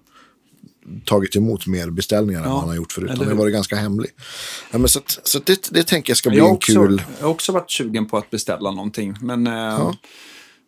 tagit 1.04 1.36
emot 1.36 1.66
mer 1.66 1.90
beställningar 1.90 2.40
än 2.40 2.46
Ja, 2.46 2.52
vad 2.52 2.60
han 2.60 2.68
har 2.68 2.76
gjort 2.76 2.92
förut. 2.92 3.10
Han 3.18 3.28
har 3.28 3.34
varit 3.34 3.52
ganska 3.52 3.76
hemlig. 3.76 4.10
Ja, 4.70 4.78
men 4.78 4.88
så 4.88 4.98
att, 4.98 5.20
så 5.22 5.38
att 5.38 5.46
det, 5.46 5.68
det 5.70 5.82
tänker 5.82 6.10
jag 6.10 6.16
ska 6.16 6.30
bli 6.30 6.38
Jag 6.38 6.48
en 6.48 6.54
också, 6.54 6.72
kul... 6.72 7.02
jag 7.18 7.26
har 7.26 7.30
också 7.30 7.52
varit 7.52 7.70
sugen 7.70 8.06
på 8.06 8.16
att 8.16 8.30
beställa 8.30 8.70
någonting. 8.70 9.16
Men, 9.20 9.46
eh, 9.46 9.90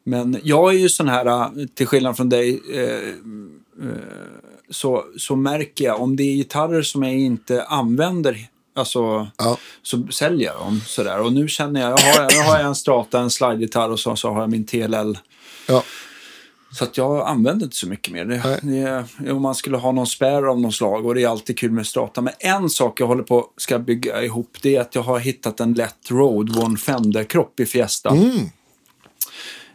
men 0.05 0.41
jag 0.43 0.75
är 0.75 0.79
ju 0.79 0.89
sån 0.89 1.09
här, 1.09 1.27
eh, 1.27 1.67
till 1.75 1.87
skillnad 1.87 2.17
från 2.17 2.29
dig, 2.29 2.61
eh, 2.75 3.15
så, 4.71 5.05
så 5.19 5.37
märker 5.37 5.85
jag 5.85 6.01
om 6.01 6.17
det 6.17 6.23
är 6.23 6.35
gitarrer 6.35 6.83
som 6.83 7.03
jag 7.03 7.19
inte 7.19 7.65
använder, 7.65 8.49
alltså, 8.77 9.29
Ja. 9.37 9.59
så 9.83 10.07
säljer 10.11 10.47
jag 10.53 10.61
dem. 10.61 10.81
Sådär. 10.87 11.21
Och 11.21 11.33
nu 11.33 11.49
känner 11.49 11.81
jag, 11.81 11.91
jag 11.91 12.15
har, 12.15 12.33
jag 12.33 12.45
har 12.45 12.59
en 12.59 12.75
Strata, 12.75 13.21
en 13.21 13.31
slidegitarr 13.31 13.91
och 13.91 14.01
så, 14.01 14.17
så 14.17 14.31
har 14.33 14.41
jag 14.41 14.51
min 14.51 14.67
TLL. 14.67 15.19
Ja, 15.69 15.83
Så 16.73 16.85
att 16.85 16.97
jag 16.97 17.29
använder 17.29 17.65
inte 17.65 17.77
så 17.77 17.89
mycket 17.89 18.13
mer. 18.13 18.25
Det, 18.25 18.61
det, 19.23 19.33
om 19.33 19.43
man 19.43 19.55
skulle 19.55 19.77
ha 19.77 19.93
någon 19.93 20.07
spärr 20.07 20.43
av 20.51 20.61
något 20.61 20.75
slag 20.75 21.07
och 21.07 21.15
det 21.15 21.23
är 21.23 21.29
alltid 21.29 21.59
kul 21.59 21.71
med 21.71 21.87
Strata. 21.87 22.21
Men 22.21 22.33
en 22.39 22.71
sak 22.71 23.01
jag 23.01 23.07
håller 23.07 23.23
på 23.23 23.47
ska 23.57 23.79
bygga 23.79 24.23
ihop 24.23 24.57
det 24.63 24.77
är 24.77 24.81
att 24.81 24.95
jag 24.95 25.03
har 25.03 25.19
hittat 25.19 25.61
en 25.61 25.73
lätt 25.75 26.11
Road 26.11 26.59
One 26.59 26.79
Fender-kropp 26.79 27.61
i 27.61 27.67
Fiesta. 27.67 28.11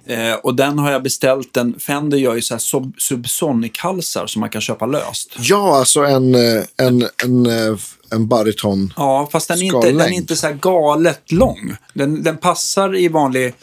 Eh, 0.05 0.33
och 0.33 0.55
den 0.55 0.79
har 0.79 0.91
jag 0.91 1.03
beställt. 1.03 1.57
En 1.57 1.79
Fender 1.79 2.17
gör 2.17 2.35
ju 2.35 2.41
så 2.41 2.53
här 2.53 2.59
sub 2.59 2.95
Subsonic-halsar 2.97 4.27
som 4.27 4.39
man 4.39 4.49
kan 4.49 4.61
köpa 4.61 4.85
löst. 4.85 5.35
ja 5.39 5.77
alltså 5.77 5.99
en, 6.01 6.35
eh, 6.35 6.63
en, 6.77 7.07
en, 7.23 7.45
eh, 7.45 7.77
en 8.11 8.27
bariton. 8.27 8.93
Ja, 8.97 9.29
fast 9.31 9.47
den 9.47 9.57
är 9.57 9.63
inte, 9.63 9.91
den 9.91 10.01
är 10.01 10.09
inte 10.09 10.35
så 10.35 10.47
här 10.47 10.53
galet 10.53 11.31
lång. 11.31 11.75
Den, 11.93 12.23
den 12.23 12.37
passar 12.37 12.95
i 12.95 13.07
vanlig 13.07 13.53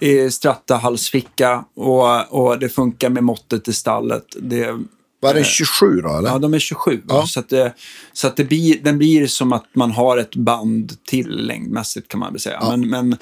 eh, 0.00 0.28
Strata-halsficka 0.28 1.64
och, 1.76 2.32
och 2.32 2.58
det 2.58 2.68
funkar 2.68 3.10
med 3.10 3.24
måttet 3.24 3.68
i 3.68 3.72
stallet. 3.72 4.24
Det, 4.40 4.78
Var 5.20 5.34
det 5.34 5.44
27 5.44 6.00
då, 6.00 6.18
eller? 6.18 6.28
Ja, 6.28 6.38
de 6.38 6.54
är 6.54 6.58
27. 6.58 7.02
va? 7.04 7.14
Ja. 7.14 7.26
Så, 7.26 7.40
att 7.40 7.48
det, 7.48 7.74
så 8.12 8.26
att 8.26 8.36
det 8.36 8.44
blir, 8.44 8.78
den 8.82 8.98
blir 8.98 9.26
som 9.26 9.52
att 9.52 9.66
man 9.74 9.90
har 9.90 10.18
ett 10.18 10.36
band 10.36 10.92
till 11.04 11.46
längdmässigt 11.46 12.08
kan 12.08 12.20
man 12.20 12.32
väl 12.32 12.40
säga. 12.40 12.76
Men, 12.76 12.88
men, 12.88 13.12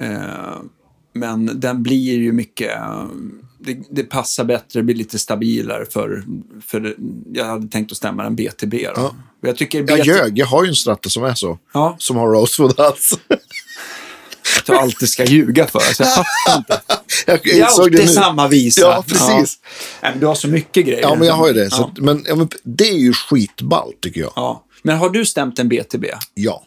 eh, 0.00 0.56
men 1.16 1.60
den 1.60 1.82
blir 1.82 2.18
ju 2.18 2.32
mycket... 2.32 2.72
Det, 3.58 3.78
det 3.90 4.02
passar 4.02 4.44
bättre, 4.44 4.80
det 4.80 4.82
blir 4.82 4.94
lite 4.94 5.18
stabilare 5.18 5.84
för... 5.90 6.24
för 6.66 6.96
jag 7.32 7.44
hade 7.44 7.68
tänkt 7.68 7.92
att 7.92 7.96
stämma 7.96 8.24
en 8.24 8.36
BTB. 8.36 8.84
Då. 8.84 8.92
Ja. 8.96 9.14
Jag 9.40 9.56
tycker 9.56 9.78
Jag 9.78 9.86
BT, 9.86 10.06
ljög, 10.06 10.38
jag 10.38 10.46
har 10.46 10.64
ju 10.64 10.68
en 10.68 10.74
stratta 10.74 11.08
som 11.08 11.24
är 11.24 11.34
så. 11.34 11.58
Ja. 11.74 11.96
Som 11.98 12.16
har 12.16 12.28
Rosewood 12.28 12.80
alltså. 12.80 13.16
att 14.58 14.66
du 14.66 14.76
alltid 14.76 15.08
ska 15.08 15.24
ljuga 15.24 15.66
för. 15.66 15.80
Så 15.80 16.02
jag 16.02 16.14
fattar 16.14 16.58
inte. 16.58 16.80
Jag 17.26 17.40
Det 17.42 17.50
är 17.50 17.58
det 17.58 17.66
alltid 17.66 18.10
samma 18.10 18.48
visa. 18.48 18.80
Ja, 18.80 19.04
precis. 19.08 19.58
Nej, 20.02 20.10
men 20.12 20.20
du 20.20 20.26
har 20.26 20.34
så 20.34 20.48
mycket 20.48 20.86
grejer. 20.86 21.00
Ja, 21.02 21.14
men 21.14 21.26
jag 21.28 21.34
har 21.34 21.48
ju 21.48 21.52
det. 21.52 21.70
Så 21.70 21.92
Ja. 21.96 22.02
men, 22.02 22.24
ja, 22.28 22.36
men 22.36 22.48
det 22.62 22.88
är 22.88 22.98
ju 22.98 23.12
skitballt 23.12 24.00
tycker 24.00 24.20
jag. 24.20 24.32
Ja. 24.36 24.64
Men 24.82 24.96
har 24.96 25.10
du 25.10 25.24
stämt 25.26 25.58
en 25.58 25.68
BTB? 25.68 26.06
Ja. 26.34 26.62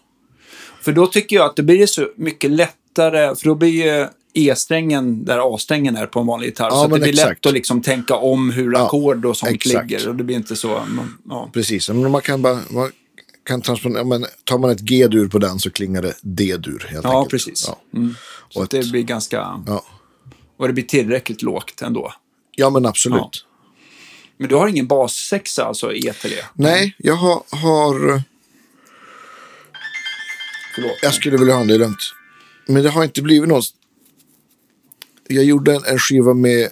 För 0.82 0.92
då 0.92 1.08
tycker 1.08 1.36
jag 1.36 1.46
att 1.46 1.56
det 1.56 1.64
blir 1.64 1.88
så 1.88 2.08
mycket 2.16 2.52
lättare, 2.52 3.36
för 3.36 3.46
då 3.46 3.56
blir 3.56 3.70
ju 3.70 4.08
E-strängen 4.34 5.26
där 5.26 5.56
A-strängen 5.56 5.96
är 5.96 6.06
på 6.06 6.20
en 6.20 6.26
vanlig 6.28 6.48
gitarr. 6.48 6.68
Ja, 6.68 6.82
så 6.84 6.88
det 6.88 7.00
blir 7.00 7.10
exakt. 7.10 7.30
lätt 7.30 7.46
att 7.46 7.54
liksom 7.54 7.82
tänka 7.82 8.16
om 8.16 8.50
hur 8.52 8.78
ackord 8.86 9.26
och 9.26 9.38
sånt 9.38 9.52
exakt. 9.52 9.90
ligger. 9.92 10.10
Och 10.10 10.16
det 10.16 10.24
blir 10.24 10.36
inte 10.36 10.56
så... 10.56 10.84
Ja. 11.30 11.50
Precis, 11.54 11.90
men 11.90 12.12
man 12.12 12.22
kan 12.22 12.42
bara... 12.42 12.60
Man 12.70 12.92
kan 13.46 13.62
transponera, 13.62 14.04
men 14.04 14.26
tar 14.44 14.58
man 14.58 14.70
ett 14.72 14.80
G-dur 14.80 15.28
på 15.28 15.38
den 15.40 15.60
så 15.60 15.72
klingar 15.72 16.02
det 16.02 16.14
D-dur 16.22 16.88
helt 16.90 17.04
Ja, 17.04 17.18
enkelt. 17.18 17.32
precis. 17.32 17.66
Ja. 17.68 18.00
Mm. 18.00 18.16
Så 18.50 18.62
att 18.64 18.70
det 18.70 18.80
ett- 18.80 18.92
blir 18.92 19.04
ganska... 19.04 19.64
Ja. 19.68 19.86
Och 20.58 20.68
det 20.68 20.74
blir 20.74 20.84
tillräckligt 20.84 21.42
lågt 21.42 21.82
ändå. 21.82 22.14
ja, 22.56 22.70
men 22.70 22.86
absolut. 22.86 23.20
Ja. 23.22 23.30
Men 24.38 24.50
du 24.50 24.56
har 24.56 24.68
ingen 24.68 24.88
bassexa, 24.88 25.66
alltså 25.66 25.94
E 25.94 26.14
till 26.22 26.30
det? 26.30 26.46
Nej, 26.54 26.96
jag 26.98 27.16
har, 27.16 27.44
har... 27.50 28.22
Förlåt. 30.76 30.92
Jag 31.02 31.14
skulle 31.14 31.38
vilja 31.38 31.54
ha 31.54 31.62
en, 31.62 31.68
det 31.68 31.74
är 31.74 31.80
lugnt. 31.80 32.14
Men 32.68 32.84
det 32.84 32.90
har 32.90 33.04
inte 33.04 33.22
blivit 33.22 33.50
något. 33.50 33.66
Jag 35.32 35.44
gjorde 35.44 35.76
en, 35.76 35.84
en 35.86 36.00
skiva 36.00 36.34
med 36.34 36.70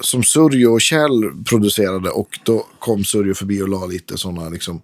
som 0.00 0.22
Surjo 0.22 0.72
och 0.72 0.80
Kjell 0.80 1.30
producerade 1.44 2.10
och 2.10 2.38
då 2.44 2.66
kom 2.78 3.04
Surjo 3.04 3.34
förbi 3.34 3.62
och 3.62 3.68
la 3.68 3.86
lite 3.86 4.18
sådana 4.18 4.48
liksom 4.48 4.82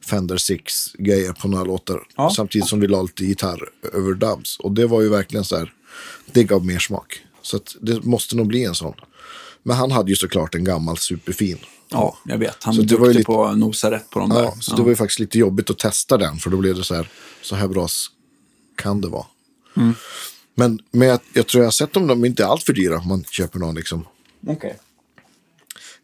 Fender 0.00 0.36
Six-grejer 0.36 1.32
på 1.32 1.48
några 1.48 1.64
låtar. 1.64 2.02
Ja. 2.16 2.30
Samtidigt 2.36 2.68
som 2.68 2.80
vi 2.80 2.86
la 2.86 3.02
lite 3.02 3.24
gitarr 3.24 3.68
över 3.92 4.14
dubs. 4.14 4.58
Och 4.58 4.72
det 4.72 4.86
var 4.86 5.02
ju 5.02 5.08
verkligen 5.08 5.44
så 5.44 5.56
här, 5.56 5.72
det 6.32 6.44
gav 6.44 6.64
mer 6.66 6.78
smak. 6.78 7.20
Så 7.42 7.60
det 7.80 8.04
måste 8.04 8.36
nog 8.36 8.46
bli 8.46 8.64
en 8.64 8.74
sån. 8.74 8.94
Men 9.62 9.76
han 9.76 9.90
hade 9.90 10.10
ju 10.10 10.16
såklart 10.16 10.54
en 10.54 10.64
gammal 10.64 10.96
superfin. 10.98 11.58
Ja, 11.88 12.18
jag 12.24 12.38
vet. 12.38 12.56
Han 12.64 12.74
Så 12.74 12.80
var 12.80 12.86
duktig 12.88 13.08
lite- 13.08 13.24
på 13.24 13.44
att 13.44 13.58
nosa 13.58 13.90
rätt 13.90 14.10
på 14.10 14.18
de 14.18 14.28
där. 14.30 14.42
Ja, 14.42 14.56
så 14.60 14.76
det 14.76 14.82
var 14.82 14.88
ju 14.88 14.96
faktiskt 14.96 15.20
lite 15.20 15.38
jobbigt 15.38 15.70
att 15.70 15.78
testa 15.78 16.16
den. 16.18 16.36
För 16.36 16.50
då 16.50 16.56
blev 16.56 16.74
det 16.76 16.84
så 16.84 16.94
här, 16.94 17.08
så 17.42 17.56
här 17.56 17.68
bra 17.68 17.88
kan 18.76 19.00
det 19.00 19.08
vara. 19.08 19.26
Mm. 19.76 19.94
Men, 20.58 20.78
men 20.90 21.08
jag, 21.08 21.20
jag 21.32 21.46
tror 21.46 21.62
jag 21.62 21.66
har 21.66 21.72
sett 21.72 21.92
dem, 21.92 22.06
de 22.06 22.22
är 22.22 22.26
inte 22.26 22.46
allt 22.46 22.62
för 22.62 22.72
dyra 22.72 22.98
om 22.98 23.08
man 23.08 23.24
köper 23.30 23.58
någon 23.58 23.74
liksom. 23.74 24.06
Okej. 24.46 24.76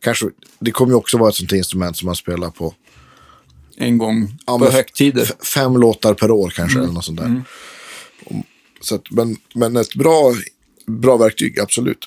Kanske, 0.00 0.26
det 0.58 0.70
kommer 0.70 0.92
ju 0.92 0.96
också 0.96 1.18
vara 1.18 1.28
ett 1.28 1.34
sånt 1.36 1.52
instrument 1.52 1.96
som 1.96 2.06
man 2.06 2.16
spelar 2.16 2.50
på 2.50 2.74
En 3.76 3.98
gång 3.98 4.38
Ja, 4.46 4.58
på 4.58 4.64
men 4.64 4.72
högtider. 4.72 5.30
fem 5.54 5.76
låtar 5.76 6.14
per 6.14 6.30
år 6.30 6.50
kanske. 6.50 6.78
Mm. 6.78 6.84
Eller 6.84 6.94
något 6.94 7.04
sånt 7.04 7.18
där. 7.20 7.42
Om- 8.24 8.42
Så 8.80 8.94
att, 8.94 9.10
men, 9.10 9.36
men 9.54 9.76
ett 9.76 9.94
bra, 9.94 10.34
bra 10.86 11.16
verktyg, 11.16 11.60
absolut. 11.60 12.06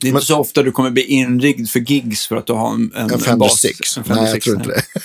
Det 0.00 0.06
är 0.08 0.12
inte 0.12 0.24
så 0.26 0.36
ofta 0.38 0.62
du 0.62 0.72
kommer 0.72 0.90
bli 0.90 1.02
inringd 1.02 1.70
för 1.70 1.80
gigs 1.80 2.26
för 2.26 2.36
att 2.36 2.46
du 2.46 2.52
har 2.52 2.74
en, 2.74 2.92
en, 2.96 3.10
En 3.10 3.18
Fender 3.20 3.36
bas. 3.46 3.60
Six. 3.60 3.96
En 3.96 4.04
Fender 4.04 4.22
Nej, 4.22 4.30
jag 4.30 4.34
Six, 4.34 4.44
tror 4.44 4.56
inte 4.56 4.68
det. 4.68 4.82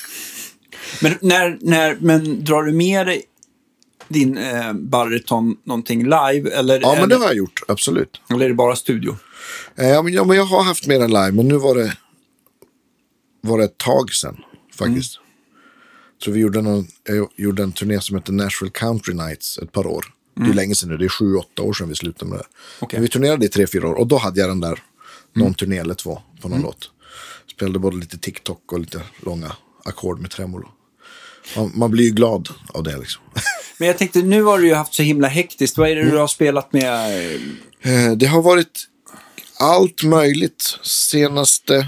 Men, 1.02 1.18
när, 1.22 1.58
när, 1.62 1.98
men 2.02 2.44
drar 2.44 2.64
du 2.64 2.72
med 2.74 3.08
dig 3.08 3.22
din 4.08 4.38
eh, 4.38 4.74
bariton 4.74 5.56
någonting 5.64 6.04
live? 6.04 6.50
Eller, 6.52 6.82
Ja, 6.82 6.96
men 7.00 7.10
det 7.10 7.16
har 7.16 7.26
jag 7.26 7.36
gjort, 7.36 7.62
absolut. 7.68 8.22
eller 8.30 8.46
är 8.46 8.50
det 8.50 8.56
bara 8.56 8.76
studio? 8.76 9.18
Eh, 9.76 9.88
Ja, 9.90 10.02
men, 10.02 10.14
ja, 10.14 10.24
men 10.24 10.38
jag 10.38 10.46
har 10.46 10.64
haft 10.64 10.88
mer 10.88 11.00
än 11.00 11.10
live, 11.10 11.32
men 11.32 11.48
nu 11.48 11.58
var 11.58 11.76
det, 11.76 11.98
var 13.42 13.58
det 13.58 13.64
ett 13.64 13.78
tag 13.78 14.14
sedan 14.14 14.38
faktiskt. 14.78 15.20
Så 16.24 16.32
vi 16.32 16.40
gjorde, 16.40 16.62
någon, 16.62 16.88
jag 17.04 17.28
gjorde 17.36 17.64
en 17.64 17.72
turné 17.72 18.02
som 18.02 18.16
heter 18.16 18.34
Nashville 18.34 18.72
Country 18.72 19.14
Nights 19.14 19.58
ett 19.58 19.72
par 19.72 19.88
år. 19.88 20.06
Det 20.36 20.50
är 20.50 20.54
länge 20.54 20.76
sedan 20.76 20.90
nu, 20.90 20.98
det 20.98 21.06
är 21.06 21.10
sju, 21.10 21.36
åtta 21.36 21.62
år 21.62 21.74
sedan 21.74 21.90
vi 21.90 21.96
slutade 21.96 22.32
med 22.32 22.40
det. 22.40 22.46
Okej. 22.80 22.98
Men 22.98 23.02
vi 23.02 23.10
turnerade 23.10 23.46
i 23.46 23.50
tre, 23.50 23.68
fyra 23.68 23.88
år 23.88 23.94
och 23.94 24.08
då 24.08 24.18
hade 24.18 24.40
jag 24.40 24.50
den 24.50 24.60
där, 24.60 24.80
någon 25.34 25.54
turné 25.54 25.78
eller 25.78 25.94
två 25.94 26.22
på 26.42 26.50
någon 26.50 26.62
låt. 26.62 26.92
Spelade 27.56 27.80
både 27.80 27.98
lite 27.98 28.18
TikTok 28.18 28.72
och 28.74 28.80
lite 28.80 29.02
långa 29.26 29.52
ackord 29.86 30.20
med 30.20 30.32
tremolo. 30.32 30.70
Man, 31.58 31.72
man 31.76 31.92
blir 31.92 32.06
ju 32.06 32.12
glad 32.12 32.50
av 32.74 32.84
det 32.84 32.98
liksom. 32.98 33.24
Men 33.78 33.88
jag 33.88 33.98
tänkte, 33.98 34.22
nu 34.22 34.44
har 34.44 34.60
du 34.60 34.68
ju 34.68 34.74
haft 34.74 34.94
så 34.94 35.04
himla 35.04 35.28
hektiskt. 35.28 35.78
Vad 35.78 35.90
är 35.90 35.96
det 35.96 36.04
du 36.12 36.18
har 36.18 36.28
spelat 36.28 36.74
med? 36.74 37.16
eh, 37.82 38.12
Det 38.16 38.26
har 38.26 38.42
varit 38.42 38.88
allt 39.60 40.04
möjligt. 40.04 40.80
Senaste 40.84 41.88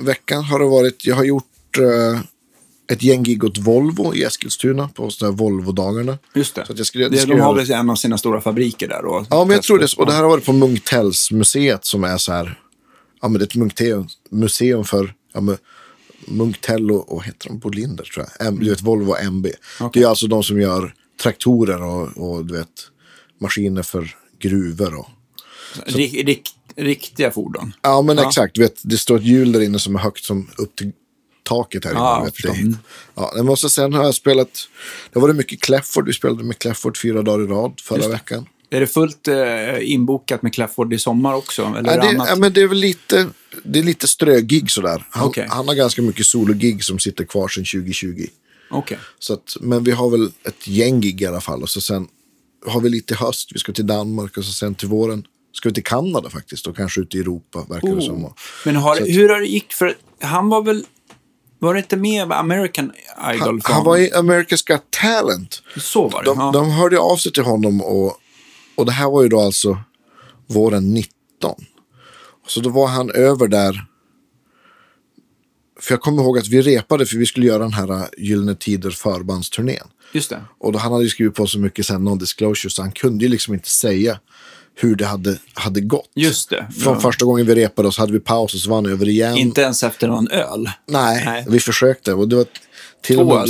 veckan 0.00 0.44
har 0.44 0.58
det 0.58 0.64
varit, 0.64 1.06
jag 1.06 1.16
har 1.16 1.24
gjort 1.24 1.78
eh, 1.78 2.20
ett 2.92 3.02
gäng 3.02 3.22
gig 3.22 3.44
åt 3.44 3.58
Volvo 3.58 4.14
i 4.14 4.22
Eskilstuna 4.24 4.88
på 4.94 5.10
sådana 5.10 5.32
här 5.32 5.38
Volvo-dagarna. 5.38 6.18
Just 6.34 6.54
det. 6.54 6.66
Så 6.66 6.72
jag 6.76 6.86
skulle- 6.86 7.08
det 7.08 7.16
skulle 7.18 7.34
de 7.36 7.40
har 7.40 7.54
väl 7.54 7.70
en 7.70 7.90
av 7.90 7.96
sina 7.96 8.18
stora 8.18 8.40
fabriker 8.40 8.88
där 8.88 9.02
då? 9.02 9.26
Ja, 9.30 9.44
men 9.44 9.54
jag 9.54 9.62
tror 9.62 9.78
det. 9.78 9.94
Och 9.96 10.06
det 10.06 10.12
här 10.12 10.22
har 10.22 10.28
varit 10.30 10.44
på 10.46 10.52
Munktellsmuseet 10.52 11.84
som 11.84 12.04
är 12.04 12.18
så 12.18 12.32
här, 12.32 12.58
ja 13.22 13.28
men 13.28 13.38
det 13.38 13.42
är 13.42 13.46
ett 13.46 13.54
munkteum, 13.54 14.08
museum 14.30 14.84
för, 14.84 15.14
ja 15.34 15.40
men 15.40 15.56
Munktell 16.26 16.90
och, 16.90 17.12
och 17.12 17.24
heter 17.24 17.48
de, 17.48 17.58
Bolinder 17.58 18.04
tror 18.04 18.26
jag. 18.38 18.46
M, 18.46 18.58
du 18.60 18.70
vet 18.70 18.82
Volvo 18.82 19.16
MB. 19.16 19.46
Det 19.92 20.02
är 20.02 20.06
alltså 20.06 20.26
de 20.26 20.42
som 20.42 20.60
gör 20.60 20.94
traktorer 21.22 21.82
och, 21.82 22.08
och 22.16 22.46
du 22.46 22.54
vet 22.54 22.68
maskiner 23.40 23.82
för 23.82 24.16
gruvor 24.38 24.94
och 24.94 25.08
Rik, 25.86 26.14
rik, 26.26 26.50
riktiga 26.76 27.30
fordon? 27.30 27.72
Ja, 27.82 28.02
men 28.02 28.16
Ja. 28.16 28.26
exakt. 28.28 28.54
Du 28.54 28.60
vet, 28.60 28.80
det 28.84 28.98
står 28.98 29.16
ett 29.16 29.24
hjul 29.24 29.52
där 29.52 29.60
inne 29.60 29.78
som 29.78 29.94
är 29.96 30.00
högt 30.00 30.24
som 30.24 30.50
upp 30.58 30.76
till 30.76 30.92
taket 31.42 31.84
här 31.84 31.90
inne. 31.92 32.00
Ja, 32.00 32.18
jag 32.18 32.24
vet. 32.24 32.54
Det, 32.56 32.60
Mm. 32.60 32.76
ja, 33.14 33.32
men 33.36 33.48
och 33.48 33.58
så 33.58 33.68
sen 33.68 33.92
har 33.92 34.04
jag 34.04 34.14
spelat, 34.14 34.48
det 35.12 35.18
var 35.18 35.28
det 35.28 35.34
mycket 35.34 35.60
Clefford. 35.60 36.06
Vi 36.06 36.12
spelade 36.12 36.44
med 36.44 36.58
Clefford 36.58 36.98
fyra 36.98 37.22
dagar 37.22 37.44
i 37.44 37.46
rad 37.46 37.80
förra 37.80 38.08
veckan. 38.08 38.46
Är 38.70 38.80
det 38.80 38.86
fullt 38.86 39.28
eh, 39.28 39.92
inbokat 39.92 40.42
med 40.42 40.54
Clefford 40.54 40.92
i 40.92 40.98
sommar 40.98 41.34
också? 41.34 41.74
Eller 41.78 41.94
Ja, 41.96 42.02
det 42.02 42.08
annat? 42.08 42.28
ja, 42.28 42.36
men 42.36 42.52
det 42.52 42.60
är 42.62 42.66
väl 42.66 42.78
lite, 42.78 43.28
det 43.64 43.78
är 43.78 43.82
lite 43.82 44.08
strögig 44.08 44.70
sådär. 44.70 45.06
Han, 45.10 45.28
Okej. 45.28 45.46
han 45.50 45.68
har 45.68 45.74
ganska 45.74 46.02
mycket 46.02 46.26
sologig 46.26 46.84
som 46.84 46.98
sitter 46.98 47.24
kvar 47.24 47.48
sedan 47.48 47.64
2020. 47.64 48.26
Okej. 48.70 48.98
Så 49.18 49.32
att, 49.32 49.56
men 49.60 49.84
vi 49.84 49.90
har 49.90 50.10
väl 50.10 50.30
ett 50.44 50.68
gäng 50.68 51.00
gig 51.00 51.22
i 51.22 51.26
alla 51.26 51.40
fall. 51.40 51.62
Och 51.62 51.70
så 51.70 51.80
sen 51.80 52.08
har 52.66 52.80
vi 52.80 52.88
lite 52.88 53.14
höst. 53.14 53.50
Vi 53.54 53.58
ska 53.58 53.72
till 53.72 53.86
Danmark 53.86 54.36
och 54.36 54.44
så 54.44 54.52
sen 54.52 54.74
till 54.74 54.88
våren 54.88 55.24
ska 55.52 55.68
vi 55.68 55.74
till 55.74 55.84
Kanada 55.84 56.30
faktiskt. 56.30 56.66
Och 56.66 56.76
kanske 56.76 57.00
ute 57.00 57.16
i 57.16 57.20
Europa 57.20 57.66
verkar 57.68 57.94
det 57.94 58.02
som. 58.02 58.24
Oh. 58.24 58.32
Men 58.64 58.76
har, 58.76 58.92
att- 58.92 59.08
hur 59.08 59.28
har 59.28 59.40
det 59.40 59.46
gick? 59.46 59.72
För 59.72 59.94
han 60.20 60.48
var 60.48 60.62
väl... 60.62 60.84
Var 61.58 61.74
det 61.74 61.80
inte 61.80 61.96
med 61.96 62.32
American 62.32 62.92
Idol? 63.34 63.40
Han, 63.48 63.60
han 63.74 63.84
var 63.84 63.96
i 63.96 64.10
America's 64.10 64.66
Got 64.72 64.90
Talent. 64.90 65.62
Så 65.76 66.08
var 66.08 66.22
det? 66.22 66.30
De, 66.30 66.38
ja. 66.38 66.50
de 66.54 66.70
hörde 66.70 66.98
av 66.98 67.16
sig 67.16 67.32
till 67.32 67.42
honom 67.42 67.80
och 67.80 68.20
och 68.76 68.86
det 68.86 68.92
här 68.92 69.10
var 69.10 69.22
ju 69.22 69.28
då 69.28 69.40
alltså 69.40 69.78
våren 70.46 70.94
19. 70.94 71.10
Så 72.48 72.60
då 72.60 72.70
var 72.70 72.86
han 72.86 73.10
över 73.10 73.48
där. 73.48 73.84
För 75.80 75.92
jag 75.94 76.00
kommer 76.00 76.22
ihåg 76.22 76.38
att 76.38 76.48
vi 76.48 76.62
repade 76.62 77.06
för 77.06 77.16
vi 77.16 77.26
skulle 77.26 77.46
göra 77.46 77.62
den 77.62 77.72
här 77.72 77.90
äh, 77.92 78.04
Gyllene 78.18 78.54
Tider 78.54 78.90
förbandsturnén. 78.90 79.86
Just 80.12 80.30
det. 80.30 80.42
Och 80.58 80.72
då 80.72 80.78
han 80.78 80.92
hade 80.92 81.04
ju 81.04 81.10
skrivit 81.10 81.34
på 81.34 81.46
så 81.46 81.58
mycket 81.58 81.86
sen 81.86 82.08
non-disclosure 82.08 82.68
så 82.68 82.82
han 82.82 82.92
kunde 82.92 83.24
ju 83.24 83.30
liksom 83.30 83.54
inte 83.54 83.70
säga 83.70 84.20
hur 84.74 84.96
det 84.96 85.06
hade, 85.06 85.38
hade 85.54 85.80
gått. 85.80 86.10
Just 86.14 86.50
det. 86.50 86.66
Från 86.82 86.94
Ja. 86.94 87.00
första 87.00 87.24
gången 87.24 87.46
vi 87.46 87.54
repade 87.54 87.88
oss 87.88 87.98
hade 87.98 88.12
vi 88.12 88.20
paus 88.20 88.54
och 88.54 88.60
så 88.60 88.70
var 88.70 88.76
han 88.76 88.86
över 88.86 89.08
igen. 89.08 89.36
Inte 89.36 89.60
ens 89.60 89.82
efter 89.82 90.08
någon 90.08 90.28
öl. 90.30 90.70
Nej, 90.88 91.22
Nej. 91.26 91.46
vi 91.48 91.60
försökte. 91.60 92.12
Och 92.14 92.28
det 92.28 92.36
var 92.36 92.46
till 93.02 93.18
och 93.18 93.26
med 93.26 93.36
öl. 93.36 93.48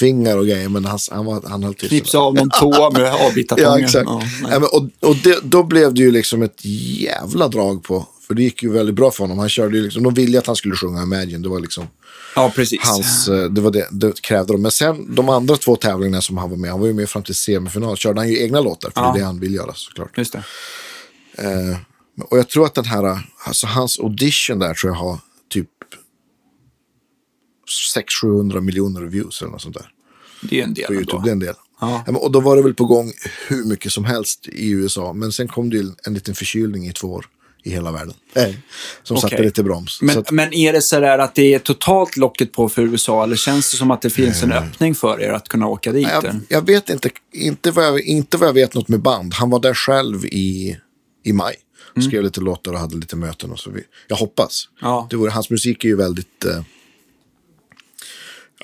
Skruvtvingar 0.00 0.36
och 0.36 0.46
grejer. 0.46 0.68
Men 0.68 0.84
han, 0.84 0.98
han, 1.10 1.24
var, 1.24 1.42
han 1.48 1.62
höll 1.62 1.74
tyst. 1.74 1.88
Knipsa 1.88 2.18
av 2.18 2.34
någon 2.34 2.50
tå 2.60 2.90
med 2.90 3.14
avbitartången. 3.14 3.72
Ja, 3.72 3.80
exakt. 3.80 4.10
Ja, 4.50 4.68
och 4.72 5.08
och 5.08 5.16
det, 5.16 5.38
då 5.42 5.62
blev 5.62 5.94
det 5.94 6.00
ju 6.00 6.10
liksom 6.10 6.42
ett 6.42 6.64
jävla 6.64 7.48
drag 7.48 7.82
på. 7.82 8.06
För 8.26 8.34
det 8.34 8.42
gick 8.42 8.62
ju 8.62 8.72
väldigt 8.72 8.94
bra 8.94 9.10
för 9.10 9.24
honom. 9.24 9.38
Han 9.38 9.48
körde 9.48 9.76
ju 9.76 9.82
liksom, 9.82 10.02
de 10.02 10.14
ville 10.14 10.38
att 10.38 10.46
han 10.46 10.56
skulle 10.56 10.74
sjunga 10.74 11.02
Imagine. 11.02 11.42
Det 11.42 11.48
var 11.48 11.60
liksom 11.60 11.84
ja 12.34 12.52
precis. 12.54 12.80
hans, 12.84 13.28
eh, 13.28 13.44
det 13.44 13.60
var 13.60 13.70
det, 13.70 13.88
det 13.90 14.20
krävde 14.20 14.52
de. 14.52 14.62
Men 14.62 14.70
sen 14.70 15.14
de 15.14 15.28
andra 15.28 15.56
två 15.56 15.76
tävlingarna 15.76 16.20
som 16.20 16.38
han 16.38 16.50
var 16.50 16.56
med, 16.56 16.70
han 16.70 16.80
var 16.80 16.86
ju 16.86 16.94
med 16.94 17.08
fram 17.08 17.22
till 17.22 17.34
semifinal, 17.34 17.96
körde 17.96 18.20
han 18.20 18.28
ju 18.28 18.42
egna 18.42 18.60
låtar. 18.60 18.90
För 18.94 19.00
det 19.00 19.08
är 19.08 19.14
det 19.14 19.24
han 19.24 19.40
vill 19.40 19.54
göra 19.54 19.74
såklart. 19.74 20.18
Just 20.18 20.32
det. 20.32 20.42
Eh, 21.34 21.76
och 22.30 22.38
jag 22.38 22.48
tror 22.48 22.66
att 22.66 22.74
den 22.74 22.84
här, 22.84 23.18
alltså 23.44 23.66
hans 23.66 23.98
audition 23.98 24.58
där 24.58 24.74
tror 24.74 24.92
jag 24.92 24.98
har 24.98 25.18
600-700 28.22 28.60
miljoner 28.60 29.00
views 29.00 29.42
eller 29.42 29.52
något 29.52 29.62
sånt 29.62 29.76
där. 29.76 29.90
Det 30.42 30.60
är 30.60 30.64
en 30.64 30.74
del 30.74 30.86
På 30.86 30.94
YouTube, 30.94 31.16
ändå. 31.16 31.24
det 31.24 31.30
är 31.30 31.32
en 31.32 31.38
del. 31.38 31.54
Ja. 31.80 32.04
och 32.06 32.30
då 32.30 32.40
var 32.40 32.56
det 32.56 32.62
väl 32.62 32.74
på 32.74 32.84
gång 32.84 33.12
hur 33.48 33.64
mycket 33.64 33.92
som 33.92 34.04
helst 34.04 34.48
i 34.48 34.70
USA. 34.70 35.12
Men 35.12 35.32
sen 35.32 35.48
kom 35.48 35.70
det 35.70 35.76
ju 35.76 35.90
en 36.06 36.14
liten 36.14 36.34
förkylning 36.34 36.86
i 36.88 36.92
två 36.92 37.08
år 37.08 37.26
i 37.62 37.70
hela 37.70 37.92
världen. 37.92 38.14
Eh, 38.34 38.54
som 39.02 39.16
Okej. 39.16 39.30
satte 39.30 39.42
lite 39.42 39.62
broms. 39.62 40.02
Men, 40.02 40.18
att, 40.18 40.30
men 40.30 40.54
är 40.54 40.72
det 40.72 40.82
så 40.82 41.00
där 41.00 41.18
att 41.18 41.34
det 41.34 41.54
är 41.54 41.58
totalt 41.58 42.16
locket 42.16 42.52
på 42.52 42.68
för 42.68 42.82
USA 42.82 43.24
eller 43.24 43.36
känns 43.36 43.70
det 43.70 43.76
som 43.76 43.90
att 43.90 44.02
det 44.02 44.10
finns 44.10 44.42
en 44.42 44.52
öppning 44.52 44.94
för 44.94 45.20
er 45.20 45.32
att 45.32 45.48
kunna 45.48 45.66
åka 45.66 45.92
dit? 45.92 46.08
jag, 46.10 46.40
jag 46.48 46.66
vet 46.66 46.90
inte, 46.90 47.10
inte 47.32 47.70
vad 47.70 47.84
jag, 47.84 48.00
inte 48.00 48.36
vad 48.36 48.48
jag 48.48 48.54
vet 48.54 48.74
något 48.74 48.88
med 48.88 49.00
band. 49.00 49.34
Han 49.34 49.50
var 49.50 49.60
där 49.60 49.74
själv 49.74 50.24
i, 50.24 50.76
i 51.24 51.32
maj. 51.32 51.54
Mm. 51.96 52.08
Skrev 52.08 52.22
lite 52.22 52.40
låtar 52.40 52.72
och 52.72 52.78
hade 52.78 52.96
lite 52.96 53.16
möten. 53.16 53.50
Och 53.50 53.58
så 53.58 53.70
jag 54.08 54.16
hoppas. 54.16 54.68
Ja. 54.80 55.06
Det 55.10 55.16
vore, 55.16 55.30
hans 55.30 55.50
musik 55.50 55.84
är 55.84 55.88
ju 55.88 55.96
väldigt... 55.96 56.44
Eh, 56.44 56.62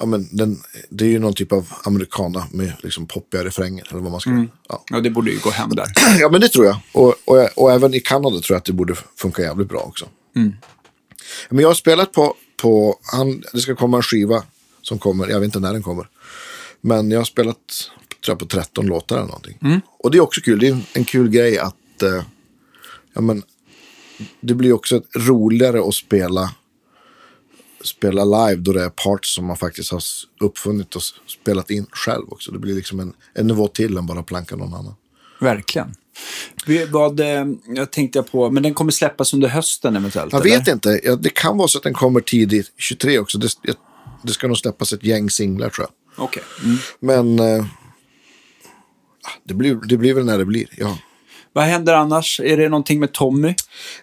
ja, 0.01 0.07
men 0.07 0.29
den, 0.33 0.59
det 0.91 1.05
är 1.05 1.09
ju 1.09 1.19
någon 1.19 1.35
typ 1.35 1.53
av 1.53 1.73
americana 1.85 2.47
med 2.51 2.73
liksom 2.83 3.07
poppiga 3.07 3.45
refränger. 3.45 3.87
Eller 3.91 4.01
vad 4.01 4.13
man 4.13 4.21
ska... 4.21 4.31
Mm. 4.31 4.49
Ja. 4.69 4.85
Ja, 4.91 5.01
det 5.01 5.11
borde 5.11 5.31
ju 5.31 5.39
gå 5.39 5.51
hem 5.51 5.71
där. 5.71 5.87
ja, 6.21 6.29
men 6.29 6.41
det 6.41 6.49
tror 6.49 6.67
jag. 6.67 6.79
Och, 6.93 7.15
och, 7.25 7.49
och 7.57 7.73
även 7.73 7.95
i 7.95 8.01
Kanada 8.01 8.41
tror 8.41 8.55
jag 8.55 8.59
att 8.59 8.65
det 8.65 8.73
borde 8.73 8.95
funka 9.17 9.43
jävligt 9.43 9.69
bra 9.69 9.79
också. 9.79 10.09
Mm. 10.37 10.53
Men 11.49 11.59
jag 11.59 11.69
har 11.69 11.75
spelat 11.75 12.13
på, 12.13 12.35
på 12.57 12.99
han, 13.03 13.43
det 13.53 13.61
ska 13.61 13.75
komma 13.75 13.97
en 13.97 14.03
skiva 14.03 14.43
som 14.83 14.99
kommer, 14.99 15.29
jag 15.29 15.41
vet 15.41 15.45
inte 15.45 15.61
när 15.61 15.73
den 15.73 15.83
kommer. 15.83 16.09
Men 16.81 17.11
jag 17.11 17.21
har 17.21 17.25
spelat 17.25 17.57
tror 18.25 18.33
jag, 18.33 18.39
på 18.39 18.47
13 18.47 18.87
låtar 18.87 19.17
eller 19.17 19.27
någonting. 19.27 19.59
Mm. 19.63 19.81
Och 19.99 20.11
det 20.11 20.19
är 20.19 20.23
också 20.23 20.41
kul, 20.41 20.59
det 20.59 20.69
är 20.69 20.73
en, 20.73 20.83
en 20.93 21.05
kul 21.05 21.29
grej 21.29 21.59
att, 21.59 22.03
eh, 22.03 22.23
ja 23.15 23.21
men, 23.21 23.43
det 24.41 24.55
blir 24.55 24.73
också 24.73 25.03
roligare 25.17 25.89
att 25.89 25.95
spela 25.95 26.51
spela 27.85 28.25
live 28.25 28.63
då 28.63 28.73
det 28.73 28.85
är 28.85 28.89
parts 28.89 29.35
som 29.35 29.47
man 29.47 29.57
faktiskt 29.57 29.93
har 29.93 30.03
uppfunnit 30.41 30.97
och 30.97 31.03
spelat 31.27 31.71
in 31.71 31.87
själv 31.91 32.25
också. 32.29 32.53
Det 32.53 32.59
blir 32.59 32.75
liksom 32.75 33.01
en, 33.01 33.13
en 33.35 33.47
nivå 33.47 33.69
till 33.69 33.97
än 33.97 34.07
bara 34.07 34.23
planka 34.23 34.57
någon 34.57 34.75
annan. 34.75 34.95
Verkligen. 35.41 35.95
Vad, 36.91 37.21
eh, 37.21 37.47
jag 37.67 37.91
tänkte 37.91 38.23
på, 38.23 38.51
men 38.51 38.63
den 38.63 38.75
kommer 38.75 38.93
släppas 38.93 39.35
under 39.35 39.49
hösten 39.49 39.97
eventuellt? 39.97 40.33
Jag 40.33 40.47
eller? 40.47 40.59
vet 40.59 40.69
inte. 40.69 41.01
Ja, 41.05 41.17
det 41.17 41.35
kan 41.35 41.57
vara 41.59 41.69
så 41.69 41.79
att 41.79 41.85
den 41.85 41.95
kommer 41.95 42.21
tidigt, 42.21 42.73
23 42.77 43.19
också. 43.19 43.39
Det, 43.39 43.49
det 44.23 44.33
ska 44.33 44.49
nog 44.49 44.59
släppas 44.59 44.93
ett 44.93 45.05
gäng 45.05 45.31
singlar 45.31 45.71
tror 45.71 45.87
jag. 45.87 46.25
Okej. 46.25 46.43
Mm. 46.65 46.77
Men 47.01 47.39
eh, 47.39 47.65
ah, 49.23 49.31
det, 49.45 49.55
blir, 49.55 49.75
det 49.75 49.97
blir 49.97 50.15
väl 50.15 50.25
när 50.25 50.39
det 50.39 50.45
blir. 50.45 50.69
Ja. 50.77 50.99
Vad 51.57 51.65
händer 51.65 51.95
annars? 51.95 52.41
Är 52.41 52.57
det 52.57 52.69
någonting 52.69 53.01
med 53.01 53.13
Tommy? 53.13 53.55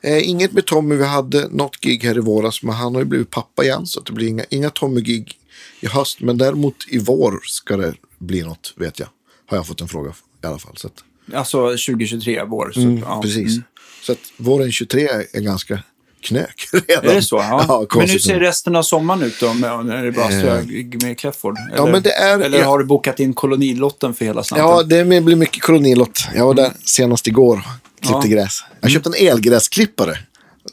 Eh, 0.01 0.29
inget 0.29 0.51
med 0.51 0.65
Tommy. 0.65 0.95
Vi 0.95 1.05
hade 1.05 1.47
något 1.47 1.79
gig 1.81 2.03
här 2.03 2.17
i 2.17 2.19
våras, 2.19 2.63
men 2.63 2.75
han 2.75 2.95
har 2.95 3.01
ju 3.01 3.05
blivit 3.05 3.29
pappa 3.29 3.63
igen. 3.63 3.85
Så 3.87 4.01
det 4.01 4.11
blir 4.11 4.27
inga, 4.27 4.43
inga 4.49 4.69
Tommy-gig 4.69 5.37
i 5.79 5.87
höst. 5.87 6.21
Men 6.21 6.37
däremot 6.37 6.75
i 6.87 6.99
vår 6.99 7.39
ska 7.43 7.77
det 7.77 7.93
bli 8.19 8.41
något, 8.41 8.73
vet 8.75 8.99
jag. 8.99 9.07
Har 9.45 9.57
jag 9.57 9.67
fått 9.67 9.81
en 9.81 9.87
fråga 9.87 10.13
i 10.43 10.47
alla 10.47 10.57
fall. 10.57 10.77
Så 10.77 10.87
att, 10.87 11.03
Alltså 11.33 11.69
2023, 11.69 12.43
vår. 12.43 12.71
Så, 12.73 12.79
mm, 12.79 12.97
ja. 12.97 13.21
Precis. 13.21 13.51
Mm. 13.51 13.63
Så 14.01 14.11
att 14.11 14.31
våren 14.37 14.71
23 14.71 15.07
är, 15.07 15.25
är 15.33 15.41
ganska 15.41 15.83
knök 16.23 16.67
redan. 16.87 17.05
Är 17.09 17.15
det 17.15 17.21
så? 17.21 17.35
Ja. 17.37 17.85
men 17.95 18.09
hur 18.09 18.19
ser 18.19 18.39
resten 18.39 18.75
av 18.75 18.83
sommaren 18.83 19.23
ut 19.23 19.39
då? 19.39 19.53
Med, 19.53 19.85
när 19.85 20.03
det 20.03 20.11
bara 20.11 20.27
strög 20.27 21.03
med 21.03 21.17
Clifford? 21.19 21.57
Eller, 21.73 21.91
men 21.91 22.01
det 22.03 22.11
är- 22.11 22.39
eller 22.39 22.63
har 22.63 22.79
du 22.79 22.85
bokat 22.85 23.19
in 23.19 23.33
kolonilotten 23.33 24.13
för 24.13 24.25
hela 24.25 24.43
slanten? 24.43 24.67
Ja, 24.69 24.83
det 24.83 25.21
blir 25.21 25.35
mycket 25.35 25.61
kolonilott. 25.63 26.19
Jag 26.35 26.45
var 26.45 26.53
där 26.53 26.71
senast 26.85 27.27
igår 27.27 27.57
och 27.97 28.03
klippte 28.03 28.27
Ja. 28.27 28.35
gräs. 28.35 28.59
Jag 28.81 28.91
köpte 28.91 29.09
en 29.09 29.27
elgräsklippare. 29.27 30.17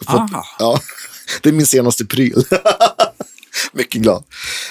Fått-. 0.07 0.31
Ja, 0.59 0.81
det 1.43 1.49
är 1.49 1.53
min 1.53 1.67
senaste 1.67 2.05
pryl. 2.07 2.45
mycket 3.73 4.01
glad. 4.03 4.25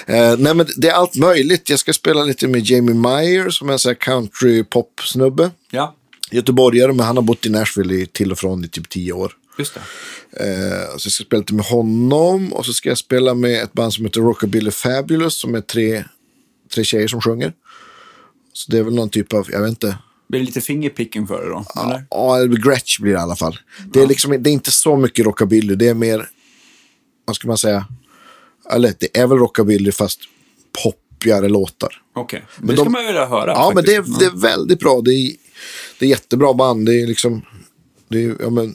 Eh, 0.06 0.36
nej, 0.38 0.54
men 0.54 0.66
det 0.76 0.88
är 0.88 0.92
allt 0.92 1.16
möjligt. 1.16 1.70
Jag 1.70 1.78
ska 1.78 1.92
spela 1.92 2.24
lite 2.24 2.48
med 2.48 2.62
Jamie 2.70 2.94
Meyer 2.94 3.50
som 3.50 3.68
är 3.68 3.72
en 3.72 3.78
sån 3.78 3.90
här 3.90 3.94
country 3.94 4.64
pop-snubbe. 4.64 5.50
ja, 5.70 5.94
Göteborgare, 6.32 6.92
men 6.92 7.06
han 7.06 7.16
har 7.16 7.22
bott 7.22 7.46
i 7.46 7.50
Nashville 7.50 7.94
i, 7.94 8.06
till 8.06 8.32
och 8.32 8.38
från 8.38 8.64
i 8.64 8.68
typ 8.68 8.88
tio 8.88 9.12
år. 9.12 9.32
Just 9.58 9.74
det. 9.74 9.80
Eh, 10.44 10.96
så 10.96 11.06
jag 11.06 11.12
ska 11.12 11.24
spela 11.24 11.40
lite 11.40 11.54
med 11.54 11.64
honom 11.64 12.52
och 12.52 12.66
så 12.66 12.72
ska 12.72 12.88
jag 12.88 12.98
spela 12.98 13.34
med 13.34 13.62
ett 13.62 13.72
band 13.72 13.92
som 13.94 14.04
heter 14.04 14.20
Rockabilly 14.20 14.70
Fabulous 14.70 15.34
som 15.34 15.54
är 15.54 15.60
tre, 15.60 16.04
tre 16.74 16.84
tjejer 16.84 17.08
som 17.08 17.20
sjunger. 17.20 17.52
Så 18.52 18.70
det 18.72 18.78
är 18.78 18.82
väl 18.82 18.94
någon 18.94 19.10
typ 19.10 19.32
av, 19.32 19.48
jag 19.52 19.60
vet 19.60 19.68
inte, 19.70 19.96
Blir 20.28 20.40
det 20.40 20.46
lite 20.46 20.60
fingerpicking 20.60 21.26
för 21.26 21.44
det 21.44 21.48
då? 21.50 21.64
Ja, 22.10 22.36
eller 22.38 22.56
Gretsch 22.56 23.00
blir 23.00 23.12
det 23.12 23.18
i 23.18 23.22
alla 23.22 23.36
fall. 23.36 23.58
Det 23.92 24.00
är, 24.02 24.06
liksom, 24.06 24.42
det 24.42 24.50
är 24.50 24.52
inte 24.52 24.70
så 24.70 24.96
mycket 24.96 25.24
rockabilly, 25.26 25.74
det 25.74 25.88
är 25.88 25.94
mer, 25.94 26.28
vad 27.24 27.36
ska 27.36 27.48
man 27.48 27.58
säga, 27.58 27.86
eller 28.72 28.94
det 28.98 29.18
är 29.18 29.26
väl 29.26 29.38
rockabilly 29.38 29.92
fast 29.92 30.20
poppigare 30.82 31.48
låtar. 31.48 32.02
Okej, 32.14 32.44
Men 32.58 32.66
det 32.66 32.74
de- 32.74 32.80
ska 32.80 32.90
man 32.90 33.06
vilja 33.06 33.26
höra. 33.26 33.50
Ja, 33.52 33.72
men 33.74 33.84
det 33.84 33.94
är, 33.94 33.98
faktiskt. 34.02 34.18
det 34.20 34.26
är 34.26 34.30
väldigt 34.36 34.78
bra. 34.80 35.00
Det 35.00 35.10
är, 35.10 35.32
det 35.98 36.06
är 36.06 36.10
jättebra 36.10 36.54
band. 36.54 36.86
Det 36.86 37.02
är 37.02 37.06
liksom, 37.06 37.42
det 38.08 38.24
är, 38.24 38.36
ja, 38.40 38.50
men, 38.50 38.74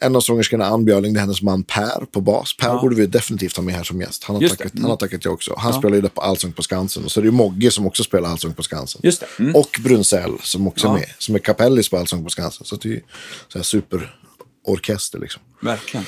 en 0.00 0.16
av 0.16 0.20
sångerskorna, 0.20 0.66
Ann 0.66 0.84
Björling, 0.84 1.12
det 1.12 1.18
är 1.18 1.20
hennes 1.20 1.42
man 1.42 1.62
Per 1.62 2.04
på 2.12 2.20
bas. 2.20 2.56
Per 2.56 2.68
Ja. 2.68 2.80
borde 2.80 2.96
vi 2.96 3.06
definitivt 3.06 3.56
ha 3.56 3.62
med 3.64 3.74
här 3.74 3.82
som 3.84 4.00
gäst. 4.00 4.24
Han 4.24 4.36
har, 4.36 4.48
tackat, 4.48 4.72
Mm. 4.74 4.82
han 4.82 4.90
har 4.90 4.96
tackat 4.96 5.24
jag 5.24 5.34
också. 5.34 5.54
Han 5.58 5.72
spelar 5.72 5.94
ju 5.96 6.00
det 6.02 6.08
på 6.08 6.20
Allsång 6.20 6.52
på 6.52 6.62
Skansen. 6.62 7.04
Och 7.04 7.10
så 7.12 7.20
är 7.20 7.22
det 7.22 7.26
ju 7.26 7.32
Mogge 7.32 7.70
som 7.70 7.86
också 7.86 8.04
spelar 8.04 8.28
Allsång 8.28 8.54
på 8.54 8.62
Skansen. 8.62 9.00
Just 9.04 9.20
det. 9.20 9.26
Mm. 9.42 9.54
Och 9.56 9.80
Brunzell 9.84 10.32
som 10.42 10.68
också 10.68 10.86
Ja. 10.86 10.90
är 10.90 10.98
med. 11.00 11.10
Som 11.18 11.34
är 11.34 11.38
kapellis 11.38 11.88
på 11.88 11.96
Allsång 11.98 12.24
på 12.24 12.30
Skansen. 12.30 12.66
Så 12.66 12.76
det 12.76 12.88
är 12.88 12.92
ju 12.92 13.00
så 13.48 13.58
här 13.58 13.62
superorkester 13.64 15.18
liksom. 15.18 15.42
Verkligen. 15.62 16.06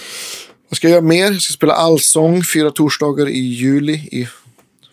Vad 0.68 0.76
ska 0.76 0.88
jag 0.88 0.92
göra 0.92 1.02
mer? 1.04 1.32
Jag 1.32 1.42
ska 1.42 1.52
spela 1.52 1.72
allsång 1.74 2.44
fyra 2.44 2.70
torsdagar 2.70 3.28
i 3.28 3.38
juli 3.38 3.92
i 3.94 4.28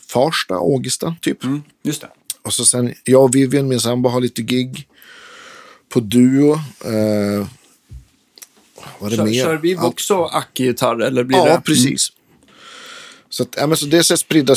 Farsta, 0.07 0.59
Ågesta 0.59 1.15
typ. 1.21 1.43
Mm, 1.43 1.63
just 1.83 2.01
det. 2.01 2.07
Och 2.41 2.53
så 2.53 2.65
sen, 2.65 2.93
jag 3.03 3.23
och 3.23 3.35
Vivian, 3.35 3.67
min 3.67 3.79
sambo, 3.79 4.09
har 4.09 4.21
lite 4.21 4.41
gig 4.41 4.87
på 5.93 5.99
Duo. 5.99 6.53
Eh, 6.85 7.47
vad 8.99 9.13
är 9.13 9.17
det 9.17 9.17
Kör, 9.17 9.25
mer? 9.25 9.43
kör 9.43 9.57
vi 9.57 9.75
också 9.77 10.23
ackgitarr 10.23 11.01
eller 11.01 11.23
blir 11.23 11.37
Ja, 11.37 11.43
det? 11.43 11.49
Mm. 11.49 11.61
precis. 11.61 12.11
Så, 13.29 13.43
att, 13.43 13.49
ja, 13.57 13.67
men 13.67 13.77
så 13.77 13.85
det 13.85 13.97
är 13.97 14.01
så 14.03 14.17
spridda, 14.17 14.55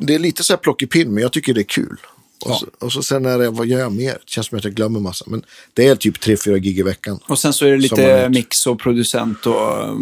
det 0.00 0.14
är 0.14 0.18
lite 0.18 0.44
så 0.44 0.52
här 0.52 0.58
plockepinn, 0.58 1.14
men 1.14 1.22
jag 1.22 1.32
tycker 1.32 1.54
det 1.54 1.60
är 1.60 1.64
kul. 1.64 1.96
Och, 2.44 2.50
Ja. 2.50 2.54
så, 2.58 2.66
och 2.86 2.92
så 2.92 3.02
sen 3.02 3.26
är 3.26 3.38
det, 3.38 3.50
vad 3.50 3.66
gör 3.66 3.78
jag 3.80 3.92
mer? 3.92 4.12
Det 4.12 4.18
känns 4.30 4.46
som 4.46 4.58
att 4.58 4.64
jag 4.64 4.74
glömmer 4.74 5.00
massa. 5.00 5.24
Men 5.28 5.42
det 5.74 5.86
är 5.86 5.96
typ 5.96 6.20
tre, 6.20 6.36
fyra 6.36 6.58
gig 6.58 6.78
i 6.78 6.82
veckan. 6.82 7.18
Och 7.28 7.38
sen 7.38 7.52
så 7.52 7.66
är 7.66 7.70
det 7.70 7.76
lite 7.76 8.28
mix 8.28 8.66
och 8.66 8.78
producent 8.80 9.46
och 9.46 9.52
i 9.52 9.56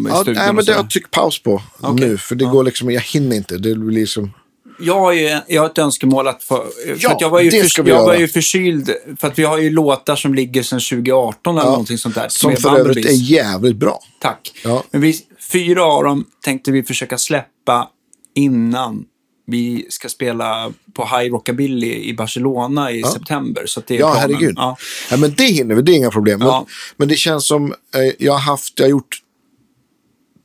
Ja, 0.08 0.24
nej, 0.26 0.52
men 0.52 0.64
det 0.64 0.72
har 0.72 0.78
jag 0.80 0.90
tryckt 0.90 1.10
paus 1.10 1.42
på 1.42 1.62
Okej. 1.80 2.08
nu. 2.08 2.18
För 2.18 2.34
det 2.34 2.44
Ja. 2.44 2.50
går 2.50 2.64
liksom, 2.64 2.90
jag 2.90 3.00
hinner 3.00 3.36
inte. 3.36 3.58
Det 3.58 3.74
blir 3.74 4.00
liksom... 4.00 4.30
Jag 4.78 5.00
har 5.00 5.12
ju 5.12 5.38
jag 5.48 5.62
har 5.62 5.66
ett 5.66 5.78
önskemål 5.78 6.28
att 6.28 6.42
få... 6.42 6.54
För 6.56 6.96
Ja, 7.00 7.12
att 7.14 7.20
jag 7.20 7.30
var 7.30 7.40
ju, 7.40 7.50
det 7.50 7.72
för, 7.72 7.88
jag 7.88 8.04
var 8.06 8.14
ju 8.14 8.28
förkyld. 8.28 8.90
För 9.20 9.28
att 9.28 9.38
vi 9.38 9.42
har 9.44 9.58
ju 9.58 9.70
låtar 9.70 10.16
som 10.16 10.34
ligger 10.34 10.62
sedan 10.62 10.80
2018 10.80 11.58
eller 11.58 11.70
någonting 11.70 11.98
sånt 11.98 12.14
där. 12.14 12.28
Som 12.28 12.50
med 12.50 12.58
för 12.58 12.78
övrigt 12.78 13.06
är 13.06 13.30
jävligt 13.30 13.76
bra. 13.76 14.00
Tack. 14.20 14.52
Ja. 14.64 14.82
Men 14.90 15.00
vi, 15.00 15.14
fyra 15.52 15.84
av 15.84 16.04
dem 16.04 16.24
tänkte 16.44 16.72
vi 16.72 16.82
försöka 16.82 17.18
släppa 17.18 17.88
innan 18.34 19.04
vi 19.46 19.86
ska 19.88 20.08
spela 20.08 20.72
på 20.94 21.04
High 21.04 21.30
Rockabilly 21.32 21.94
i 22.04 22.14
Barcelona 22.14 22.92
i 22.92 23.02
september. 23.02 23.62
Så 23.66 23.82
det 23.86 23.94
är 23.96 24.00
Ja, 24.00 24.12
planen. 24.12 24.20
herregud. 24.34 24.54
Ja. 24.56 24.76
Ja. 25.10 25.16
men 25.16 25.34
det 25.36 25.44
hinner 25.44 25.74
vi, 25.74 25.82
det 25.82 25.92
är 25.92 25.96
inga 25.96 26.10
problem. 26.10 26.38
Men, 26.38 26.48
Ja. 26.48 26.66
men 26.96 27.08
det 27.08 27.16
känns 27.16 27.46
som, 27.48 27.72
eh, 27.72 28.12
jag 28.18 28.32
har 28.32 28.38
haft, 28.40 28.72
jag 28.76 28.84
har 28.86 28.90
gjort 28.90 29.18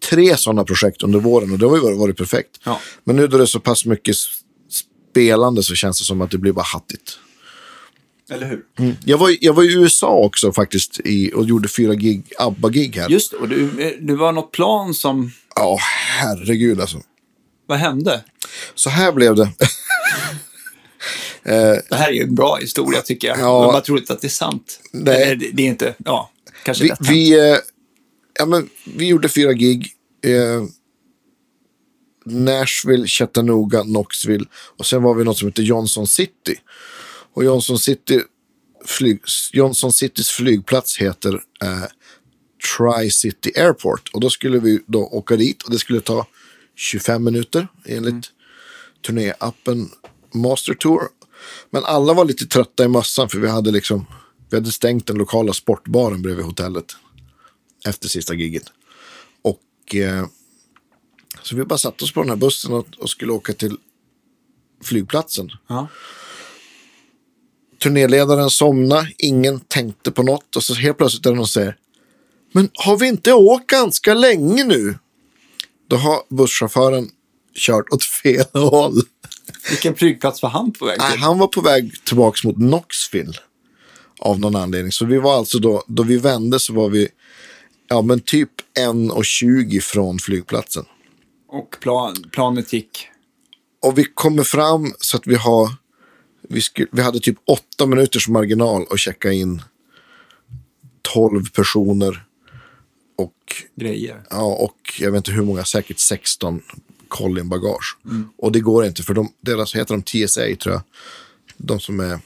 tre 0.09 0.37
sådana 0.37 0.63
projekt 0.63 1.03
under 1.03 1.19
våren 1.19 1.51
och 1.51 1.59
det 1.59 1.65
har 1.65 1.75
ju 1.75 1.97
varit, 1.97 2.17
perfekt. 2.17 2.49
Ja. 2.63 2.79
Men 3.03 3.15
nu 3.15 3.27
då 3.27 3.37
det 3.37 3.43
är 3.43 3.45
så 3.45 3.59
pass 3.59 3.85
mycket 3.85 4.15
spelande 5.11 5.63
så 5.63 5.75
känns 5.75 5.99
det 5.99 6.05
som 6.05 6.21
att 6.21 6.31
det 6.31 6.37
blir 6.37 6.51
bara 6.51 6.65
hattigt. 6.65 7.17
Eller 8.29 8.47
hur? 8.47 8.97
Jag 9.05 9.17
var, 9.17 9.37
jag 9.41 9.53
var 9.53 9.63
i 9.63 9.73
USA 9.73 10.07
också 10.07 10.53
faktiskt 10.53 10.99
i, 10.99 11.31
och 11.35 11.45
gjorde 11.45 11.67
fyra 11.67 11.95
gig, 11.95 12.23
ABBA-gig 12.37 12.95
här. 12.95 13.09
Just 13.09 13.31
det, 13.31 13.37
och 13.37 13.49
du, 13.49 13.97
det 14.01 14.15
var 14.15 14.31
något 14.31 14.51
plan 14.51 14.93
som... 14.93 15.31
Ja, 15.55 15.77
herregud 16.19 16.81
alltså. 16.81 16.97
Vad 17.67 17.77
hände? 17.77 18.23
Så 18.75 18.89
här 18.89 19.11
blev 19.11 19.35
det. 19.35 19.49
Det 21.43 21.95
här 21.95 22.07
är 22.07 22.13
ju 22.13 22.21
en 22.21 22.35
bra 22.35 22.55
historia 22.55 23.01
tycker 23.01 23.27
jag. 23.27 23.39
Ja. 23.39 23.61
Men 23.61 23.71
man 23.71 23.81
tror 23.81 23.99
inte 23.99 24.13
att 24.13 24.21
det 24.21 24.27
är 24.27 24.29
sant. 24.29 24.79
Nej. 24.91 25.23
Eller, 25.23 25.35
det, 25.35 25.63
är 25.63 25.67
inte, 25.67 25.95
ja, 26.05 26.31
kanske 26.63 26.83
Vi, 26.83 26.91
vi, 26.99 27.51
eh, 27.51 27.57
ja, 28.41 28.45
men, 28.45 28.69
vi 28.85 29.07
gjorde 29.07 29.29
fyra 29.29 29.53
gig. 29.53 29.87
Eh, 30.25 30.63
Nashville, 32.25 33.07
Chattanooga, 33.07 33.83
Knoxville. 33.83 34.45
Och 34.77 34.85
sen 34.85 35.03
var 35.03 35.15
vi 35.15 35.23
något 35.23 35.37
som 35.37 35.47
heter 35.47 35.63
Johnson 35.63 36.07
City. 36.07 36.55
Och 37.33 37.43
Johnson, 37.43 37.79
City, 37.79 38.21
flyg, 38.85 39.21
Johnson 39.53 39.93
Citys 39.93 40.29
flygplats 40.29 40.97
heter 40.97 41.33
eh, 41.63 41.85
Tri-City 42.77 43.51
Airport. 43.55 44.09
Och 44.13 44.19
då 44.19 44.29
skulle 44.29 44.59
vi 44.59 44.79
då 44.87 44.99
åka 44.99 45.35
dit 45.35 45.63
och 45.63 45.71
det 45.71 45.79
skulle 45.79 46.01
ta 46.01 46.27
25 46.75 47.23
minuter 47.23 47.67
enligt 47.85 48.25
turnéappen 49.05 49.89
Master 50.33 50.73
Tour. 50.73 51.01
Men 51.69 51.83
alla 51.83 52.13
var 52.13 52.25
lite 52.25 52.45
trötta 52.45 52.83
i 52.83 52.87
mössan 52.87 53.29
för 53.29 53.39
vi 53.39 53.47
hade 53.47 53.71
liksom 53.71 54.05
vi 54.49 54.57
hade 54.57 54.71
stängt 54.71 55.07
den 55.07 55.17
lokala 55.17 55.53
sportbaren 55.53 56.21
bredvid 56.21 56.45
hotellet 56.45 56.95
efter 57.85 58.09
sista 58.09 58.33
giget. 58.33 58.63
Och 59.41 59.95
eh, 59.95 60.25
så 61.43 61.55
vi 61.55 61.63
bara 61.63 61.77
satte 61.77 62.03
oss 62.03 62.13
på 62.13 62.21
den 62.21 62.29
här 62.29 62.35
bussen 62.35 62.73
och, 62.73 62.87
och 62.99 63.09
skulle 63.09 63.31
åka 63.31 63.53
till 63.53 63.77
flygplatsen. 64.83 65.49
Ja. 65.67 65.87
Turnéledaren 67.83 68.49
somnade, 68.49 69.11
ingen 69.17 69.59
tänkte 69.59 70.11
på 70.11 70.23
något 70.23 70.55
och 70.55 70.63
så 70.63 70.73
helt 70.73 70.97
plötsligt 70.97 71.25
är 71.25 71.29
det 71.29 71.35
någon 71.35 71.47
som 71.47 71.61
säger 71.61 71.77
Men 72.51 72.69
har 72.73 72.97
vi 72.97 73.07
inte 73.07 73.33
åkt 73.33 73.67
ganska 73.67 74.13
länge 74.13 74.63
nu? 74.63 74.95
Då 75.87 75.95
har 75.95 76.21
busschauffören 76.29 77.09
kört 77.55 77.89
åt 77.89 78.03
fel 78.03 78.45
håll. 78.53 79.01
Vilken 79.69 79.95
flygplats 79.95 80.41
var 80.41 80.49
han 80.49 80.73
på 80.73 80.85
väg 80.85 80.99
Nej, 80.99 81.11
till? 81.11 81.21
han 81.21 81.39
var 81.39 81.47
på 81.47 81.61
väg 81.61 82.03
tillbaka 82.03 82.47
mot 82.47 82.55
Knoxville. 82.55 83.33
Av 84.19 84.39
någon 84.39 84.55
anledning. 84.55 84.91
Så 84.91 85.05
vi 85.05 85.17
var 85.17 85.37
alltså 85.37 85.59
då, 85.59 85.83
då 85.87 86.03
vi 86.03 86.17
vände 86.17 86.59
så 86.59 86.73
var 86.73 86.89
vi 86.89 87.09
ja, 87.91 88.01
men 88.01 88.19
typ 88.19 88.49
1.20 88.79 89.79
från 89.79 90.19
flygplatsen. 90.19 90.85
Och 91.47 91.77
plan, 91.81 92.15
planet 92.31 92.73
gick. 92.73 93.07
Och 93.81 93.97
vi 93.97 94.03
kommer 94.03 94.43
fram 94.43 94.93
så 94.99 95.17
att 95.17 95.27
vi 95.27 95.35
har, 95.35 95.69
vi, 96.49 96.61
sku, 96.61 96.85
vi 96.91 97.01
hade 97.01 97.19
typ 97.19 97.37
åtta 97.45 97.85
minuters 97.85 98.27
marginal 98.27 98.85
att 98.89 98.99
checka 98.99 99.31
in 99.31 99.61
12 101.01 101.49
personer. 101.49 102.25
Och, 103.17 103.33
Grejer. 103.75 104.23
ja, 104.29 104.43
och 104.43 104.77
jag 104.99 105.11
vet 105.11 105.17
inte 105.17 105.31
hur 105.31 105.43
många, 105.45 105.65
säkert 105.65 105.99
16 105.99 106.61
kollin 107.07 107.49
bagage. 107.49 107.97
Och 108.37 108.51
det 108.51 108.59
går 108.59 108.85
inte 108.85 109.03
för 109.03 109.13
de, 109.13 109.33
deras, 109.41 109.75
heter 109.75 109.93
de 109.93 110.27
TSA 110.27 110.55
tror 110.55 110.73
jag. 110.75 110.81
De 111.57 111.79
som 111.79 111.99
är 111.99 112.19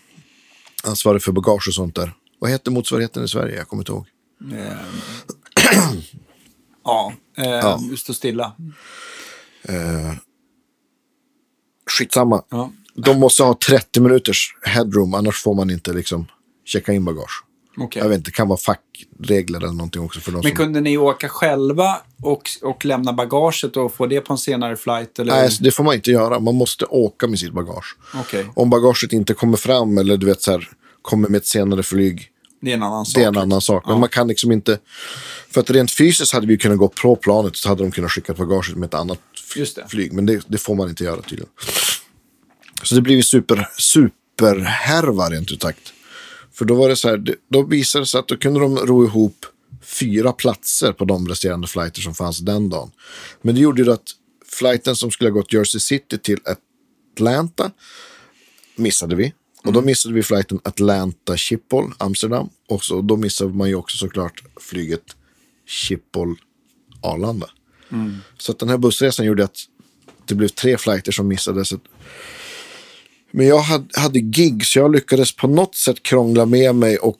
ansvariga 0.83 1.19
för 1.19 1.31
bagage 1.31 1.67
och 1.67 1.73
sånt 1.73 1.95
där. 1.95 2.13
Vad 2.39 2.51
heter 2.51 2.71
motsvarigheten 2.71 3.23
i 3.23 3.27
Sverige? 3.27 3.55
Jag 3.55 3.67
kommer 3.67 3.81
inte 3.81 3.91
ihåg. 3.91 4.05
Ja, 6.83 7.13
eh, 7.37 7.79
du 7.89 7.97
står 7.97 8.13
stilla. 8.13 8.53
Skitsamma. 11.89 12.43
Ja. 12.49 12.71
De 12.95 13.19
måste 13.19 13.43
ha 13.43 13.57
30 13.67 14.01
minuters 14.01 14.55
headroom, 14.61 15.13
annars 15.13 15.41
får 15.41 15.53
man 15.53 15.69
inte 15.69 15.93
liksom 15.93 16.25
checka 16.65 16.93
in 16.93 17.05
bagage. 17.05 17.43
Okej. 17.77 18.01
Jag 18.01 18.09
vet 18.09 18.17
inte, 18.17 18.27
det 18.27 18.35
kan 18.35 18.47
vara 18.47 18.59
fackregler 18.59 19.59
eller 19.59 19.73
någonting 19.73 20.01
också 20.01 20.19
för 20.19 20.31
de 20.31 20.35
Men 20.35 20.43
som... 20.43 20.51
kunde 20.51 20.81
ni 20.81 20.97
åka 20.97 21.29
själva 21.29 21.97
och, 22.21 22.49
och 22.61 22.85
lämna 22.85 23.13
bagaget 23.13 23.77
och 23.77 23.93
få 23.93 24.05
det 24.05 24.21
på 24.21 24.33
en 24.33 24.37
senare 24.37 24.75
flight? 24.75 25.19
Eller? 25.19 25.33
Nej, 25.33 25.49
det 25.59 25.71
får 25.71 25.83
man 25.83 25.95
inte 25.95 26.11
göra. 26.11 26.39
Man 26.39 26.55
måste 26.55 26.85
åka 26.85 27.27
med 27.27 27.39
sitt 27.39 27.53
bagage. 27.53 27.97
Okej, 28.13 28.45
Om 28.55 28.69
bagaget 28.69 29.13
inte 29.13 29.33
kommer 29.33 29.57
fram 29.57 29.97
eller 29.97 30.17
du 30.17 30.25
vet 30.25 30.41
så 30.41 30.51
här, 30.51 30.69
kommer 31.01 31.29
med 31.29 31.37
ett 31.37 31.45
senare 31.45 31.83
flyg, 31.83 32.29
det 32.65 32.71
är 32.71 32.75
en 32.75 32.83
annan 32.83 33.05
sak. 33.05 33.15
det 33.15 33.23
är 33.23 33.27
en 33.27 33.37
annan 33.37 33.61
sak. 33.61 33.87
Men 33.87 33.99
man 33.99 34.09
kan 34.09 34.27
liksom 34.27 34.51
inte... 34.51 34.79
För 35.49 35.61
att 35.61 35.69
rent 35.69 35.91
fysiskt 35.91 36.33
hade 36.33 36.47
vi 36.47 36.57
kunnat 36.57 36.77
gå 36.77 36.87
på 36.87 37.15
planet 37.15 37.55
så 37.55 37.69
hade 37.69 37.83
de 37.83 37.91
kunnat 37.91 38.11
skicka 38.11 38.33
bagaget 38.33 38.75
med 38.75 38.87
ett 38.87 38.93
annat 38.93 39.19
flyg. 39.89 40.13
Men 40.13 40.25
det, 40.25 40.43
det 40.47 40.57
får 40.57 40.75
man 40.75 40.89
inte 40.89 41.03
göra 41.03 41.21
tydligen. 41.21 41.49
Så 42.83 42.95
det 42.95 43.13
ju 43.13 43.23
super, 43.23 43.69
superhärva 43.77 45.29
rent 45.29 45.51
ut 45.51 45.61
sagt. 45.61 45.93
För 46.53 46.65
då 46.65 46.75
var 46.75 46.89
det 46.89 46.95
så 46.95 47.09
här, 47.09 47.35
då 47.49 47.63
visade 47.63 48.01
det 48.01 48.07
sig 48.07 48.19
att 48.19 48.27
då 48.27 48.37
kunde 48.37 48.59
de 48.59 48.77
ro 48.77 49.05
ihop 49.05 49.45
fyra 49.81 50.33
platser 50.33 50.91
på 50.91 51.05
de 51.05 51.27
resterande 51.27 51.67
flighter 51.67 52.01
som 52.01 52.15
fanns 52.15 52.39
den 52.39 52.69
dagen. 52.69 52.91
Men 53.41 53.55
det 53.55 53.61
gjorde 53.61 53.81
ju 53.81 53.91
att 53.91 54.11
flighten 54.51 54.95
som 54.95 55.11
skulle 55.11 55.29
ha 55.29 55.33
gått 55.33 55.53
Jersey 55.53 55.79
City 55.79 56.17
till 56.17 56.39
Atlanta 56.45 57.71
missade 58.75 59.15
vi. 59.15 59.33
Och 59.65 59.73
då 59.73 59.81
missade 59.81 60.15
vi 60.15 60.23
flighten 60.23 60.59
Atlanta 60.63 61.37
Schiphol, 61.37 61.93
Amsterdam. 61.97 62.49
Och 62.67 62.83
så, 62.83 63.01
då 63.01 63.17
missade 63.17 63.53
man 63.53 63.69
ju 63.69 63.75
också 63.75 63.97
såklart 63.97 64.43
flyget 64.61 65.15
Schiphol 65.67 66.35
Arlanda. 67.01 67.49
Så 68.37 68.51
att 68.51 68.59
den 68.59 68.69
här 68.69 68.77
bussresan 68.77 69.25
gjorde 69.25 69.43
att 69.43 69.57
det 70.25 70.35
blev 70.35 70.47
tre 70.47 70.77
flighter 70.77 71.11
som 71.11 71.27
missades. 71.27 71.73
Men 73.31 73.47
jag 73.47 73.59
hade, 73.59 73.99
hade 73.99 74.19
gig 74.19 74.65
så 74.65 74.79
jag 74.79 74.91
lyckades 74.91 75.35
på 75.35 75.47
något 75.47 75.75
sätt 75.75 76.03
krångla 76.03 76.45
med 76.45 76.75
mig 76.75 76.97
och, 76.97 77.19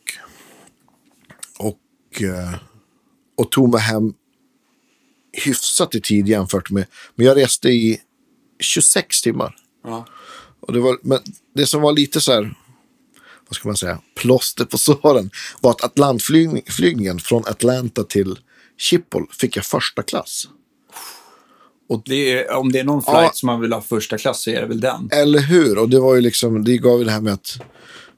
och, 1.57 2.21
eh, 2.21 2.55
och 3.37 3.51
tog 3.51 3.69
mig 3.69 3.81
hem 3.81 4.13
hyfsat 5.45 5.95
i 5.95 6.01
tid 6.01 6.27
jämfört 6.27 6.69
med. 6.69 6.85
Men 7.15 7.25
jag 7.25 7.37
reste 7.37 7.69
i 7.69 8.01
26 8.59 9.21
timmar. 9.21 9.55
Ja. 9.83 10.05
Och 10.67 10.73
det, 10.73 10.79
var, 10.79 10.97
men 11.01 11.19
det 11.55 11.65
som 11.65 11.81
var 11.81 11.93
lite 11.93 12.21
så 12.21 12.31
här, 12.31 12.55
vad 13.47 13.55
ska 13.55 13.67
man 13.67 13.77
säga, 13.77 13.99
plåster 14.15 14.65
på 14.65 14.77
såren 14.77 15.29
var 15.61 15.71
att 15.71 15.83
Atlantflygningen 15.83 17.19
från 17.19 17.43
Atlanta 17.47 18.03
till 18.03 18.39
Schiphol 18.77 19.27
fick 19.31 19.57
jag 19.57 19.65
första 19.65 20.03
klass. 20.03 20.47
Det 22.05 22.31
är, 22.31 22.51
om 22.55 22.71
det 22.71 22.79
är 22.79 22.83
någon 22.83 23.03
flight 23.03 23.21
Ja. 23.23 23.31
som 23.33 23.47
man 23.47 23.61
vill 23.61 23.73
ha 23.73 23.81
första 23.81 24.17
klass 24.17 24.41
så 24.43 24.49
är 24.49 24.61
det 24.61 24.67
väl 24.67 24.79
den. 24.79 25.09
Eller 25.11 25.39
hur? 25.39 25.77
Och 25.77 25.89
det 25.89 25.99
var 25.99 26.15
ju 26.15 26.21
liksom, 26.21 26.63
det 26.63 26.77
gav 26.77 26.99
ju 26.99 27.05
det 27.05 27.11
här 27.11 27.21
med 27.21 27.33
att 27.33 27.57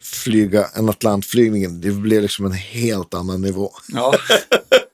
flyga 0.01 0.65
en 0.75 0.89
Atlantflygningen, 0.89 1.81
det 1.81 1.91
blev 1.91 2.21
liksom 2.21 2.45
en 2.45 2.51
helt 2.51 3.13
annan 3.13 3.41
nivå. 3.41 3.71
Ja. 3.88 4.13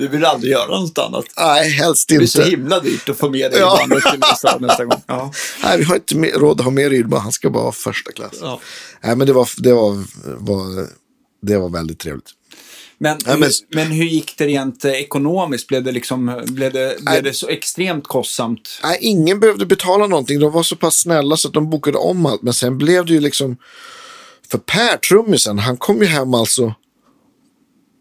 Du 0.00 0.08
vill 0.08 0.24
aldrig 0.24 0.52
göra 0.52 0.80
något 0.80 0.98
annat. 0.98 1.24
Nej, 1.36 1.70
helst 1.70 2.08
Det 2.08 2.14
är 2.14 2.26
så 2.26 2.38
inte. 2.38 2.50
himla 2.50 2.80
dyrt 2.80 3.08
att 3.08 3.18
få 3.18 3.30
med 3.30 3.50
dig 3.50 3.60
Ja. 3.60 3.76
till 4.10 4.18
nästa, 4.20 4.58
nästa 4.58 4.84
gång. 4.84 5.00
Ja. 5.06 5.32
Nej, 5.64 5.78
vi 5.78 5.84
har 5.84 5.94
inte 5.94 6.14
råd 6.38 6.60
att 6.60 6.64
ha 6.64 6.70
mer 6.70 6.90
Rydman, 6.90 7.20
han 7.20 7.32
ska 7.32 7.50
bara 7.50 7.62
ha 7.64 7.72
första 7.72 8.12
klass. 8.12 8.32
Ja. 8.40 8.60
Nej, 9.00 9.16
men 9.16 9.26
det 9.26 9.32
var, 9.32 9.48
det 9.56 9.72
var, 9.72 10.04
var, 10.38 10.86
det 11.42 11.58
var 11.58 11.68
väldigt 11.68 11.98
trevligt. 11.98 12.30
Men, 12.98 13.18
Ja, 13.26 13.36
men- 13.36 13.50
men 13.74 13.86
hur 13.86 14.04
gick 14.04 14.38
det 14.38 14.46
rent 14.46 14.84
eh, 14.84 14.92
ekonomiskt? 14.92 15.66
Blev 15.66 15.84
det, 15.84 15.92
liksom, 15.92 16.42
blev 16.46 16.72
det, 16.72 16.86
Nej. 16.86 17.12
blev 17.12 17.22
det 17.22 17.32
så 17.38 17.48
extremt 17.48 18.06
kostsamt? 18.08 18.80
Nej, 18.82 18.98
ingen 19.00 19.40
behövde 19.40 19.66
betala 19.66 20.06
någonting. 20.06 20.40
De 20.40 20.52
var 20.52 20.62
så 20.62 20.76
pass 20.76 20.96
snälla 20.96 21.36
så 21.36 21.48
att 21.48 21.54
de 21.54 21.70
bokade 21.70 21.98
om 21.98 22.26
allt. 22.26 22.42
Men 22.42 22.54
sen 22.54 22.78
blev 22.78 23.06
det 23.06 23.12
ju 23.12 23.20
liksom... 23.20 23.56
För 24.50 24.58
Per, 24.58 24.96
trummisen, 24.96 25.58
han 25.58 25.76
kom 25.76 25.98
ju 26.00 26.06
hem 26.06 26.34
alltså 26.34 26.74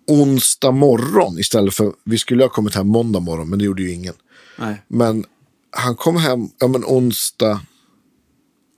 onsdag 0.09 0.71
morgon 0.71 1.39
istället 1.39 1.73
för... 1.73 1.93
Vi 2.03 2.17
skulle 2.17 2.43
ha 2.43 2.49
kommit 2.49 2.75
hem 2.75 2.87
måndag 2.87 3.19
morgon, 3.19 3.49
men 3.49 3.59
det 3.59 3.65
gjorde 3.65 3.81
ju 3.81 3.91
ingen. 3.91 4.13
Nej. 4.57 4.81
Men 4.87 5.25
han 5.71 5.95
kom 5.95 6.17
hem 6.17 6.49
ja, 6.59 6.67
men 6.67 6.83
onsdag, 6.85 7.61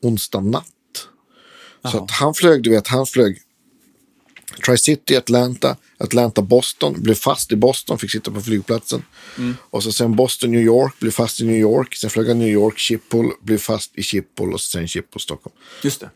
onsdag 0.02 0.42
natt. 0.42 0.66
Så 1.82 1.98
Jaha. 1.98 2.04
att 2.04 2.12
han 2.12 2.34
flög, 2.34 2.64
du 2.64 2.70
vet, 2.70 2.88
han 2.88 3.06
flög 3.06 3.42
Tri-City, 4.66 5.18
Atlanta, 5.18 5.76
Atlanta, 5.98 6.42
Boston, 6.42 7.02
blev 7.02 7.16
fast 7.16 7.52
i 7.52 7.56
Boston, 7.56 8.00
fick 8.00 8.12
sitta 8.12 8.32
på 8.32 8.42
flygplatsen. 8.42 9.04
Och 9.60 9.84
så 9.84 9.92
sen 9.92 10.16
Boston, 10.16 10.52
New 10.52 10.62
York, 10.62 11.00
blev 11.00 11.12
fast 11.12 11.42
i 11.42 11.46
New 11.46 11.56
York. 11.56 11.96
Sen 11.96 12.10
flög 12.10 12.28
han 12.28 12.40
New 12.40 12.48
York, 12.48 12.80
Schiphol, 12.80 13.32
blev 13.42 13.58
fast 13.58 13.98
i 13.98 14.04
Schiphol 14.04 14.54
och 14.54 14.62
sen 14.62 14.88
Schiphol, 14.88 15.22
Stockholm. 15.22 15.56
Just 15.84 16.00
det. 16.00 16.10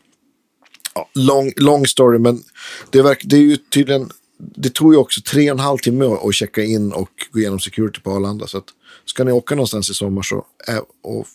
Ja, 0.94 1.10
lång, 1.14 1.52
lång 1.56 1.86
story, 1.86 2.18
men 2.18 2.42
det, 2.90 3.02
verk, 3.02 3.20
det 3.24 3.36
är 3.36 3.40
ju 3.40 3.56
tydligen... 3.56 4.10
Det 4.38 4.74
tog 4.74 4.92
ju 4.92 4.98
också 4.98 5.20
tre 5.20 5.50
och 5.50 5.58
en 5.58 5.64
halv 5.64 5.78
timme 5.78 6.04
att 6.04 6.34
checka 6.34 6.62
in 6.62 6.92
och 6.92 7.10
gå 7.30 7.38
igenom 7.38 7.60
security 7.60 8.00
på 8.00 8.10
Arlanda. 8.10 8.46
Så 8.46 8.58
att 8.58 8.64
ska 9.04 9.24
ni 9.24 9.32
åka 9.32 9.54
någonstans 9.54 9.90
i 9.90 9.94
sommar 9.94 10.22
så... 10.22 10.44
Och, 11.02 11.26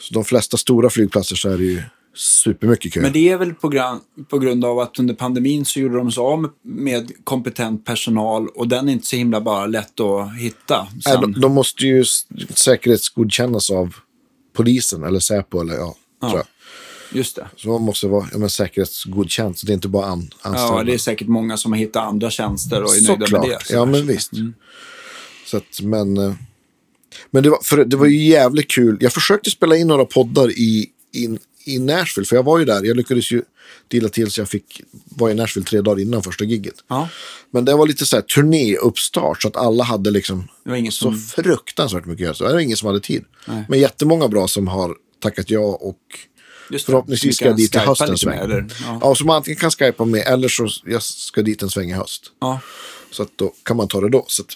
så 0.00 0.14
de 0.14 0.24
flesta 0.24 0.56
stora 0.56 0.90
flygplatser 0.90 1.36
så 1.36 1.48
är 1.48 1.58
det 1.58 1.64
ju 1.64 1.82
supermycket 2.14 2.92
kö. 2.92 3.00
Men 3.00 3.12
det 3.12 3.28
är 3.28 3.36
väl 3.36 3.54
på, 3.54 3.68
gran, 3.68 4.00
på 4.28 4.38
grund 4.38 4.64
av 4.64 4.78
att 4.78 4.98
under 4.98 5.14
pandemin 5.14 5.64
så 5.64 5.80
gjorde 5.80 5.96
de 5.96 6.12
sig 6.12 6.20
av 6.20 6.50
med, 6.62 7.12
kompetent 7.24 7.84
personal 7.84 8.48
och 8.48 8.68
den 8.68 8.88
är 8.88 8.92
inte 8.92 9.06
så 9.06 9.16
himla 9.16 9.40
bara 9.40 9.66
lätt 9.66 10.00
att 10.00 10.36
hitta. 10.38 10.88
Sen, 11.04 11.20
de, 11.20 11.40
de 11.40 11.52
måste 11.52 11.86
ju 11.86 12.04
säkerhetsgodkännas 12.54 13.70
av 13.70 13.94
polisen 14.56 15.04
eller 15.04 15.20
Säpo 15.20 15.60
eller 15.60 15.74
ja, 15.74 15.96
Ja. 16.20 16.28
tror 16.28 16.38
jag. 16.38 16.46
Just 17.12 17.36
det. 17.36 17.48
Så 17.56 17.68
man 17.68 17.82
måste 17.82 18.06
vara 18.06 18.28
ja, 18.32 18.38
men, 18.38 18.50
säkerhetsgodkänd, 18.50 19.58
så 19.58 19.66
det 19.66 19.72
är 19.72 19.74
inte 19.74 19.88
bara 19.88 20.06
an, 20.06 20.30
anställda. 20.40 20.78
Ja, 20.78 20.84
det 20.84 20.94
är 20.94 20.98
säkert 20.98 21.28
många 21.28 21.56
som 21.56 21.72
har 21.72 21.78
hittat 21.78 22.04
andra 22.04 22.30
tjänster 22.30 22.82
och 22.82 22.96
är 22.96 23.08
nöjda 23.08 23.26
Såklart. 23.26 23.42
med 23.42 23.50
det. 23.50 23.64
Så 23.64 23.74
ja, 23.74 23.84
men 23.84 24.06
visst. 24.06 24.30
Så 25.46 25.56
att, 25.56 25.80
men 25.80 26.16
eh, 26.16 26.34
men 27.30 27.42
det, 27.42 27.50
var, 27.50 27.58
för 27.62 27.84
det 27.84 27.96
var 27.96 28.06
ju 28.06 28.28
jävligt 28.28 28.70
kul. 28.70 28.96
Jag 29.00 29.12
försökte 29.12 29.50
spela 29.50 29.76
in 29.76 29.88
några 29.88 30.04
poddar 30.04 30.50
i, 30.50 30.90
i, 31.12 31.38
i 31.64 31.78
Nashville, 31.78 32.26
för 32.26 32.36
jag 32.36 32.42
var 32.42 32.58
ju 32.58 32.64
där. 32.64 32.84
Jag 32.84 32.96
lyckades 32.96 33.30
ju 33.30 33.42
dela 33.88 34.08
till 34.08 34.30
så 34.30 34.40
jag 34.40 34.48
fick 34.48 34.82
vara 35.04 35.30
i 35.30 35.34
Nashville 35.34 35.66
tre 35.66 35.80
dagar 35.80 36.02
innan 36.02 36.22
första 36.22 36.44
gigget. 36.44 36.74
Ja, 36.88 37.08
Men 37.50 37.64
det 37.64 37.74
var 37.74 37.86
lite 37.86 38.06
så 38.06 38.16
här 38.16 38.22
turnéuppstart, 38.22 39.42
så 39.42 39.48
att 39.48 39.56
alla 39.56 39.84
hade 39.84 40.10
liksom 40.10 40.48
ingen 40.68 40.92
så 40.92 41.04
som... 41.04 41.18
fruktansvärt 41.18 42.06
mycket 42.06 42.30
att 42.30 42.40
göra. 42.40 42.48
Det 42.48 42.54
var 42.54 42.60
ingen 42.60 42.76
som 42.76 42.86
hade 42.86 43.00
tid. 43.00 43.24
Nej. 43.46 43.64
Men 43.68 43.80
jättemånga 43.80 44.28
bra 44.28 44.48
som 44.48 44.68
har 44.68 44.94
tackat 45.22 45.50
ja 45.50 45.60
och 45.60 45.98
Just 46.70 46.86
förhoppningsvis 46.86 47.36
ska 47.36 47.44
jag 47.44 47.56
dit 47.56 47.74
skypa 47.74 47.84
hösten 47.84 48.06
lite 48.06 48.18
sväng. 48.18 48.36
med, 48.36 48.44
eller? 48.44 48.66
Ja. 48.80 48.98
Ja, 49.02 49.14
som 49.14 49.30
antingen 49.30 49.60
kan 49.60 49.70
skypa 49.70 50.04
med 50.04 50.26
eller 50.26 50.48
så 50.48 50.68
jag 50.84 51.02
ska 51.02 51.42
dit 51.42 51.62
en 51.62 51.70
sväng 51.70 51.90
i 51.90 51.94
höst. 51.94 52.32
Ja. 52.40 52.60
Så 53.10 53.22
att 53.22 53.30
då 53.36 53.52
kan 53.62 53.76
man 53.76 53.88
ta 53.88 54.00
det 54.00 54.08
då. 54.08 54.24
Så 54.28 54.42
att, 54.42 54.48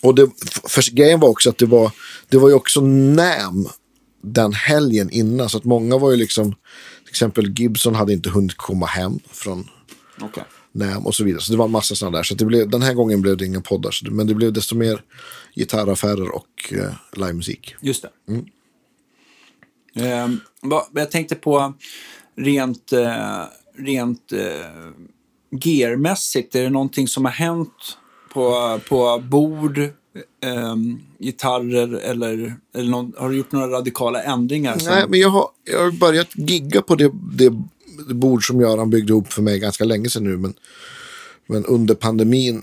och 0.00 0.14
det, 0.14 0.30
för 0.68 0.94
grejen 0.94 1.20
var 1.20 1.28
också 1.28 1.50
att 1.50 1.58
det 1.58 1.66
var, 1.66 1.90
det 2.28 2.38
var 2.38 2.48
ju 2.48 2.54
också 2.54 2.80
NAM 2.80 3.68
den 4.22 4.52
helgen 4.52 5.10
innan. 5.10 5.48
Så 5.48 5.58
att 5.58 5.64
många 5.64 5.98
var 5.98 6.10
ju 6.10 6.16
liksom, 6.16 6.52
till 7.02 7.10
exempel 7.10 7.58
Gibson 7.58 7.94
hade 7.94 8.12
inte 8.12 8.30
hunnit 8.30 8.56
komma 8.56 8.86
hem 8.86 9.18
från 9.30 9.68
Okej. 10.20 10.44
NAM 10.72 11.06
och 11.06 11.14
så 11.14 11.24
vidare. 11.24 11.42
Så 11.42 11.52
det 11.52 11.58
var 11.58 11.64
en 11.64 11.70
massa 11.70 11.94
sådana 11.94 12.16
där. 12.16 12.24
Så 12.24 12.34
det 12.34 12.44
blev, 12.44 12.70
den 12.70 12.82
här 12.82 12.94
gången 12.94 13.22
blev 13.22 13.36
det 13.36 13.46
inga 13.46 13.60
poddar. 13.60 13.90
Så 13.90 14.04
det, 14.04 14.10
men 14.10 14.26
det 14.26 14.34
blev 14.34 14.52
desto 14.52 14.74
mer 14.76 15.02
gitarraffärer 15.54 16.34
och 16.34 16.72
eh, 16.72 16.92
livemusik. 17.16 17.74
Just 17.80 18.02
det. 18.02 18.32
Mm. 18.32 18.44
Eh, 19.96 20.28
vad- 20.60 20.86
jag 20.94 21.10
tänkte 21.10 21.34
på 21.34 21.74
rent, 22.36 22.92
eh, 22.92 23.42
rent 23.78 24.32
eh, 24.32 24.90
gearmässigt. 25.50 26.54
Är 26.54 26.62
det 26.62 26.70
någonting 26.70 27.08
som 27.08 27.24
har 27.24 27.32
hänt 27.32 27.98
på, 28.32 28.80
på 28.88 29.22
bord, 29.30 29.78
eh, 29.78 30.74
gitarrer 31.18 31.94
eller, 31.98 32.54
eller 32.74 32.90
någon, 32.90 33.12
har 33.18 33.28
du 33.30 33.36
gjort 33.36 33.52
några 33.52 33.66
radikala 33.68 34.22
ändringar? 34.22 34.78
sen- 34.78 34.92
Nej, 34.94 35.04
men 35.08 35.20
jag 35.20 35.28
har, 35.28 35.48
jag 35.64 35.82
har 35.84 35.90
börjat 35.90 36.28
gigga 36.34 36.82
på 36.82 36.94
det, 36.94 37.10
det, 37.32 37.52
det 38.08 38.14
bord 38.14 38.46
som 38.46 38.60
Göran 38.60 38.90
byggde 38.90 39.12
ihop 39.12 39.32
för 39.32 39.42
mig 39.42 39.58
ganska 39.58 39.84
länge 39.84 40.08
sedan 40.10 40.24
nu. 40.24 40.36
Men, 40.36 40.54
men 41.46 41.64
under 41.64 41.94
pandemin. 41.94 42.62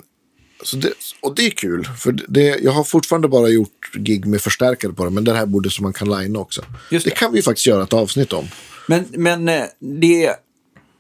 Så 0.64 0.78
det, 0.78 0.92
och 1.22 1.36
det 1.36 1.46
är 1.46 1.50
kul. 1.50 1.86
För 2.00 2.12
det, 2.28 2.42
jag 2.64 2.72
har 2.72 2.84
fortfarande 2.84 3.28
bara 3.28 3.48
gjort 3.50 3.92
gig 3.96 4.26
med 4.26 4.42
förstärkare 4.42 4.94
på 4.94 5.04
det. 5.04 5.10
Men 5.10 5.24
det 5.24 5.34
här 5.34 5.46
bordet 5.46 5.72
som 5.72 5.84
man 5.84 5.94
kan 5.94 6.10
linea 6.10 6.42
också. 6.42 6.62
Just 6.92 7.06
det. 7.06 7.10
det. 7.12 7.16
kan 7.16 7.32
vi 7.34 7.42
faktiskt 7.42 7.68
göra 7.68 7.84
ett 7.84 7.94
avsnitt 7.94 8.34
om. 8.34 8.48
Men, 8.88 9.06
men 9.12 9.50
eh, 9.50 9.64
det, 9.80 10.36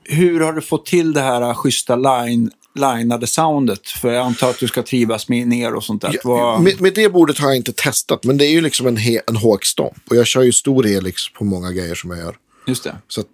hur 0.04 0.40
har 0.40 0.54
du 0.54 0.62
fått 0.62 0.86
till 0.86 1.14
det 1.14 1.22
här 1.22 1.54
schyssta 1.54 1.96
line, 1.96 2.52
lineade 2.76 3.28
soundet? 3.28 3.88
För 3.88 4.12
jag 4.14 4.26
antar 4.26 4.50
att 4.50 4.60
du 4.60 4.68
ska 4.68 4.84
trivas 4.84 5.30
med 5.30 5.48
ner 5.48 5.74
och 5.74 5.84
sånt 5.84 6.02
där. 6.02 6.16
Vad- 6.24 6.62
Med, 6.62 6.82
med 6.82 6.94
det 6.94 7.10
bordet 7.10 7.38
har 7.38 7.48
jag 7.48 7.56
inte 7.58 7.74
testat. 7.74 8.24
Men 8.24 8.38
det 8.38 8.46
är 8.46 8.52
ju 8.52 8.62
liksom 8.62 8.88
en, 8.88 8.98
he, 8.98 9.22
en 9.28 9.36
håkstomp. 9.36 9.94
Och 10.10 10.16
jag 10.16 10.28
kör 10.28 10.42
ju 10.42 10.52
stor 10.52 10.84
helix 10.84 11.34
på 11.34 11.44
många 11.44 11.72
grejer 11.72 11.96
som 11.96 12.10
jag 12.10 12.20
gör. 12.20 12.36
Just 12.68 12.84
det. 12.84 12.96
Så 13.08 13.22
att 13.22 13.28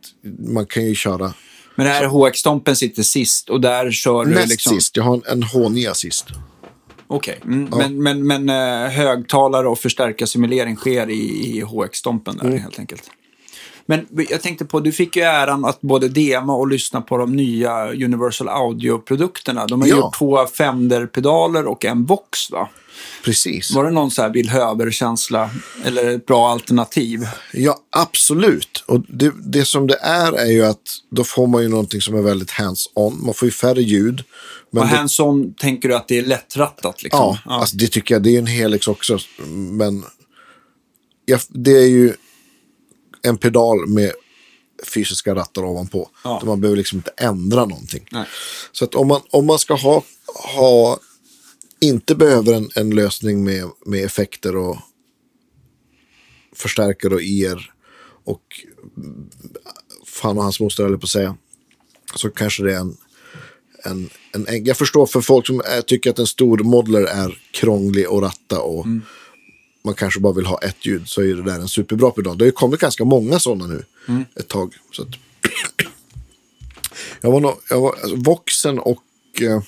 man 0.48 0.66
kan 0.66 0.86
ju 0.86 0.96
köra 0.96 1.34
Men 1.78 1.86
det 1.86 1.92
här 1.92 2.06
HX-stompen 2.06 2.76
sitter 2.76 3.04
sist 3.04 3.50
och 3.50 3.62
där 3.62 3.92
kör 3.92 4.26
du 4.26 4.32
näst 4.32 4.50
liksom... 4.50 4.74
sist. 4.76 4.98
Jag 4.98 5.04
har 5.04 5.14
en, 5.14 5.22
en 5.28 5.44
H9 5.44 5.94
sist. 5.94 6.26
Okej, 7.08 7.40
mm, 7.44 7.70
men, 7.78 8.04
men, 8.04 8.28
men 8.28 8.50
eh, 8.84 8.90
högtalare 8.92 9.68
och 9.68 9.80
förstärkarsimulering 9.80 10.76
sker 10.76 11.10
i, 11.10 11.58
i 11.58 11.62
HX-stompen 11.62 12.38
där 12.38 12.46
Mm. 12.46 12.60
helt 12.60 12.80
enkelt. 12.80 13.04
Men 13.90 14.08
jag 14.30 14.42
tänkte 14.42 14.66
på, 14.66 14.80
du 14.80 14.92
fick 14.92 15.16
ju 15.16 15.22
äran 15.22 15.66
att 15.66 15.82
både 15.82 16.10
dema 16.10 16.54
och 16.56 16.68
lyssna 16.68 17.02
på 17.02 17.18
de 17.18 17.36
nya 17.36 17.88
Universal 17.92 18.48
Audio-produkterna. 18.50 19.66
De 19.68 19.82
har 19.82 19.88
Ja. 19.88 19.96
gjort 19.96 20.18
två 20.18 20.46
Fender-pedaler 20.46 21.66
och 21.66 21.86
en 21.86 22.06
Vox 22.06 22.52
va? 22.52 22.70
Precis. 23.24 23.72
Var 23.72 23.84
det 23.86 23.92
någon 23.92 24.12
så 24.12 24.22
här 24.22 24.30
Bill 24.30 24.50
Höver-känsla 24.50 25.50
eller 25.86 26.16
ett 26.16 26.26
bra 26.26 26.50
alternativ? 26.50 27.28
Ja, 27.54 27.78
absolut. 27.90 28.84
Och 28.88 29.02
det, 29.08 29.34
det 29.46 29.66
som 29.66 29.88
det 29.88 29.98
är 30.02 30.34
är 30.34 30.52
ju 30.52 30.66
att 30.66 30.82
då 31.12 31.24
får 31.24 31.48
man 31.48 31.62
ju 31.64 31.68
någonting 31.70 32.02
som 32.02 32.16
är 32.16 32.22
väldigt 32.22 32.52
hands-on. 32.52 33.26
Man 33.26 33.34
får 33.34 33.46
ju 33.48 33.52
färre 33.52 33.82
ljud. 33.82 34.24
Men 34.72 34.84
och 34.84 34.90
hands-on 34.90 35.54
tänker 35.58 35.90
du 35.90 35.96
att 35.96 36.08
det 36.08 36.18
är 36.18 36.26
lättrattat 36.26 37.04
liksom? 37.04 37.38
ja, 37.46 37.52
Alltså, 37.60 37.78
det 37.78 37.88
tycker 37.88 38.16
jag. 38.16 38.24
Det 38.24 38.36
är 38.36 38.40
en 38.40 38.48
helix 38.48 38.88
också. 38.88 39.18
Men 39.72 40.04
ja, 41.26 41.38
det 41.50 41.72
är 41.72 41.88
ju 41.88 42.14
en 43.28 43.38
pedal 43.38 43.88
med 43.88 44.12
fysiska 44.94 45.36
rattar 45.36 45.64
ovanpå. 45.64 46.10
Ja. 46.24 46.42
Man 46.46 46.62
behöver 46.62 46.78
liksom 46.78 46.98
inte 46.98 47.12
ändra 47.18 47.66
någonting. 47.66 48.08
Nej. 48.12 48.26
Så 48.72 48.86
att 48.86 48.96
om 48.96 49.08
man, 49.08 49.22
om 49.30 49.46
man 49.46 49.60
ska 49.60 49.74
ha, 49.74 50.04
ha 50.56 51.00
inte 51.80 52.16
behöver 52.16 52.54
en, 52.54 52.70
en 52.76 52.90
lösning 52.90 53.44
med, 53.44 53.70
med 53.86 54.06
effekter 54.06 54.56
och 54.56 54.78
förstärkare 56.56 57.14
och 57.14 57.22
IR 57.22 57.74
och 58.24 58.44
mm, 58.98 59.30
fan 60.06 60.38
och 60.38 60.44
hans 60.44 60.60
moster 60.60 60.86
eller 60.86 60.98
på 60.98 61.04
att 61.04 61.10
säga. 61.10 61.38
Så 62.16 62.30
kanske 62.30 62.64
det 62.64 62.76
är 62.76 62.80
en, 62.80 62.98
en, 63.84 64.10
en, 64.34 64.66
Jag 64.66 64.78
förstår 64.78 65.06
för 65.06 65.22
folk 65.22 65.48
som 65.48 65.62
är, 65.66 65.82
tycker 65.82 66.10
att 66.10 66.20
en 66.20 66.28
stor 66.28 66.58
modeler 66.58 67.04
är 67.04 67.42
krånglig 67.52 68.10
och 68.10 68.22
ratta 68.22 68.62
och 68.62 68.86
man 69.84 69.94
kanske 69.94 70.20
bara 70.20 70.34
vill 70.34 70.46
ha 70.46 70.58
ett 70.58 70.86
ljud 70.86 71.08
så 71.08 71.22
är 71.22 71.36
det 71.36 71.44
där 71.44 71.60
en 71.60 71.68
superbra 71.68 72.12
pedal. 72.12 72.38
Det 72.38 72.44
har 72.44 72.48
ju 72.48 72.52
kommit 72.52 72.80
ganska 72.80 73.06
många 73.06 73.40
sådana 73.40 73.68
nu 73.68 73.84
ett 74.36 74.48
tag. 74.48 74.74
Så 74.92 75.02
att 75.02 75.10
jag 77.22 77.32
var, 77.32 77.40
nog, 77.40 77.54
jag 77.70 77.82
var 77.82 77.92
alltså, 77.92 78.16
Voxen 78.16 78.80
och, 78.80 79.04
eh, 79.42 79.62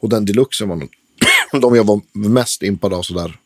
och 0.00 0.08
den 0.08 0.24
deluxen 0.24 0.68
var 0.68 0.76
nog 0.76 0.88
de 1.62 1.74
jag 1.74 1.84
var 1.84 2.00
mest 2.12 2.62
impad 2.62 2.92
av 2.92 3.02
sådär. 3.02 3.38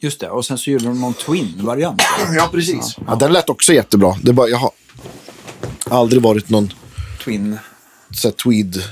Just 0.00 0.20
det, 0.20 0.30
och 0.30 0.44
sen 0.44 0.58
så 0.58 0.70
gjorde 0.70 0.84
de 0.84 1.00
någon 1.00 1.14
twin-variant. 1.14 2.02
Ja, 2.36 2.48
precis. 2.52 2.96
Ja, 3.06 3.14
den 3.14 3.32
lät 3.32 3.50
också 3.50 3.72
jättebra. 3.72 4.16
Det 4.22 4.32
bara, 4.32 4.48
jag 4.48 4.58
har 4.58 4.70
aldrig 5.84 6.22
varit 6.22 6.50
någon 6.50 6.72
Twin. 7.24 7.58
så 8.10 8.30
tweed. 8.30 8.82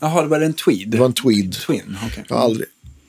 Jaha, 0.00 0.22
det 0.22 0.28
var 0.28 0.40
en 0.40 0.54
tweed? 0.54 0.88
Det 0.88 0.98
var 0.98 1.06
en 1.06 1.12
tweed. 1.12 1.52
Twin, 1.52 1.98
okej. 2.06 2.24
Jag 2.28 2.36
har 2.36 2.42
aldrig, 2.44 2.68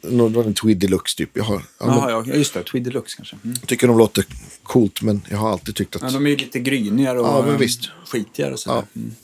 någon, 0.09 0.45
en 0.45 0.53
tweed 0.53 0.77
deluxe 0.77 1.17
typ. 1.17 1.29
Jag, 1.33 1.43
har, 1.43 1.61
jag 1.79 1.89
ja, 2.27 2.33
just 2.35 2.53
det. 2.53 2.63
Tweed 2.63 2.83
Deluxe 2.83 3.15
kanske. 3.17 3.35
Mm. 3.43 3.57
tycker 3.57 3.87
de 3.87 3.97
låter 3.97 4.25
coolt 4.63 5.01
men 5.01 5.21
jag 5.29 5.37
har 5.37 5.51
alltid 5.51 5.75
tyckt 5.75 5.95
att... 5.95 6.01
Ja, 6.01 6.09
de 6.09 6.25
är 6.25 6.29
ju 6.29 6.35
lite 6.37 6.59
grynigare 6.59 7.19
och 7.19 7.27
Ja, 7.27 7.41
men 7.41 7.53
eh, 7.53 7.57
visst. 7.59 7.89
skitigare. 8.05 8.57
Så 8.57 8.69
Ja. 8.69 8.75
ja. 8.93 8.99
mm. 9.01 9.15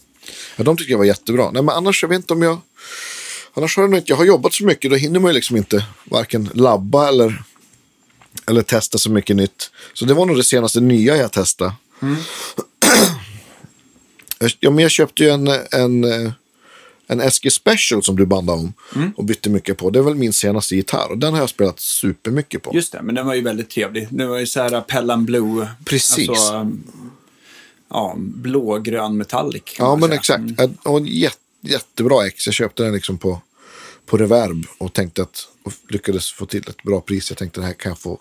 Ja, 0.55 0.63
de 0.63 0.77
tycker 0.77 0.91
jag 0.91 0.97
var 0.97 1.05
jättebra. 1.05 1.51
Nej, 1.51 1.63
men 1.63 1.75
annars, 1.75 2.03
jag 2.03 2.09
vet 2.09 2.15
inte 2.15 2.33
om 2.33 2.41
jag... 2.41 2.59
Annars 3.53 3.75
har 3.77 3.83
jag 3.83 3.93
inte... 3.95 4.11
Jag 4.11 4.17
har 4.17 4.25
jobbat 4.25 4.53
så 4.53 4.65
mycket, 4.65 4.91
då 4.91 4.97
hinner 4.97 5.19
man 5.19 5.29
ju 5.31 5.35
liksom 5.35 5.57
inte 5.57 5.85
varken 6.03 6.49
labba 6.53 7.07
eller, 7.07 7.43
eller 8.47 8.61
testa 8.61 8.97
så 8.97 9.11
mycket 9.11 9.35
nytt. 9.35 9.71
Så 9.93 10.05
det 10.05 10.13
var 10.13 10.25
nog 10.25 10.37
det 10.37 10.43
senaste 10.43 10.79
nya 10.81 11.15
jag 11.17 11.31
testade. 11.31 11.73
Jag- 14.39 14.51
ja, 14.59 14.69
men 14.69 14.79
jag 14.81 14.91
köpte 14.91 15.23
ju 15.23 15.29
en, 15.29 15.47
en, 15.71 16.03
eh, 16.03 16.31
en 17.07 17.31
SG 17.31 17.51
Special 17.51 18.03
som 18.03 18.15
du 18.15 18.25
bandade 18.25 18.59
om 18.59 18.73
och 19.15 19.25
bytte 19.25 19.49
mycket 19.49 19.77
på. 19.77 19.89
Det 19.89 19.99
är 19.99 20.03
väl 20.03 20.15
min 20.15 20.33
senaste 20.33 20.75
gitarr 20.75 21.11
och 21.11 21.17
den 21.17 21.33
har 21.33 21.39
jag 21.39 21.49
spelat 21.49 21.79
supermycket 21.79 22.63
på. 22.63 22.71
Just 22.73 22.91
det, 22.91 23.01
men 23.01 23.15
den 23.15 23.25
var 23.25 23.33
ju 23.33 23.41
väldigt 23.41 23.69
trevlig. 23.69 24.07
Det 24.11 24.25
var 24.25 24.37
ju 24.39 24.45
så 24.45 24.61
här 24.61 24.81
Pellan 24.81 25.25
Blue. 25.25 25.67
Precis. 25.85 26.29
Alltså, 26.29 26.53
um, 26.55 26.83
ja, 27.89 28.13
blågrön 28.17 29.17
metallic. 29.17 29.63
Ja, 29.79 29.95
men 29.95 30.09
säga. 30.09 30.19
exakt. 30.19 30.59
Mm. 30.59 30.77
Och 30.83 30.97
en 30.97 31.05
jätte, 31.05 31.37
jättebra 31.61 32.27
ex. 32.27 32.47
Jag 32.47 32.53
köpte 32.53 32.83
den 32.83 32.93
liksom 32.93 33.17
på, 33.17 33.41
på 34.05 34.17
reverb 34.17 34.65
och 34.77 34.93
tänkte 34.93 35.21
att 35.21 35.47
och 35.63 35.73
lyckades 35.89 36.31
få 36.31 36.45
till 36.45 36.69
ett 36.69 36.83
bra 36.83 37.01
pris. 37.01 37.31
Jag 37.31 37.37
tänkte 37.37 37.59
det 37.59 37.65
här 37.65 37.73
kan 37.73 37.89
jag 37.89 37.99
få 37.99 38.19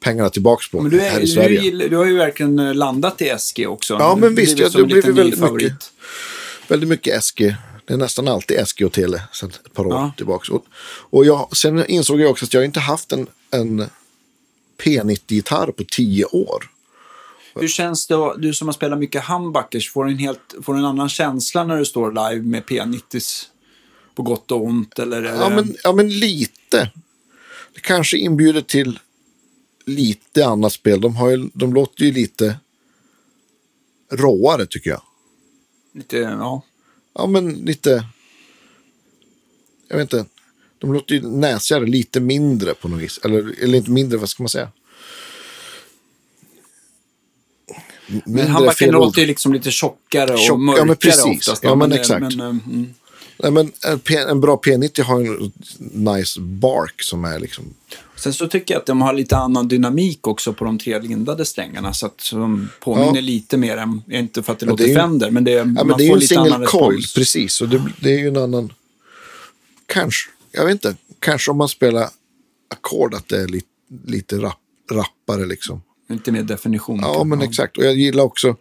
pengarna 0.00 0.30
tillbaks 0.30 0.70
på 0.70 0.80
Men 0.80 0.90
du, 0.90 1.00
här 1.00 1.16
är, 1.16 1.18
i 1.18 1.20
du, 1.20 1.26
Sverige. 1.26 1.60
gillar- 1.60 1.88
du 1.88 1.96
har 1.96 2.06
ju 2.06 2.16
verkligen 2.16 2.58
eh, 2.58 2.74
landat 2.74 3.22
i 3.22 3.34
SG 3.38 3.66
också. 3.66 3.94
Ja, 3.94 4.16
men 4.16 4.34
visst, 4.34 4.60
en 4.60 4.86
blir 4.86 4.96
liten 4.96 5.14
väldigt 5.14 5.52
mycket. 5.52 5.92
Väldigt 6.68 6.88
mycket 6.88 7.24
SG. 7.24 7.56
Det 7.84 7.92
är 7.92 7.96
nästan 7.98 8.28
alltid 8.28 8.68
SG 8.68 8.82
och 8.84 8.92
Tele 8.92 9.22
sedan 9.32 9.50
ett 9.64 9.72
par 9.72 9.86
år 9.86 9.92
Ja. 9.92 10.12
tillbaks. 10.16 10.48
Och, 10.48 10.64
och 11.10 11.24
jag, 11.26 11.56
sen 11.56 11.86
insåg 11.86 12.20
jag 12.20 12.30
också 12.30 12.44
att 12.44 12.54
jag 12.54 12.64
inte 12.64 12.80
haft 12.80 13.12
en, 13.12 13.26
en 13.50 13.84
P90-gitarr 14.82 15.72
på 15.72 15.84
tio 15.84 16.24
år. 16.24 16.70
Hur 17.54 17.68
känns 17.68 18.06
det, 18.06 18.34
du 18.38 18.54
som 18.54 18.68
har 18.68 18.72
spelat 18.72 18.98
mycket 18.98 19.24
humbuckers, 19.24 19.92
får 19.92 20.08
en, 20.08 20.18
helt, 20.18 20.54
får 20.62 20.74
en 20.76 20.84
annan 20.84 21.08
känsla 21.08 21.64
när 21.64 21.76
du 21.78 21.84
står 21.84 22.10
live 22.30 22.42
med 22.46 22.62
P90s 22.64 23.44
på 24.14 24.22
gott 24.22 24.50
och 24.50 24.64
ont? 24.64 24.98
Eller 24.98 25.22
Ja 25.22 25.48
men, 25.50 25.74
ja, 25.84 25.92
men 25.92 26.08
lite. 26.18 26.90
Det 27.74 27.80
kanske 27.80 28.16
inbjuder 28.16 28.60
till 28.60 28.98
lite 29.86 30.46
annat 30.46 30.72
spel. 30.72 31.00
De, 31.00 31.16
har 31.16 31.30
ju, 31.30 31.48
de 31.54 31.74
låter 31.74 32.04
ju 32.04 32.12
lite 32.12 32.56
råare 34.12 34.66
tycker 34.66 34.90
jag. 34.90 35.02
lite, 35.94 36.16
ja. 36.16 36.62
Ja, 37.14 37.26
men 37.26 37.50
lite... 37.52 38.04
Jag 39.88 39.96
vet 39.96 40.12
inte. 40.12 40.30
De 40.78 40.92
låter 40.92 41.14
ju 41.14 41.20
näsigare, 41.22 41.86
lite 41.86 42.20
mindre 42.20 42.74
på 42.74 42.88
något 42.88 43.00
vis. 43.00 43.20
Eller, 43.24 43.62
eller 43.62 43.78
inte 43.78 43.90
mindre, 43.90 44.18
vad 44.18 44.28
ska 44.28 44.42
man 44.42 44.48
säga? 44.48 44.68
Men 48.06 48.22
mindre 48.26 48.44
handbacken 48.46 48.86
fel 48.86 48.96
ord. 48.96 49.04
låter 49.04 49.20
ju 49.20 49.26
liksom 49.26 49.52
lite 49.52 49.70
tjockare 49.70 50.32
och 50.32 50.38
Tjock- 50.38 50.48
ja, 50.48 50.56
men 50.56 50.86
mörkare 50.86 50.96
precis. 50.96 51.24
oftast. 51.48 51.64
Ja, 51.64 51.74
men 51.74 51.90
det- 51.90 51.96
exakt. 51.96 52.20
Men, 52.20 52.40
mm. 52.40 52.94
Nej, 53.36 53.50
men 53.52 53.72
en, 53.86 54.00
en 54.28 54.40
bra 54.40 54.60
P90 54.64 55.02
har 55.02 55.20
en 55.20 55.52
nice 56.14 56.40
bark 56.40 57.02
som 57.02 57.24
är 57.24 57.38
liksom... 57.38 57.74
Sen 58.22 58.32
så 58.32 58.48
tycker 58.48 58.74
jag 58.74 58.80
att 58.80 58.86
de 58.86 59.02
har 59.02 59.12
lite 59.12 59.36
annan 59.36 59.68
dynamik 59.68 60.26
också 60.26 60.52
på 60.52 60.64
de 60.64 60.78
tre 60.78 60.98
lindade 61.00 61.44
strängarna. 61.44 61.92
Så 61.94 62.06
att 62.06 62.28
de 62.32 62.68
påminner 62.80 63.14
Ja. 63.14 63.20
lite 63.20 63.56
mer 63.56 63.76
än, 63.76 64.02
inte 64.10 64.42
för 64.42 64.52
att 64.52 64.58
det 64.58 64.66
Men 64.66 64.72
låter 64.72 64.84
det 64.84 64.90
är 64.90 64.94
ju- 64.94 65.00
Fender, 65.00 65.30
men 65.30 65.44
det, 65.44 65.50
Ja, 65.50 65.64
man 65.64 65.86
men 65.86 65.96
det 65.98 66.04
är 66.04 66.08
får 66.08 66.14
en 66.14 66.20
lite 66.20 66.40
annan 66.40 66.66
coil, 66.66 66.96
respons. 66.96 67.14
precis. 67.14 67.60
Och 67.60 67.68
det, 67.68 67.82
det 68.00 68.14
är 68.14 68.18
ju 68.18 68.28
en 68.28 68.36
annan... 68.36 68.72
Kanske, 69.86 70.30
jag 70.52 70.64
vet 70.64 70.72
inte. 70.72 70.96
Kanske 71.18 71.50
om 71.50 71.56
man 71.56 71.68
spelar 71.68 72.08
ackord 72.70 73.14
att 73.14 73.28
det 73.28 73.40
är 73.42 73.48
lite, 73.48 73.66
lite 74.06 74.36
rapp, 74.36 74.58
rappare 74.92 75.46
liksom. 75.46 75.82
Lite 76.08 76.32
mer 76.32 76.42
definition. 76.42 76.98
Ja, 77.02 77.24
men 77.24 77.42
exakt. 77.42 77.78
Och 77.78 77.84
jag 77.84 77.94
gillar 77.94 78.24
också... 78.24 78.56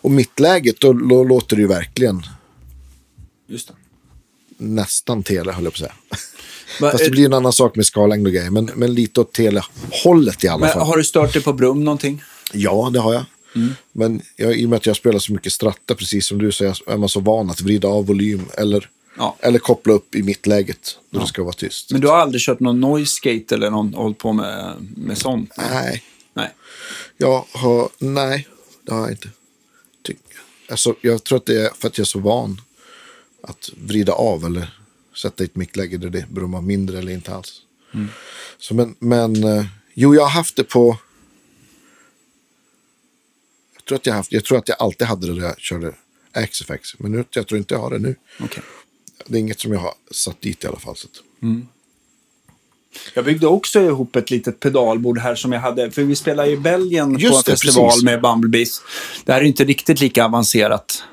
Och 0.00 0.10
mittläget, 0.10 0.80
då, 0.80 0.92
då 0.92 1.24
låter 1.24 1.56
det 1.56 1.62
ju 1.62 1.68
verkligen 1.68 2.22
Just 3.48 3.68
det. 3.68 3.74
Nästan 4.62 5.22
tele, 5.22 5.52
höll 5.52 5.64
jag 5.64 5.72
på 5.72 5.76
att 5.84 5.90
säga. 5.90 5.94
Va, 6.80 6.90
Fast 6.90 7.04
det 7.04 7.10
blir 7.10 7.26
en 7.26 7.32
annan 7.32 7.52
sak 7.52 7.76
med 7.76 7.86
skallängd 7.86 8.26
och 8.26 8.32
grejer. 8.32 8.50
Men, 8.50 8.70
men 8.74 8.94
lite 8.94 9.20
åt 9.20 9.32
telehållet 9.32 10.44
i 10.44 10.48
alla 10.48 10.58
men 10.58 10.68
fall. 10.74 10.86
har 10.86 10.96
du 10.96 11.04
stört 11.04 11.32
dig 11.32 11.42
på 11.42 11.52
Brum 11.52 11.84
någonting? 11.84 12.22
Ja, 12.52 12.90
det 12.92 12.98
har 12.98 13.12
jag. 13.12 13.24
Mm. 13.56 13.74
Men 13.92 14.22
jag, 14.36 14.56
i 14.56 14.64
och 14.66 14.70
med 14.70 14.76
att 14.76 14.86
jag 14.86 14.96
spelar 14.96 15.18
så 15.18 15.32
mycket 15.32 15.52
stratta, 15.52 15.94
precis 15.94 16.26
som 16.26 16.38
du 16.38 16.52
säger, 16.52 16.90
är 16.90 16.96
man 16.96 17.08
så 17.08 17.20
van 17.20 17.50
att 17.50 17.60
vrida 17.60 17.88
av 17.88 18.06
volym 18.06 18.44
eller, 18.58 18.88
Ja. 19.16 19.36
eller 19.40 19.58
koppla 19.58 19.92
upp 19.92 20.14
i 20.14 20.22
mittläget 20.22 20.98
då 21.10 21.20
det 21.20 21.26
ska 21.26 21.42
vara 21.42 21.52
tyst. 21.52 21.90
Men 21.90 22.00
du 22.00 22.08
har 22.08 22.16
aldrig 22.16 22.42
kört 22.42 22.60
någon 22.60 22.80
noise 22.80 23.12
skate 23.14 23.54
eller 23.54 23.70
någon, 23.70 23.94
hållit 23.94 24.18
på 24.18 24.32
med, 24.32 24.74
med 24.96 25.18
sånt? 25.18 25.50
Nej, 25.56 26.02
Nej. 26.34 26.50
jag 27.16 27.44
har, 27.52 27.88
nej, 27.98 28.48
det 28.86 28.92
har 28.94 29.00
jag 29.00 29.10
inte. 29.10 29.28
Alltså, 30.70 30.94
jag 31.00 31.24
tror 31.24 31.38
att 31.38 31.46
det 31.46 31.60
är 31.60 31.70
för 31.78 31.88
att 31.88 31.98
jag 31.98 32.04
är 32.04 32.06
så 32.06 32.18
van 32.18 32.60
att 33.42 33.70
vrida 33.76 34.12
av 34.12 34.44
eller 34.44 34.78
sätta 35.16 35.42
i 35.42 35.46
ett 35.46 35.56
mickläge 35.56 35.96
där 35.96 36.10
det 36.10 36.28
brummar 36.28 36.60
mindre 36.60 36.98
eller 36.98 37.12
inte 37.12 37.34
alls. 37.34 37.60
Mm. 37.94 38.08
Så 38.58 38.74
men, 38.74 38.94
men 38.98 39.44
eh, 39.44 39.64
jo, 39.94 40.14
jag 40.14 40.22
har 40.22 40.30
haft 40.30 40.56
det 40.56 40.64
på... 40.64 40.96
Jag 43.76 43.84
tror 43.84 43.96
att 43.96 44.06
jag, 44.06 44.14
haft, 44.14 44.32
jag 44.32 44.44
tror 44.44 44.58
att 44.58 44.68
jag 44.68 44.76
alltid 44.80 45.06
hade 45.06 45.26
det 45.26 45.32
när 45.32 45.46
jag 45.46 45.60
körde 45.60 45.94
XFX. 46.48 46.98
Men 46.98 47.12
nu, 47.12 47.24
jag 47.30 47.46
tror 47.46 47.58
inte 47.58 47.74
jag 47.74 47.80
har 47.80 47.90
det 47.90 47.98
nu. 47.98 48.14
Okej. 48.40 48.62
Det 49.26 49.36
är 49.36 49.40
inget 49.40 49.60
som 49.60 49.72
jag 49.72 49.80
har 49.80 49.94
satt 50.10 50.40
dit 50.40 50.64
i 50.64 50.66
alla 50.66 50.78
fall. 50.78 50.96
Så 50.96 51.06
att, 51.06 51.22
Jag 53.14 53.24
byggde 53.24 53.46
också 53.46 53.80
ihop 53.80 54.16
ett 54.16 54.30
litet 54.30 54.60
pedalbord 54.60 55.18
här 55.18 55.34
som 55.34 55.52
jag 55.52 55.60
hade, 55.60 55.90
för 55.90 56.02
vi 56.02 56.16
spelar 56.16 56.46
i 56.46 56.56
Belgien 56.56 57.18
Just 57.18 57.32
på 57.32 57.36
en 57.36 57.42
det, 57.44 57.50
festival 57.50 57.88
precis. 57.88 58.04
med 58.04 58.20
Bumblebees. 58.20 58.80
Det 59.24 59.32
här 59.32 59.40
är 59.40 59.44
inte 59.44 59.64
riktigt 59.64 60.00
lika 60.00 60.24
avancerat. 60.24 61.04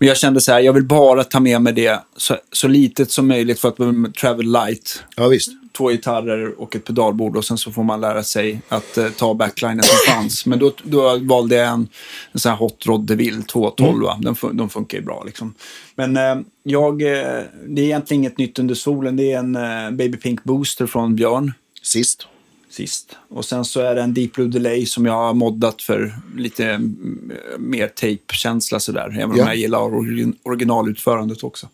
Men 0.00 0.08
jag 0.08 0.16
kände 0.16 0.40
så 0.40 0.52
här, 0.52 0.60
jag 0.60 0.72
vill 0.72 0.84
bara 0.84 1.24
ta 1.24 1.40
med 1.40 1.62
mig 1.62 1.72
det 1.72 2.00
så, 2.16 2.36
så 2.52 2.68
litet 2.68 3.10
som 3.10 3.28
möjligt 3.28 3.60
för 3.60 3.68
att 3.68 4.14
travel 4.14 4.46
light. 4.52 5.02
ja, 5.16 5.28
visst. 5.28 5.50
Två 5.76 5.88
gitarrer 5.88 6.60
och 6.60 6.76
ett 6.76 6.84
pedalbord 6.84 7.36
och 7.36 7.44
sen 7.44 7.58
så 7.58 7.70
får 7.72 7.82
man 7.82 8.00
lära 8.00 8.22
sig 8.22 8.60
att 8.68 8.98
eh, 8.98 9.08
ta 9.08 9.34
backlinen 9.34 9.82
som 9.82 10.14
fanns. 10.14 10.46
Men 10.46 10.58
då, 10.58 10.72
då 10.82 11.18
valde 11.18 11.54
jag 11.56 11.68
en, 11.68 11.88
en 12.32 12.40
sån 12.40 12.50
här 12.50 12.56
Hot 12.58 12.86
Rod 12.86 13.06
DeVille 13.06 13.42
212. 13.42 14.02
Va? 14.02 14.18
Den, 14.22 14.34
fun- 14.34 14.52
de 14.52 14.68
funkar 14.68 14.98
ju 14.98 15.04
bra 15.04 15.22
liksom. 15.26 15.54
Men 15.94 16.16
eh, 16.16 16.36
jag, 16.62 17.02
eh, 17.02 17.42
det 17.68 17.80
är 17.82 17.84
egentligen 17.84 18.22
inget 18.22 18.38
nytt 18.38 18.58
under 18.58 18.74
solen. 18.74 19.16
Det 19.16 19.32
är 19.32 19.38
en 19.38 19.56
eh, 19.56 19.90
Baby 19.90 20.16
Pink 20.16 20.44
Booster 20.44 20.86
från 20.86 21.16
Björn 21.16 21.52
Sist. 21.82 22.26
Sist. 22.70 23.16
Och 23.28 23.44
sen 23.44 23.64
så 23.64 23.80
är 23.80 23.94
det 23.94 24.02
en 24.02 24.14
Deep 24.14 24.32
Blue 24.32 24.48
Delay 24.48 24.86
som 24.86 25.06
jag 25.06 25.12
har 25.12 25.34
moddat 25.34 25.82
för 25.82 26.14
lite 26.36 26.64
mm, 26.66 27.32
mer 27.58 27.88
tape-känsla 27.88 28.80
sådär. 28.80 29.06
Även 29.20 29.20
Ja. 29.20 29.42
om 29.42 29.48
jag 29.48 29.56
gillar 29.56 29.78
origin- 29.78 30.36
originalutförandet 30.42 31.44
också. 31.44 31.68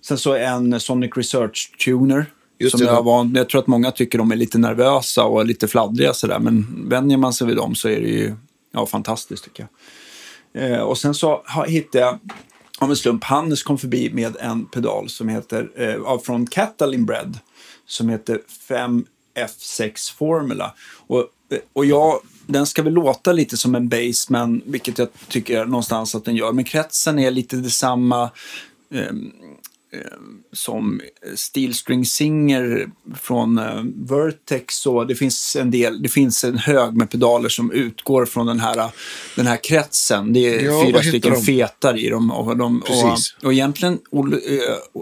Sen 0.00 0.18
så 0.18 0.34
en 0.34 0.80
Sonic 0.80 1.10
Research 1.16 1.72
Tuner. 1.84 2.26
Just 2.58 2.78
som 2.78 2.86
jag, 2.86 2.94
ja. 2.94 3.02
var, 3.02 3.30
jag 3.34 3.48
tror 3.48 3.60
att 3.60 3.66
många 3.66 3.90
tycker 3.90 4.18
de 4.18 4.32
är 4.32 4.36
lite 4.36 4.58
nervösa 4.58 5.24
och 5.24 5.46
lite 5.46 5.68
fladdriga 5.68 6.12
sådär. 6.12 6.38
Men 6.38 6.84
vänjer 6.88 7.16
man 7.16 7.32
sig 7.32 7.46
vid 7.46 7.56
dem 7.56 7.74
så 7.74 7.88
är 7.88 8.00
det 8.00 8.08
ju 8.08 8.34
ja, 8.72 8.86
fantastiskt 8.86 9.44
tycker 9.44 9.66
jag. 10.52 10.70
Eh, 10.72 10.80
och 10.80 10.98
sen 10.98 11.14
så 11.14 11.42
hittade 11.66 12.04
jag 12.04 12.18
av 12.78 12.90
en 12.90 12.96
slump, 12.96 13.24
Hannes 13.24 13.62
kom 13.62 13.78
förbi 13.78 14.10
med 14.12 14.36
en 14.40 14.64
pedal 14.64 15.08
som 15.08 15.28
heter, 15.28 15.70
eh, 15.76 16.18
från 16.18 16.46
Catalin 16.46 17.06
Bread, 17.06 17.38
som 17.86 18.08
heter 18.08 18.40
5F6 19.36 20.14
Formula. 20.14 20.74
Och, 21.06 21.18
eh, 21.50 21.58
och 21.72 21.86
jag, 21.86 22.20
den 22.46 22.66
ska 22.66 22.82
väl 22.82 22.92
låta 22.92 23.32
lite 23.32 23.56
som 23.56 23.74
en 23.74 23.88
Bassman, 23.88 24.62
vilket 24.66 24.98
jag 24.98 25.08
tycker 25.28 25.64
någonstans 25.64 26.14
att 26.14 26.24
den 26.24 26.36
gör. 26.36 26.52
Men 26.52 26.64
kretsen 26.64 27.18
är 27.18 27.30
lite 27.30 27.56
detsamma 27.56 28.30
ehm, 28.94 29.32
som 30.52 31.00
Steel 31.34 31.74
String 31.74 32.06
Singer 32.06 32.90
från 33.20 33.58
eh, 33.58 33.82
Vertex. 33.94 34.86
Och 34.86 35.06
det, 35.06 35.14
finns 35.14 35.56
en 35.56 35.70
del, 35.70 36.02
det 36.02 36.08
finns 36.08 36.44
en 36.44 36.58
hög 36.58 36.96
med 36.96 37.10
pedaler 37.10 37.48
som 37.48 37.72
utgår 37.72 38.24
från 38.26 38.46
den 38.46 38.60
här, 38.60 38.90
den 39.36 39.46
här 39.46 39.56
kretsen. 39.56 40.32
Det 40.32 40.40
är 40.40 40.64
Ja, 40.64 40.84
fyra 40.86 41.02
stycken 41.02 41.32
de? 41.32 41.42
fetar 41.42 41.98
i 41.98 42.08
dem. 42.08 42.30
Och, 42.30 42.56
de, 42.56 42.80
Precis. 42.80 43.34
och, 43.38 43.44
och 43.44 43.52
egentligen, 43.52 43.94
eh, 43.94 45.00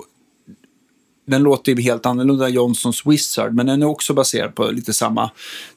den 1.26 1.42
låter 1.42 1.72
ju 1.72 1.82
helt 1.82 2.06
annorlunda 2.06 2.48
Johnsons 2.48 3.06
Wizard, 3.06 3.54
men 3.54 3.66
den 3.66 3.82
är 3.82 3.86
också 3.86 4.14
baserad 4.14 4.54
på 4.54 4.70
lite 4.70 4.92
samma 4.92 5.30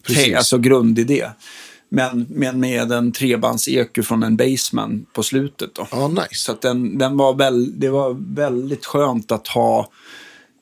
te, 0.08 0.36
alltså 0.36 0.58
grundidé. 0.58 1.26
Men, 1.89 2.26
men 2.30 2.60
med 2.60 2.91
en 2.91 3.12
trebands 3.12 3.68
EQ 3.68 4.06
från 4.06 4.24
en 4.24 4.38
Bassman 4.38 5.06
på 5.14 5.24
slutet. 5.24 5.76
Då. 5.76 5.88
Ja, 5.91 6.08
nice. 6.08 6.28
Så 6.32 6.56
den, 6.62 6.98
den 6.98 7.18
var 7.18 7.34
väl, 7.34 7.80
det 7.80 7.89
var 7.89 8.36
väldigt 8.36 8.86
skönt 8.86 9.32
att 9.32 9.48
ha 9.48 9.89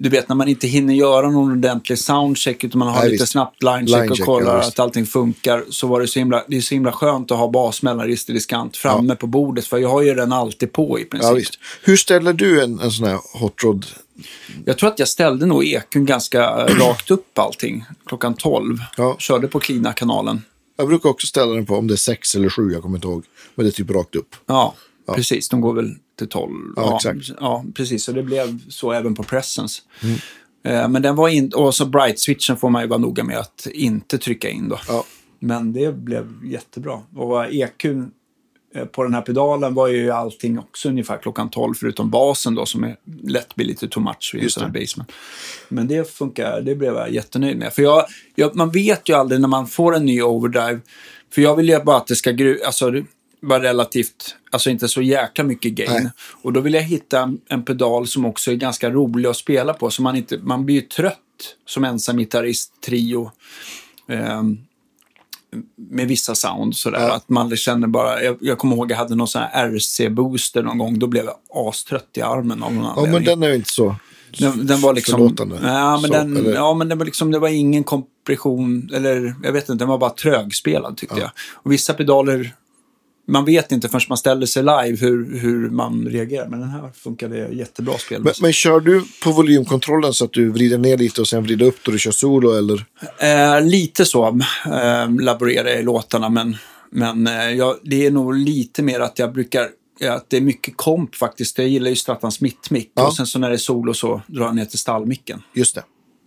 du 0.01 0.09
vet 0.09 0.29
när 0.29 0.35
man 0.35 0.47
inte 0.47 0.67
hinner 0.67 0.93
göra 0.93 1.29
någon 1.29 1.51
ordentlig 1.51 1.99
soundcheck 1.99 2.63
utan 2.63 2.79
man 2.79 2.87
har 2.87 3.01
Nej, 3.01 3.09
lite 3.09 3.23
visst. 3.23 3.31
snabbt 3.31 3.63
linecheck 3.63 3.95
och 3.95 4.01
Linecheck, 4.01 4.25
kollar 4.25 4.57
ja, 4.57 4.67
att 4.67 4.79
allting 4.79 5.05
funkar. 5.05 5.63
Så 5.69 5.87
var 5.87 6.01
det 6.01 6.07
så 6.07 6.19
himla, 6.19 6.43
det 6.47 6.57
är 6.57 6.61
så 6.61 6.73
himla 6.73 6.91
skönt 6.91 7.31
att 7.31 7.37
ha 7.37 7.51
basmellanregister 7.51 8.33
diskant 8.33 8.77
framme 8.77 9.15
på 9.15 9.27
bordet. 9.27 9.65
För 9.65 9.77
jag 9.77 9.89
har 9.89 10.01
ju 10.01 10.13
den 10.13 10.31
alltid 10.31 10.73
på 10.73 10.99
i 10.99 11.05
princip. 11.05 11.47
Ja. 11.51 11.67
Hur 11.83 11.97
ställer 11.97 12.33
du 12.33 12.63
en, 12.63 12.79
en 12.79 12.91
sån 12.91 13.07
här 13.07 13.19
hot 13.33 13.63
rod? 13.63 13.85
Jag 14.65 14.77
tror 14.77 14.89
att 14.89 14.99
jag 14.99 15.07
ställde 15.07 15.45
nog 15.45 15.65
ekun 15.65 16.05
ganska 16.05 16.65
rakt 16.65 17.11
upp 17.11 17.39
allting. 17.39 17.85
Klockan 18.05 18.33
12. 18.33 18.77
Ja. 18.97 19.15
Körde 19.19 19.47
på 19.47 19.59
Klina-kanalen. 19.59 20.41
Jag 20.77 20.87
brukar 20.87 21.09
också 21.09 21.27
ställa 21.27 21.53
den 21.53 21.65
på 21.65 21.75
om 21.75 21.87
det 21.87 21.93
är 21.93 21.95
sex 21.95 22.35
eller 22.35 22.49
sju, 22.49 22.71
jag 22.71 22.81
kommer 22.81 22.97
inte 22.97 23.07
ihåg. 23.07 23.23
Men 23.55 23.65
det 23.65 23.69
är 23.69 23.71
typ 23.71 23.89
rakt 23.89 24.15
upp. 24.15 24.35
Ja, 24.45 24.75
precis. 25.15 25.49
De 25.49 25.61
går 25.61 25.73
väl 25.73 25.95
till 26.17 26.27
12. 26.29 26.53
Ja, 26.75 26.95
exakt. 26.95 27.37
Ja, 27.39 27.65
precis. 27.73 28.03
Så 28.03 28.11
det 28.11 28.23
blev 28.23 28.59
så 28.69 28.91
även 28.91 29.15
på 29.15 29.23
Presence. 29.23 29.81
Mm. 30.03 30.15
Eh, 30.63 30.89
Men 30.89 31.01
den 31.01 31.15
var 31.15 31.27
inte... 31.27 31.57
Och 31.57 31.75
så 31.75 31.85
Bright-switchen 31.85 32.55
får 32.55 32.69
man 32.69 32.81
ju 32.81 32.87
vara 32.87 32.99
noga 32.99 33.23
med 33.23 33.37
att 33.37 33.67
inte 33.71 34.17
trycka 34.17 34.49
in 34.49 34.69
då. 34.69 34.79
Ja. 34.87 35.03
Men 35.39 35.73
det 35.73 35.95
blev 35.95 36.45
jättebra. 36.45 36.99
Och 37.15 37.45
EQn 37.53 38.11
på 38.91 39.03
den 39.03 39.13
här 39.13 39.21
pedalen 39.21 39.73
var 39.73 39.87
ju 39.87 40.11
allting 40.11 40.59
också 40.59 40.89
ungefär 40.89 41.17
klockan 41.17 41.49
12 41.49 41.73
förutom 41.73 42.09
basen 42.09 42.55
då 42.55 42.65
som 42.65 42.83
är 42.83 42.95
lätt 43.23 43.55
blir 43.55 43.65
lite 43.65 43.87
too 43.87 44.03
much 44.03 44.31
vid 44.33 44.43
en 44.43 44.49
sån 44.49 44.63
här 44.63 44.69
basement. 44.69 45.11
Men 45.69 45.87
det 45.87 46.11
funkar, 46.11 46.61
det 46.61 46.75
blev 46.75 46.93
jag 46.93 47.11
jättenöjd 47.11 47.57
med. 47.57 47.73
För 47.73 47.81
jag, 47.81 48.05
jag, 48.35 48.55
man 48.55 48.71
vet 48.71 49.09
ju 49.09 49.13
aldrig 49.13 49.41
när 49.41 49.47
man 49.47 49.67
får 49.67 49.95
en 49.95 50.05
ny 50.05 50.21
overdrive. 50.21 50.79
För 51.33 51.41
jag 51.41 51.55
vill 51.55 51.69
ju 51.69 51.79
bara 51.83 51.97
att 51.97 52.07
det 52.07 52.15
ska 52.15 52.31
gru, 52.31 52.59
alltså, 52.65 52.91
vara 53.41 53.63
relativt, 53.63 54.35
alltså 54.51 54.69
inte 54.69 54.87
så 54.87 55.01
jäkla 55.01 55.43
mycket 55.43 55.71
gain. 55.71 56.03
Nej. 56.03 56.11
Och 56.41 56.53
då 56.53 56.59
vill 56.59 56.73
jag 56.73 56.81
hitta 56.81 57.33
en, 57.47 57.65
pedal 57.65 58.07
som 58.07 58.25
också 58.25 58.51
är 58.51 58.55
ganska 58.55 58.89
rolig 58.89 59.29
att 59.29 59.37
spela 59.37 59.73
på. 59.73 59.89
Så 59.89 60.01
man, 60.01 60.15
inte, 60.15 60.37
man 60.37 60.65
blir 60.65 60.75
ju 60.75 60.81
trött 60.81 61.17
som 61.65 61.83
ensam 61.83 62.17
gitarrist, 62.17 62.81
trio. 62.85 63.31
Ehm, 64.07 64.57
med 65.75 66.07
vissa 66.07 66.35
sound 66.35 66.75
sådär. 66.75 66.99
Ja. 67.07 67.13
Att 67.13 67.29
man 67.29 67.55
känner 67.55 67.87
bara, 67.87 68.23
jag, 68.23 68.37
jag 68.41 68.57
kommer 68.57 68.75
ihåg 68.75 68.91
jag 68.91 68.97
hade 68.97 69.15
någon 69.15 69.27
sån 69.27 69.41
här 69.41 69.69
RC-booster 69.69 70.63
någon 70.63 70.77
gång. 70.77 70.99
Då 70.99 71.07
blev 71.07 71.25
jag 71.25 71.67
astrött 71.67 72.09
i 72.13 72.21
armen 72.21 72.63
av 72.63 72.73
någon 72.73 72.83
Ja, 72.83 72.89
anledning. 72.91 73.13
men 73.13 73.23
den 73.23 73.43
är 73.43 73.47
ju 73.49 73.55
inte 73.55 73.69
så... 73.69 73.95
Den, 74.39 74.67
den 74.67 74.81
var 74.81 74.93
liksom... 74.93 75.17
Förlåtande. 75.19 75.59
Ja, 75.63 75.91
men, 75.91 76.01
Så, 76.01 76.07
den, 76.13 76.37
eller- 76.37 76.53
ja, 76.53 76.73
men 76.73 76.89
den 76.89 76.97
var 76.97 77.05
liksom, 77.05 77.31
det 77.31 77.39
var 77.39 77.47
ingen 77.49 77.83
kompression, 77.83 78.89
eller 78.93 79.35
jag 79.43 79.51
vet 79.51 79.69
inte, 79.69 79.81
den 79.81 79.87
var 79.87 79.97
bara 79.97 80.09
trögspelad 80.09 80.97
tyckte 80.97 81.19
jag. 81.19 81.29
Och 81.53 81.71
vissa 81.71 81.93
pedaler, 81.93 82.53
man 83.27 83.45
vet 83.45 83.71
inte 83.71 83.89
förrän 83.89 84.01
man 84.09 84.17
ställer 84.17 84.45
sig 84.45 84.63
live 84.63 84.97
hur, 84.97 85.39
hur 85.39 85.69
man 85.69 86.07
reagerar. 86.07 86.47
Men 86.47 86.59
den 86.59 86.69
här 86.69 86.89
funkade 86.93 87.47
jättebra 87.53 87.91
Men, 87.93 87.99
spelmässigt. 87.99 88.41
men 88.41 88.53
kör 88.53 88.79
du 88.79 89.03
på 89.23 89.31
volymkontrollen 89.31 90.13
så 90.13 90.25
att 90.25 90.33
du 90.33 90.49
vrider 90.51 90.77
ner 90.77 90.97
lite 90.97 91.21
och 91.21 91.27
sen 91.27 91.43
vrider 91.43 91.65
upp 91.65 91.77
då 91.83 91.91
du 91.91 91.99
kör 91.99 92.11
solo 92.11 92.51
eller? 92.51 92.85
Eh, 93.19 93.61
lite 93.65 94.05
så 94.05 94.27
eh, 94.65 95.11
laborerar 95.19 95.69
jag 95.69 95.79
i 95.79 95.83
låtarna, 95.83 96.29
men, 96.29 96.57
men 96.91 97.27
eh, 97.27 97.49
jag, 97.49 97.75
det 97.83 98.05
är 98.05 98.11
nog 98.11 98.35
lite 98.35 98.83
mer 98.83 98.99
att 98.99 99.19
jag 99.19 99.33
brukar 99.33 99.67
att 100.09 100.29
det 100.29 100.37
är 100.37 100.41
mycket 100.41 100.77
komp 100.77 101.15
faktiskt. 101.15 101.57
Jag 101.57 101.67
gillar 101.67 101.89
ju 101.89 101.95
Strattans 101.95 102.41
mittmick 102.41 102.91
Ja. 102.93 103.07
och 103.07 103.15
sen 103.15 103.25
så 103.27 103.39
när 103.39 103.49
det 103.49 103.55
är 103.55 103.57
solo 103.57 103.93
så 103.93 104.21
drar 104.27 104.45
jag 104.45 104.55
ner 104.55 104.65
till 104.65 104.79
stallmicken. 104.79 105.41
Just 105.53 105.75
det. 105.75 105.83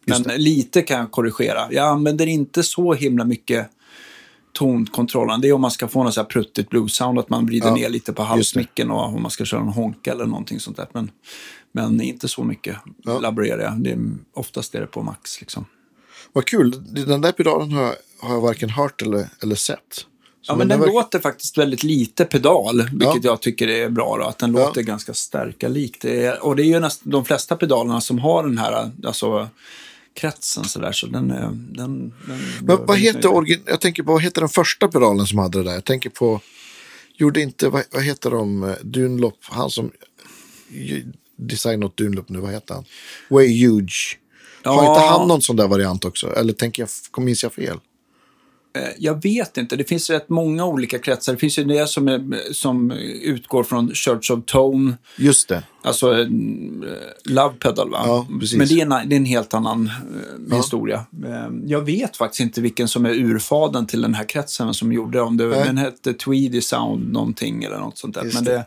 Just 0.07 0.27
Men 0.27 0.43
lite 0.43 0.83
kan 0.83 0.99
jag 0.99 1.11
korrigera. 1.11 1.61
Jag 1.71 1.89
använder 1.89 2.27
inte 2.27 2.63
så 2.63 2.95
himla 2.95 3.25
mycket 3.25 3.67
tonkontrollen. 4.55 5.41
Det 5.41 5.49
är 5.49 5.53
om 5.53 5.61
man 5.61 5.71
ska 5.71 5.89
få 5.89 6.03
något 6.05 6.15
så 6.15 6.21
här 6.21 6.27
pruttigt 6.29 6.71
blues-sound, 6.71 7.19
att 7.21 7.29
man 7.29 7.47
vrider 7.47 7.67
Ja, 7.69 7.75
ner 7.75 7.89
lite 7.89 8.13
på 8.13 8.23
halsmicken 8.23 8.91
och 8.91 9.05
om 9.05 9.23
man 9.23 9.31
ska 9.31 9.45
köra 9.45 9.61
en 9.61 9.69
honka 9.69 10.13
eller 10.13 10.27
någonting 10.27 10.61
sånt 10.61 10.77
där. 10.77 10.87
Men, 10.93 11.11
men 11.73 12.01
inte 12.01 12.29
så 12.29 12.45
mycket 12.45 12.77
Ja. 13.05 13.19
laborerar 13.19 13.63
jag. 13.63 13.73
Det 13.81 13.91
är, 13.91 13.99
oftast 14.35 14.75
är 14.75 14.81
det 14.81 14.87
på 14.87 15.03
max 15.03 15.41
liksom. 15.41 15.65
Vad 16.33 16.45
kul. 16.47 16.83
Den 17.07 17.21
där 17.21 17.33
pedalen 17.33 17.73
har 17.73 17.83
jag, 17.83 17.95
har 18.21 18.35
jag 18.35 18.41
varken 18.41 18.71
hört 18.71 19.03
eller, 19.03 19.29
eller 19.43 19.55
sett. 19.55 19.79
Så 19.93 20.53
Ja, 20.53 20.57
men 20.57 20.69
den 20.69 20.81
verkar- 20.81 20.93
låter 20.95 21.19
faktiskt 21.19 21.59
väldigt 21.59 21.83
lite 21.83 22.25
pedal, 22.25 22.77
vilket 22.83 23.25
Ja. 23.25 23.31
jag 23.31 23.41
tycker 23.41 23.69
är 23.69 23.89
bra. 23.89 24.17
Då, 24.19 24.25
att 24.25 24.39
den 24.39 24.53
låter 24.53 24.83
ganska 24.83 25.15
stärka 25.15 25.69
likt. 25.69 26.03
Det 26.03 26.25
är, 26.25 26.45
och 26.45 26.57
det 26.57 26.63
är 26.63 26.67
ju 26.67 26.81
nästan 26.81 27.11
de 27.11 27.25
flesta 27.25 27.57
pedalerna 27.57 28.01
som 28.01 28.19
har 28.19 28.43
den 28.43 28.59
här 28.59 28.91
alltså, 29.07 29.49
kretsen 30.15 30.65
sådär. 30.65 30.93
Så 30.93 31.07
den, 31.07 31.31
är- 31.31 31.41
den, 31.51 31.73
den 31.77 32.13
Men 32.63 32.87
vad 32.87 32.99
heter, 32.99 33.29
origin... 33.29 33.63
jag 33.67 33.81
tänker 33.81 34.03
på, 34.03 34.13
vad 34.13 34.23
heter 34.23 34.41
den 34.41 34.49
första 34.51 34.89
pedalen 34.89 35.27
som 35.27 35.39
hade 35.39 35.59
det 35.59 35.65
där? 35.65 35.73
Jag 35.73 35.85
tänker 35.85 36.11
på, 36.11 36.41
gjorde 37.17 37.41
inte, 37.41 37.69
vad, 37.69 37.83
vad 37.93 38.03
heter 38.03 38.31
de, 38.31 38.63
eh, 38.65 38.75
Dunlop, 38.83 39.39
han 39.41 39.71
som 39.71 39.91
designat 41.37 41.91
åt 41.91 41.97
Dunlop 41.97 42.29
nu, 42.29 42.39
vad 42.39 42.53
heter 42.53 42.75
han? 42.75 42.85
Way 43.31 43.65
Huge. 43.67 44.19
Har 44.65 44.85
Ja. 44.85 44.89
inte 44.97 45.07
han 45.07 45.29
någon 45.29 45.43
sån 45.43 45.57
där 45.57 45.69
variant 45.69 46.05
också? 46.05 46.37
Eller 46.37 46.53
tänker 46.53 46.83
jag, 47.13 47.23
minns 47.23 47.43
jag 47.43 47.53
fel? 47.53 47.79
Eh, 48.77 48.83
Jag 48.99 49.23
vet 49.23 49.57
inte. 49.57 49.77
Det 49.77 49.85
finns 49.85 50.11
rätt 50.11 50.29
många 50.29 50.65
olika 50.67 50.99
kretsar. 50.99 51.33
Det 51.33 51.39
finns 51.39 51.59
ju 51.59 51.65
det 51.65 51.89
som, 51.89 52.09
är, 52.09 52.53
som 52.53 52.91
utgår 53.23 53.65
från 53.65 53.95
Church 53.95 54.31
of 54.31 54.45
Tone, 54.47 54.97
Just 55.17 55.49
det. 55.49 55.63
alltså 55.83 56.19
eh, 56.21 56.27
Love 57.25 57.55
Pedal 57.59 57.91
va? 57.91 58.03
Ja, 58.07 58.27
precis. 58.41 58.59
Men 58.59 58.69
det 58.69 58.81
är, 58.81 58.83
en, 58.83 59.09
det 59.09 59.15
är 59.15 59.17
en 59.17 59.25
helt 59.25 59.55
annan 59.55 59.91
eh, 60.51 60.57
historia. 60.57 61.05
Eh, 61.27 61.49
jag 61.67 61.81
vet 61.81 62.17
faktiskt 62.17 62.41
inte 62.41 62.61
vilken 62.61 62.89
som 62.89 63.07
är 63.07 63.11
urfaden 63.11 63.87
till 63.87 64.03
den 64.03 64.15
här 64.15 64.29
kretsen 64.29 64.75
som 64.75 64.93
gjorde 64.93 65.21
om 65.21 65.37
det. 65.37 65.47
Nej. 65.47 65.65
Den 65.65 65.79
hette 65.79 66.13
Tweedy 66.13 66.61
Sound 66.61 67.13
någonting 67.13 67.65
eller 67.65 67.79
något 67.79 67.99
sånt 67.99 68.15
där. 68.15 68.25
Just 68.25 68.35
Men, 68.35 68.45
det. 68.45 68.53
det, 68.53 68.65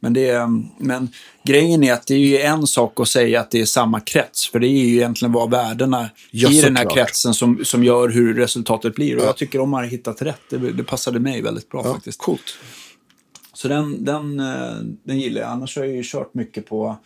men, 0.00 0.12
det, 0.12 0.40
men 0.78 1.08
grejen 1.44 1.84
är 1.84 1.92
att 1.92 2.06
det 2.06 2.14
är 2.14 2.18
ju 2.18 2.38
en 2.38 2.66
sak 2.66 3.00
att 3.00 3.08
säga 3.08 3.40
att 3.40 3.50
det 3.50 3.60
är 3.60 3.64
samma 3.64 4.00
krets. 4.00 4.50
För 4.50 4.58
det 4.58 4.66
är 4.68 4.84
ju 4.86 4.94
egentligen 4.96 5.32
vad 5.32 5.50
värdena 5.50 6.10
Ja, 6.30 6.50
i 6.50 6.60
den 6.60 6.76
här 6.76 6.84
såklart. 6.84 7.06
kretsen 7.06 7.34
som, 7.34 7.64
som 7.64 7.84
gör 7.84 8.08
hur 8.08 8.34
resultatet 8.34 8.94
blir. 8.94 9.16
Och 9.16 9.22
Ja. 9.22 9.26
jag 9.26 9.36
tycker 9.36 9.58
de 9.58 9.72
har 9.72 9.84
hittat 9.84 10.22
rätt. 10.22 10.40
Det, 10.50 10.58
det 10.72 10.84
passade 10.84 11.20
mig 11.20 11.42
väldigt 11.42 11.68
bra 11.68 11.82
faktiskt. 11.82 12.18
coolt. 12.18 12.58
Så 13.52 13.68
den, 13.68 14.04
den, 14.04 14.40
eh, 14.40 14.74
den 15.04 15.18
gillar 15.18 15.40
jag. 15.40 15.50
Annars 15.50 15.76
har 15.76 15.84
jag 15.84 15.94
ju 15.96 16.02
kört 16.04 16.34
mycket 16.34 16.66
på, 16.68 16.96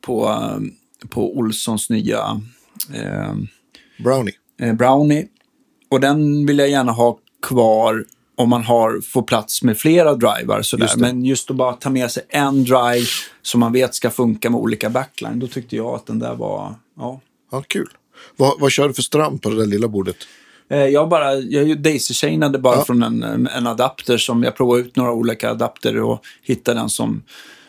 på, 0.00 0.28
eh, 0.28 1.08
på 1.08 1.36
Olssons 1.38 1.90
nya 1.90 2.40
eh, 2.94 3.34
Brownie. 4.04 4.34
eh, 4.60 4.72
Brownie. 4.74 5.26
Och 5.88 6.00
den 6.00 6.46
vill 6.46 6.58
jag 6.58 6.68
gärna 6.70 6.92
ha 6.92 7.18
kvar 7.42 8.04
om 8.36 8.48
man 8.48 8.62
har, 8.64 9.00
får 9.00 9.22
plats 9.22 9.62
med 9.62 9.78
flera 9.78 10.14
drivar. 10.14 10.62
Sådär. 10.62 10.84
Just. 10.84 10.96
Men 10.96 11.24
just 11.24 11.50
att 11.50 11.56
bara 11.56 11.72
ta 11.72 11.90
med 11.90 12.10
sig 12.10 12.22
en 12.28 12.64
drive 12.64 13.06
som 13.42 13.60
man 13.60 13.72
vet 13.72 13.94
ska 13.94 14.10
funka 14.10 14.50
med 14.50 14.60
olika 14.60 14.90
backline. 14.90 15.38
Då 15.38 15.46
tyckte 15.46 15.76
jag 15.76 15.86
att 15.94 16.06
den 16.06 16.18
där 16.18 16.34
var... 16.34 16.74
Ja. 16.98 17.20
Ja, 17.52 17.62
kul. 17.68 17.88
Vad, 18.36 18.60
vad 18.60 18.72
kör 18.72 18.88
du 18.88 18.94
för 18.94 19.02
ström 19.02 19.38
på 19.38 19.50
det 19.50 19.56
där 19.56 19.66
lilla 19.66 19.88
bordet? 19.88 20.16
Eh, 20.70 20.78
Jag 20.78 21.08
bara, 21.08 21.34
jag 21.34 21.78
daisy-chainade 21.82 22.58
bara 22.58 22.76
Ja. 22.76 22.84
från 22.84 23.02
en, 23.02 23.46
en 23.46 23.66
adapter 23.66 24.16
som 24.18 24.42
jag 24.42 24.56
provade 24.56 24.80
ut 24.80 24.96
några 24.96 25.12
olika 25.12 25.50
adapter 25.50 26.00
och 26.00 26.20
hittade 26.42 26.80
den 26.80 26.88
som 26.88 27.22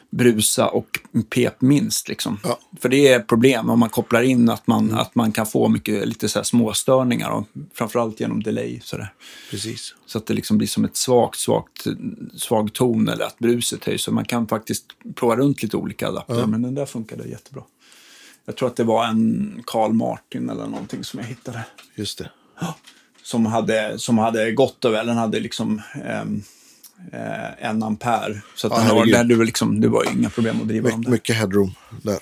brusa 0.10 0.68
och 0.68 1.00
pep 1.30 1.62
minst. 1.62 2.08
Liksom. 2.08 2.40
Ja. 2.44 2.60
För 2.80 2.90
det 2.90 3.08
är 3.08 3.20
problem 3.20 3.70
om 3.70 3.80
man 3.80 3.90
kopplar 3.90 4.22
in 4.22 4.50
att 4.50 4.68
man, 4.68 4.94
att 4.94 5.16
man 5.16 5.32
kan 5.32 5.46
få 5.46 5.68
mycket 5.68 6.08
lite 6.08 6.30
så 6.30 6.40
här 6.40 6.44
småstörningar 6.44 7.30
och 7.30 7.48
framförallt 7.74 8.20
genom 8.20 8.44
delay. 8.44 8.80
Så, 8.84 8.98
där. 8.98 9.14
Precis. 9.52 9.96
så 10.06 10.18
att 10.18 10.26
det 10.26 10.34
liksom 10.34 10.58
blir 10.58 10.68
som 10.68 10.86
ett 10.86 10.96
svagt, 10.98 11.40
svagt, 11.40 11.88
svag 12.36 12.74
ton 12.74 13.08
eller 13.10 13.26
att 13.26 13.40
bruset 13.40 13.86
höjs. 13.86 14.04
Så 14.04 14.12
man 14.12 14.26
kan 14.26 14.48
faktiskt 14.48 14.86
prova 15.16 15.36
runt 15.36 15.64
lite 15.64 15.78
olika 15.78 16.08
adapter, 16.08 16.46
men 16.46 16.62
den 16.62 16.76
där 16.76 16.86
funkade 16.86 17.28
jättebra. 17.28 17.64
Jag 18.46 18.58
tror 18.58 18.70
att 18.70 18.76
det 18.76 18.84
var 18.84 19.06
en 19.06 19.64
Carl 19.66 19.94
Martin 19.94 20.50
eller 20.50 20.68
någonting 20.68 21.04
som 21.04 21.20
jag 21.20 21.28
hittade 21.28 21.66
Just 21.96 22.18
det. 22.18 22.32
som 23.24 23.46
hade, 23.46 24.00
som 24.00 24.18
hade 24.18 24.52
gått 24.52 24.86
över, 24.86 25.04
den 25.04 25.18
hade 25.18 25.40
liksom 25.40 25.82
ehm, 26.06 26.44
eh, 27.14 27.70
en 27.70 27.84
ampere. 27.84 28.42
Så 28.56 28.68
att 28.68 28.74
Ja, 28.74 28.80
den 28.80 28.88
herregud. 28.88 29.28
där 29.30 29.36
var 29.36 29.46
liksom, 29.46 29.82
det 29.82 29.88
var 29.88 30.12
inga 30.18 30.30
problem 30.30 30.62
att 30.62 30.68
driva 30.68 30.90
dem 30.90 31.00
My, 31.00 31.04
där. 31.04 31.12
mycket 31.12 31.36
headroom 31.36 31.72
där. 32.02 32.18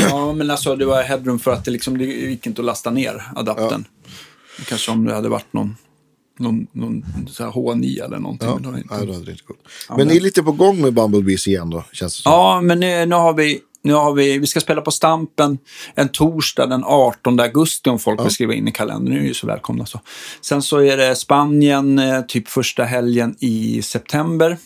Ja, 0.00 0.32
men 0.32 0.50
alltså 0.50 0.76
det 0.76 0.84
var 0.86 1.02
headroom 1.02 1.38
för 1.38 1.50
att 1.52 1.64
det, 1.64 1.70
liksom, 1.70 1.98
det 1.98 2.04
gick 2.04 2.46
inte 2.46 2.60
att 2.62 2.66
lasta 2.66 2.90
ner 2.90 3.22
adaptern. 3.36 3.84
Kanske 4.68 4.90
om 4.92 5.04
det 5.04 5.14
hade 5.14 5.28
varit 5.28 5.52
någon, 5.52 5.76
någon, 6.38 6.66
någon 6.72 7.04
så 7.28 7.44
här 7.44 7.50
H9 7.50 8.04
eller 8.04 8.18
någonting. 8.18 8.48
Ja, 8.48 8.54
men 8.54 8.62
det 8.62 8.68
var 8.70 8.78
inte. 8.78 8.94
nej, 8.96 9.06
det 9.06 9.12
hade 9.14 9.30
inte 9.30 9.44
gått. 9.46 9.56
Ja, 9.88 9.96
men 9.96 9.96
men- 9.98 10.08
ni 10.08 10.16
är 10.16 10.20
lite 10.20 10.42
på 10.42 10.52
gång 10.52 10.80
med 10.80 10.94
Bumblebees 10.94 11.48
igen 11.48 11.70
då, 11.70 11.84
känns 11.92 12.16
det 12.16 12.22
som. 12.22 12.32
Ja, 12.32 12.60
men 12.60 12.80
nu, 12.80 13.06
nu 13.06 13.14
har 13.14 13.32
vi... 13.34 13.60
Nu 13.82 13.92
har 13.92 14.14
vi, 14.14 14.38
vi 14.38 14.46
ska 14.46 14.60
spela 14.60 14.80
på 14.80 14.90
Stampen 14.90 15.58
en 15.94 16.08
torsdag 16.08 16.66
den 16.66 16.84
18 16.84 17.40
augusti 17.40 17.90
om 17.90 17.98
folk 17.98 18.24
vill 18.24 18.30
skriva 18.30 18.54
in 18.54 18.68
i 18.68 18.72
kalendern. 18.72 19.14
Nu 19.14 19.20
är 19.20 19.24
ju 19.24 19.34
så 19.34 19.46
välkomna. 19.46 19.86
Så. 19.86 20.00
Sen 20.40 20.62
så 20.62 20.78
är 20.78 20.96
det 20.96 21.16
Spanien, 21.16 21.98
eh, 21.98 22.20
typ 22.20 22.48
första 22.48 22.84
helgen 22.84 23.36
i 23.40 23.82
september. 23.82 24.58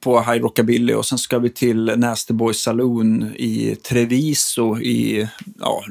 På 0.00 0.20
High 0.20 0.42
Rockabilly 0.42 0.94
och 0.94 1.06
sen 1.06 1.18
ska 1.18 1.38
vi 1.38 1.50
till 1.50 1.84
Nasty 1.96 2.34
Boys 2.34 2.60
Saloon 2.60 3.32
i 3.36 3.76
Treviso 3.82 4.78
i 4.78 5.28
ja, 5.60 5.84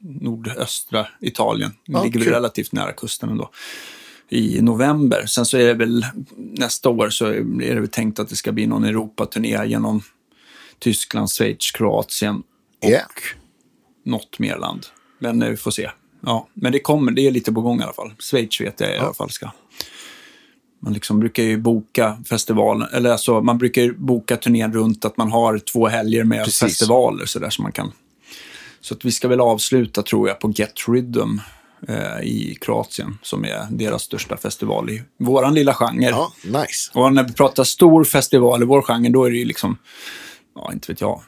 nordöstra 0.00 1.06
Italien. 1.20 1.72
Ja, 1.84 2.04
ligger 2.04 2.20
kul. 2.20 2.32
relativt 2.32 2.72
nära 2.72 2.92
kusten 2.92 3.28
ändå. 3.28 3.50
I 4.28 4.62
november. 4.62 5.26
Sen 5.26 5.46
så 5.46 5.56
är 5.56 5.66
det 5.66 5.74
väl 5.74 6.06
nästa 6.36 6.88
år 6.88 7.10
så 7.10 7.26
är 7.26 7.74
det 7.74 7.80
väl 7.80 7.88
tänkt 7.88 8.18
att 8.18 8.28
det 8.28 8.36
ska 8.36 8.52
bli 8.52 8.66
någon 8.66 8.84
Europaturné 8.84 9.66
genom 9.66 10.02
Tyskland, 10.78 11.30
Schweiz, 11.30 11.70
Kroatien 11.72 12.42
och 12.82 12.88
Yeah. 12.90 13.06
något 14.04 14.38
mer 14.38 14.56
land. 14.58 14.86
Men 15.18 15.42
eh, 15.42 15.48
vi 15.50 15.56
får 15.56 15.70
se. 15.70 15.90
Ja, 16.20 16.48
men 16.54 16.72
det 16.72 16.78
kommer, 16.80 17.12
det 17.12 17.26
är 17.26 17.30
lite 17.30 17.52
på 17.52 17.60
gång 17.60 17.80
i 17.80 17.82
alla 17.82 17.92
fall. 17.92 18.12
Schweiz 18.18 18.60
vet 18.60 18.80
jag 18.80 18.94
i 18.94 18.98
alla 18.98 19.14
fall 19.14 19.30
ska. 19.30 19.50
Man 20.80 20.92
liksom 20.92 21.20
brukar 21.20 21.42
ju 21.42 21.56
boka 21.58 22.18
festivalen, 22.28 22.88
eller 22.92 23.10
alltså 23.10 23.40
man 23.40 23.58
brukar 23.58 23.90
boka 23.92 24.36
turnén 24.36 24.72
runt 24.72 25.04
att 25.04 25.16
man 25.16 25.30
har 25.32 25.58
två 25.58 25.88
helger 25.88 26.24
med 26.24 26.44
Precis. 26.44 26.60
festivaler 26.60 27.26
så 27.26 27.38
där 27.38 27.50
som 27.50 27.62
man 27.62 27.72
kan. 27.72 27.92
Så 28.80 28.94
att 28.94 29.04
vi 29.04 29.12
ska 29.12 29.28
väl 29.28 29.40
avsluta 29.40 30.02
tror 30.02 30.28
jag 30.28 30.40
på 30.40 30.50
Get 30.56 30.88
Rhythm 30.88 31.38
eh, 31.88 32.20
i 32.22 32.58
Kroatien 32.60 33.18
som 33.22 33.44
är 33.44 33.66
deras 33.70 34.02
största 34.02 34.36
festival 34.36 34.90
i 34.90 35.02
våran 35.18 35.54
lilla 35.54 35.74
genre. 35.74 36.08
Ja, 36.10 36.32
nice. 36.44 36.90
Och 36.94 37.12
när 37.12 37.24
vi 37.24 37.32
pratar 37.32 37.64
stor 37.64 38.04
festival 38.04 38.62
i 38.62 38.66
vår 38.66 38.82
genre, 38.82 39.08
då 39.08 39.24
är 39.24 39.30
det 39.30 39.36
ju 39.36 39.44
liksom, 39.44 39.76
ja, 40.64 40.72
inte 40.72 40.92
vet 40.92 41.00
jag, 41.00 41.20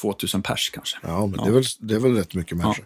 2000 0.00 0.42
pers 0.42 0.70
kanske. 0.74 0.96
Ja, 1.02 1.26
men 1.26 1.44
Det, 1.44 1.48
är 1.50 1.52
väl, 1.52 1.64
det 1.78 1.94
är 1.94 1.98
väl 1.98 2.14
rätt 2.16 2.34
mycket 2.34 2.56
människor. 2.56 2.84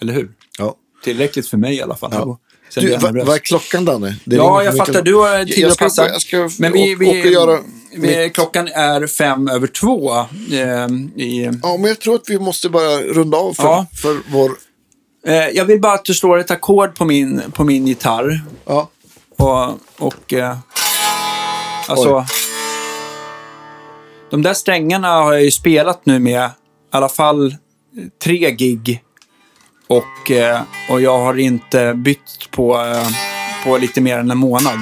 Eller 0.00 0.12
hur? 0.12 0.30
Ja. 0.58 0.76
Tillräckligt 1.04 1.48
för 1.48 1.56
mig 1.56 1.74
i 1.76 1.82
alla 1.82 1.96
fall. 1.96 2.10
Ja. 2.14 2.38
Sen 2.70 2.84
Du, 2.84 2.96
vad, 2.96 3.16
vad 3.26 3.34
är 3.34 3.38
klockan 3.38 3.84
Danne? 3.84 4.16
Det 4.24 4.36
Ja, 4.36 4.62
jag 4.64 4.76
fattar. 4.76 5.02
Du 5.02 5.14
har 5.14 5.44
tid 5.44 5.66
att 5.66 5.78
passa. 5.78 6.08
jag 6.08 6.22
ska 6.22 6.48
Men 6.58 6.72
vi, 6.72 6.94
åka 6.94 6.98
vi, 7.04 7.10
och 7.28 7.32
göra 7.32 7.58
vi, 7.96 8.30
klockan 8.34 8.68
är 8.68 9.06
fem 9.06 9.48
över 9.48 9.66
två. 9.66 10.14
Eh, 10.16 10.86
i, 11.24 11.50
Ja, 11.62 11.76
men 11.76 11.84
jag 11.88 12.00
tror 12.00 12.14
att 12.14 12.30
vi 12.30 12.38
måste 12.38 12.68
bara 12.68 12.98
runda 13.02 13.38
av 13.38 13.52
för, 13.54 13.62
Ja. 13.64 13.86
för 14.02 14.20
vår... 14.30 14.50
eh, 15.26 15.34
jag 15.48 15.64
vill 15.64 15.80
bara 15.80 15.92
att 15.94 16.04
du 16.04 16.14
slår 16.14 16.38
ett 16.38 16.50
ackord 16.50 16.94
på 16.94 17.04
min, 17.04 17.42
på 17.52 17.64
min 17.64 17.86
gitarr. 17.86 18.40
Ja, 18.64 18.90
Och, 19.36 19.78
och 20.06 20.32
eh, 20.32 20.56
alltså... 21.88 22.18
Oj. 22.18 22.24
De 24.34 24.42
där 24.42 24.54
strängarna 24.54 25.08
har 25.08 25.32
jag 25.32 25.42
ju 25.42 25.50
spelat 25.50 26.06
nu 26.06 26.18
med 26.18 26.44
i 26.44 26.50
alla 26.90 27.08
fall 27.08 27.56
tre 28.24 28.50
gig. 28.50 29.02
Och, 29.86 30.30
eh, 30.30 30.60
och 30.90 31.00
jag 31.00 31.18
har 31.18 31.38
inte 31.38 31.94
bytt 31.94 32.50
på, 32.50 32.76
eh, 32.76 33.08
på 33.64 33.78
lite 33.78 34.00
mer 34.00 34.18
än 34.18 34.30
en 34.30 34.38
månad. 34.38 34.78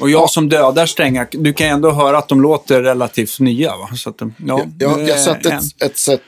Och 0.00 0.10
jag 0.10 0.30
som 0.30 0.48
dödar 0.48 0.86
strängar, 0.86 1.28
du 1.30 1.52
kan 1.52 1.66
ändå 1.66 1.90
höra 1.90 2.18
att 2.18 2.28
de 2.28 2.40
låter 2.40 2.82
relativt 2.82 3.40
nya. 3.40 3.76
Va? 3.76 3.88
Så 3.96 4.10
att, 4.10 4.18
de- 4.18 4.34
ja, 4.46 4.60
jag, 4.78 5.00
jag 5.00 5.08
är 5.08 5.16
satte 5.16 5.50
en 5.50 5.58
ett, 5.58 5.82
ett 5.82 5.96
set 5.98 6.20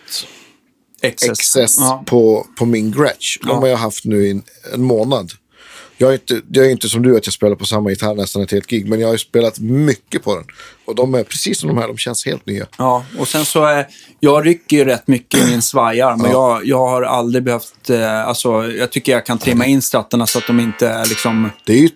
XS 1.03 1.77
Ja. 1.81 2.03
på, 2.07 2.47
på 2.59 2.67
min 2.67 2.91
Gretsch. 2.93 3.39
De 3.43 3.49
Ja. 3.49 3.55
har 3.61 3.67
jag 3.69 3.77
haft 3.77 4.05
nu 4.05 4.27
i 4.27 4.31
en, 4.31 4.43
en 4.75 4.83
månad. 4.83 5.31
Jag 5.97 6.09
är, 6.11 6.15
inte, 6.15 6.41
jag 6.53 6.67
är 6.67 6.71
inte 6.71 6.89
som 6.89 7.03
du 7.03 7.17
att 7.17 7.27
jag 7.27 7.33
spelar 7.33 7.57
på 7.57 7.65
samma 7.67 7.91
gitarr 7.91 8.15
nästan 8.15 8.43
ett 8.43 8.51
helt 8.53 8.67
gig, 8.67 8.89
men 8.89 9.01
jag 9.01 9.09
har 9.09 9.13
ju 9.15 9.19
spelat 9.19 9.59
mycket 9.59 10.23
på 10.25 10.35
den. 10.37 10.45
Och 10.85 10.95
de 10.95 11.15
är 11.15 11.25
precis 11.25 11.59
som 11.59 11.69
de 11.69 11.79
här, 11.79 11.87
de 11.89 11.97
känns 11.99 12.27
helt 12.27 12.47
nya. 12.47 12.67
Ja, 12.79 13.05
och 13.19 13.29
sen 13.29 13.45
så 13.45 13.65
är, 13.65 13.87
jag 14.21 14.47
rycker 14.47 14.77
ju 14.77 14.85
rätt 14.85 15.09
mycket 15.09 15.41
i 15.41 15.51
min 15.51 15.63
svajar, 15.63 16.17
men 16.17 16.31
jag, 16.31 16.67
jag 16.67 16.79
har 16.89 17.03
aldrig 17.03 17.45
behövt, 17.45 17.91
eh, 17.91 18.27
alltså 18.27 18.49
jag 18.73 18.91
tycker 18.93 19.13
jag 19.13 19.27
kan 19.27 19.39
trimma 19.39 19.67
in 19.67 19.83
stratterna 19.83 20.27
så 20.27 20.39
att 20.39 20.47
de 20.47 20.61
inte 20.61 20.89
är 20.89 21.07
liksom, 21.07 21.51
Det 21.67 21.73
är 21.73 21.77
ju 21.79 21.91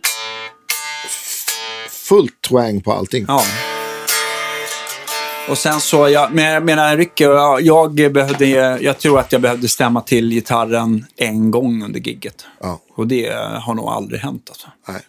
fullt 2.08 2.40
twang 2.48 2.80
på 2.80 2.92
allting. 2.92 3.24
ja. 3.28 3.42
Och 5.48 5.58
sen 5.58 5.80
så, 5.80 6.08
jag 6.08 6.34
men 6.34 6.44
jag 6.44 6.64
menar 6.64 6.96
Ricky, 6.96 7.24
jag, 7.24 7.60
jag, 7.60 7.94
behövde, 8.12 8.46
jag 8.80 8.98
tror 8.98 9.20
att 9.20 9.32
jag 9.32 9.40
behövde 9.40 9.68
stämma 9.68 10.00
till 10.00 10.30
gitarren 10.30 11.06
en 11.16 11.50
gång 11.50 11.84
under 11.84 12.00
gigget. 12.00 12.46
Ja. 12.60 12.80
Och 12.94 13.06
det 13.06 13.32
har 13.60 13.74
nog 13.74 13.88
aldrig 13.88 14.20
hänt 14.20 14.46
alltså. 14.48 14.66
Nej. 14.88 15.00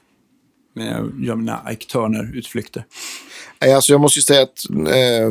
Men 0.74 0.88
jag 0.88 1.26
gör 1.26 1.36
mina 1.36 1.72
Ike 1.72 1.86
Turner-utflykter. 1.86 2.86
Nej, 3.62 3.74
Alltså 3.74 3.92
jag 3.92 4.02
måste 4.02 4.20
ju 4.20 4.24
säga 4.24 4.44
att 4.44 4.70
eh, 4.70 5.30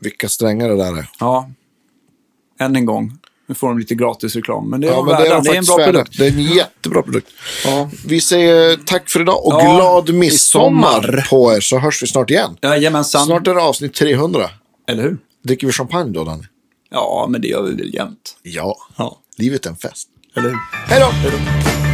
vilka 0.00 0.28
strängar 0.28 0.68
det 0.68 0.76
där 0.76 0.98
är. 0.98 1.10
Ja, 1.18 1.50
än 2.58 2.76
en 2.76 2.86
gång. 2.86 3.18
Nu 3.48 3.54
får 3.54 3.68
de 3.68 3.78
lite 3.78 3.94
gratis 3.94 4.36
reklam. 4.36 4.70
Men 4.70 4.80
det 4.80 4.86
är, 4.88 4.90
Ja, 4.92 4.96
de 4.96 5.06
men 5.06 5.16
det 5.22 5.26
är, 5.28 5.34
de 5.34 5.42
det 5.44 5.50
är 5.50 5.58
en 5.58 5.64
bra 5.64 5.76
värda. 5.76 5.92
produkt. 5.92 6.18
Det 6.18 6.26
är 6.26 6.30
en 6.30 6.42
jättebra 6.42 7.02
produkt. 7.02 7.28
Ja. 7.64 7.90
Vi 8.06 8.20
säger 8.20 8.76
tack 8.76 9.08
för 9.10 9.20
idag 9.20 9.46
och 9.46 9.52
Ja, 9.52 9.76
glad 9.76 10.14
midsommar 10.14 11.26
på 11.30 11.52
er 11.54 11.60
så 11.60 11.78
hörs 11.78 12.02
vi 12.02 12.06
snart 12.06 12.30
igen. 12.30 12.56
Jajamensan. 12.62 13.26
Snart 13.26 13.46
är 13.46 13.54
det 13.54 13.62
avsnitt 13.62 13.94
300. 13.94 14.50
Eller 14.88 15.02
hur? 15.02 15.18
Dricker 15.44 15.66
vi 15.66 15.72
champagne 15.72 16.12
då, 16.12 16.24
Danny? 16.24 16.42
Ja, 16.90 17.26
men 17.30 17.40
det 17.40 17.48
gör 17.48 17.62
vi 17.62 17.74
väl 17.74 17.94
jämt. 17.94 18.36
Ja. 18.42 18.76
Ja. 18.96 19.18
Livet 19.38 19.66
är 19.66 19.70
en 19.70 19.76
fest. 19.76 20.08
Eller 20.36 20.48
hur? 20.48 20.58
Hej 20.88 21.00
då. 21.00 21.85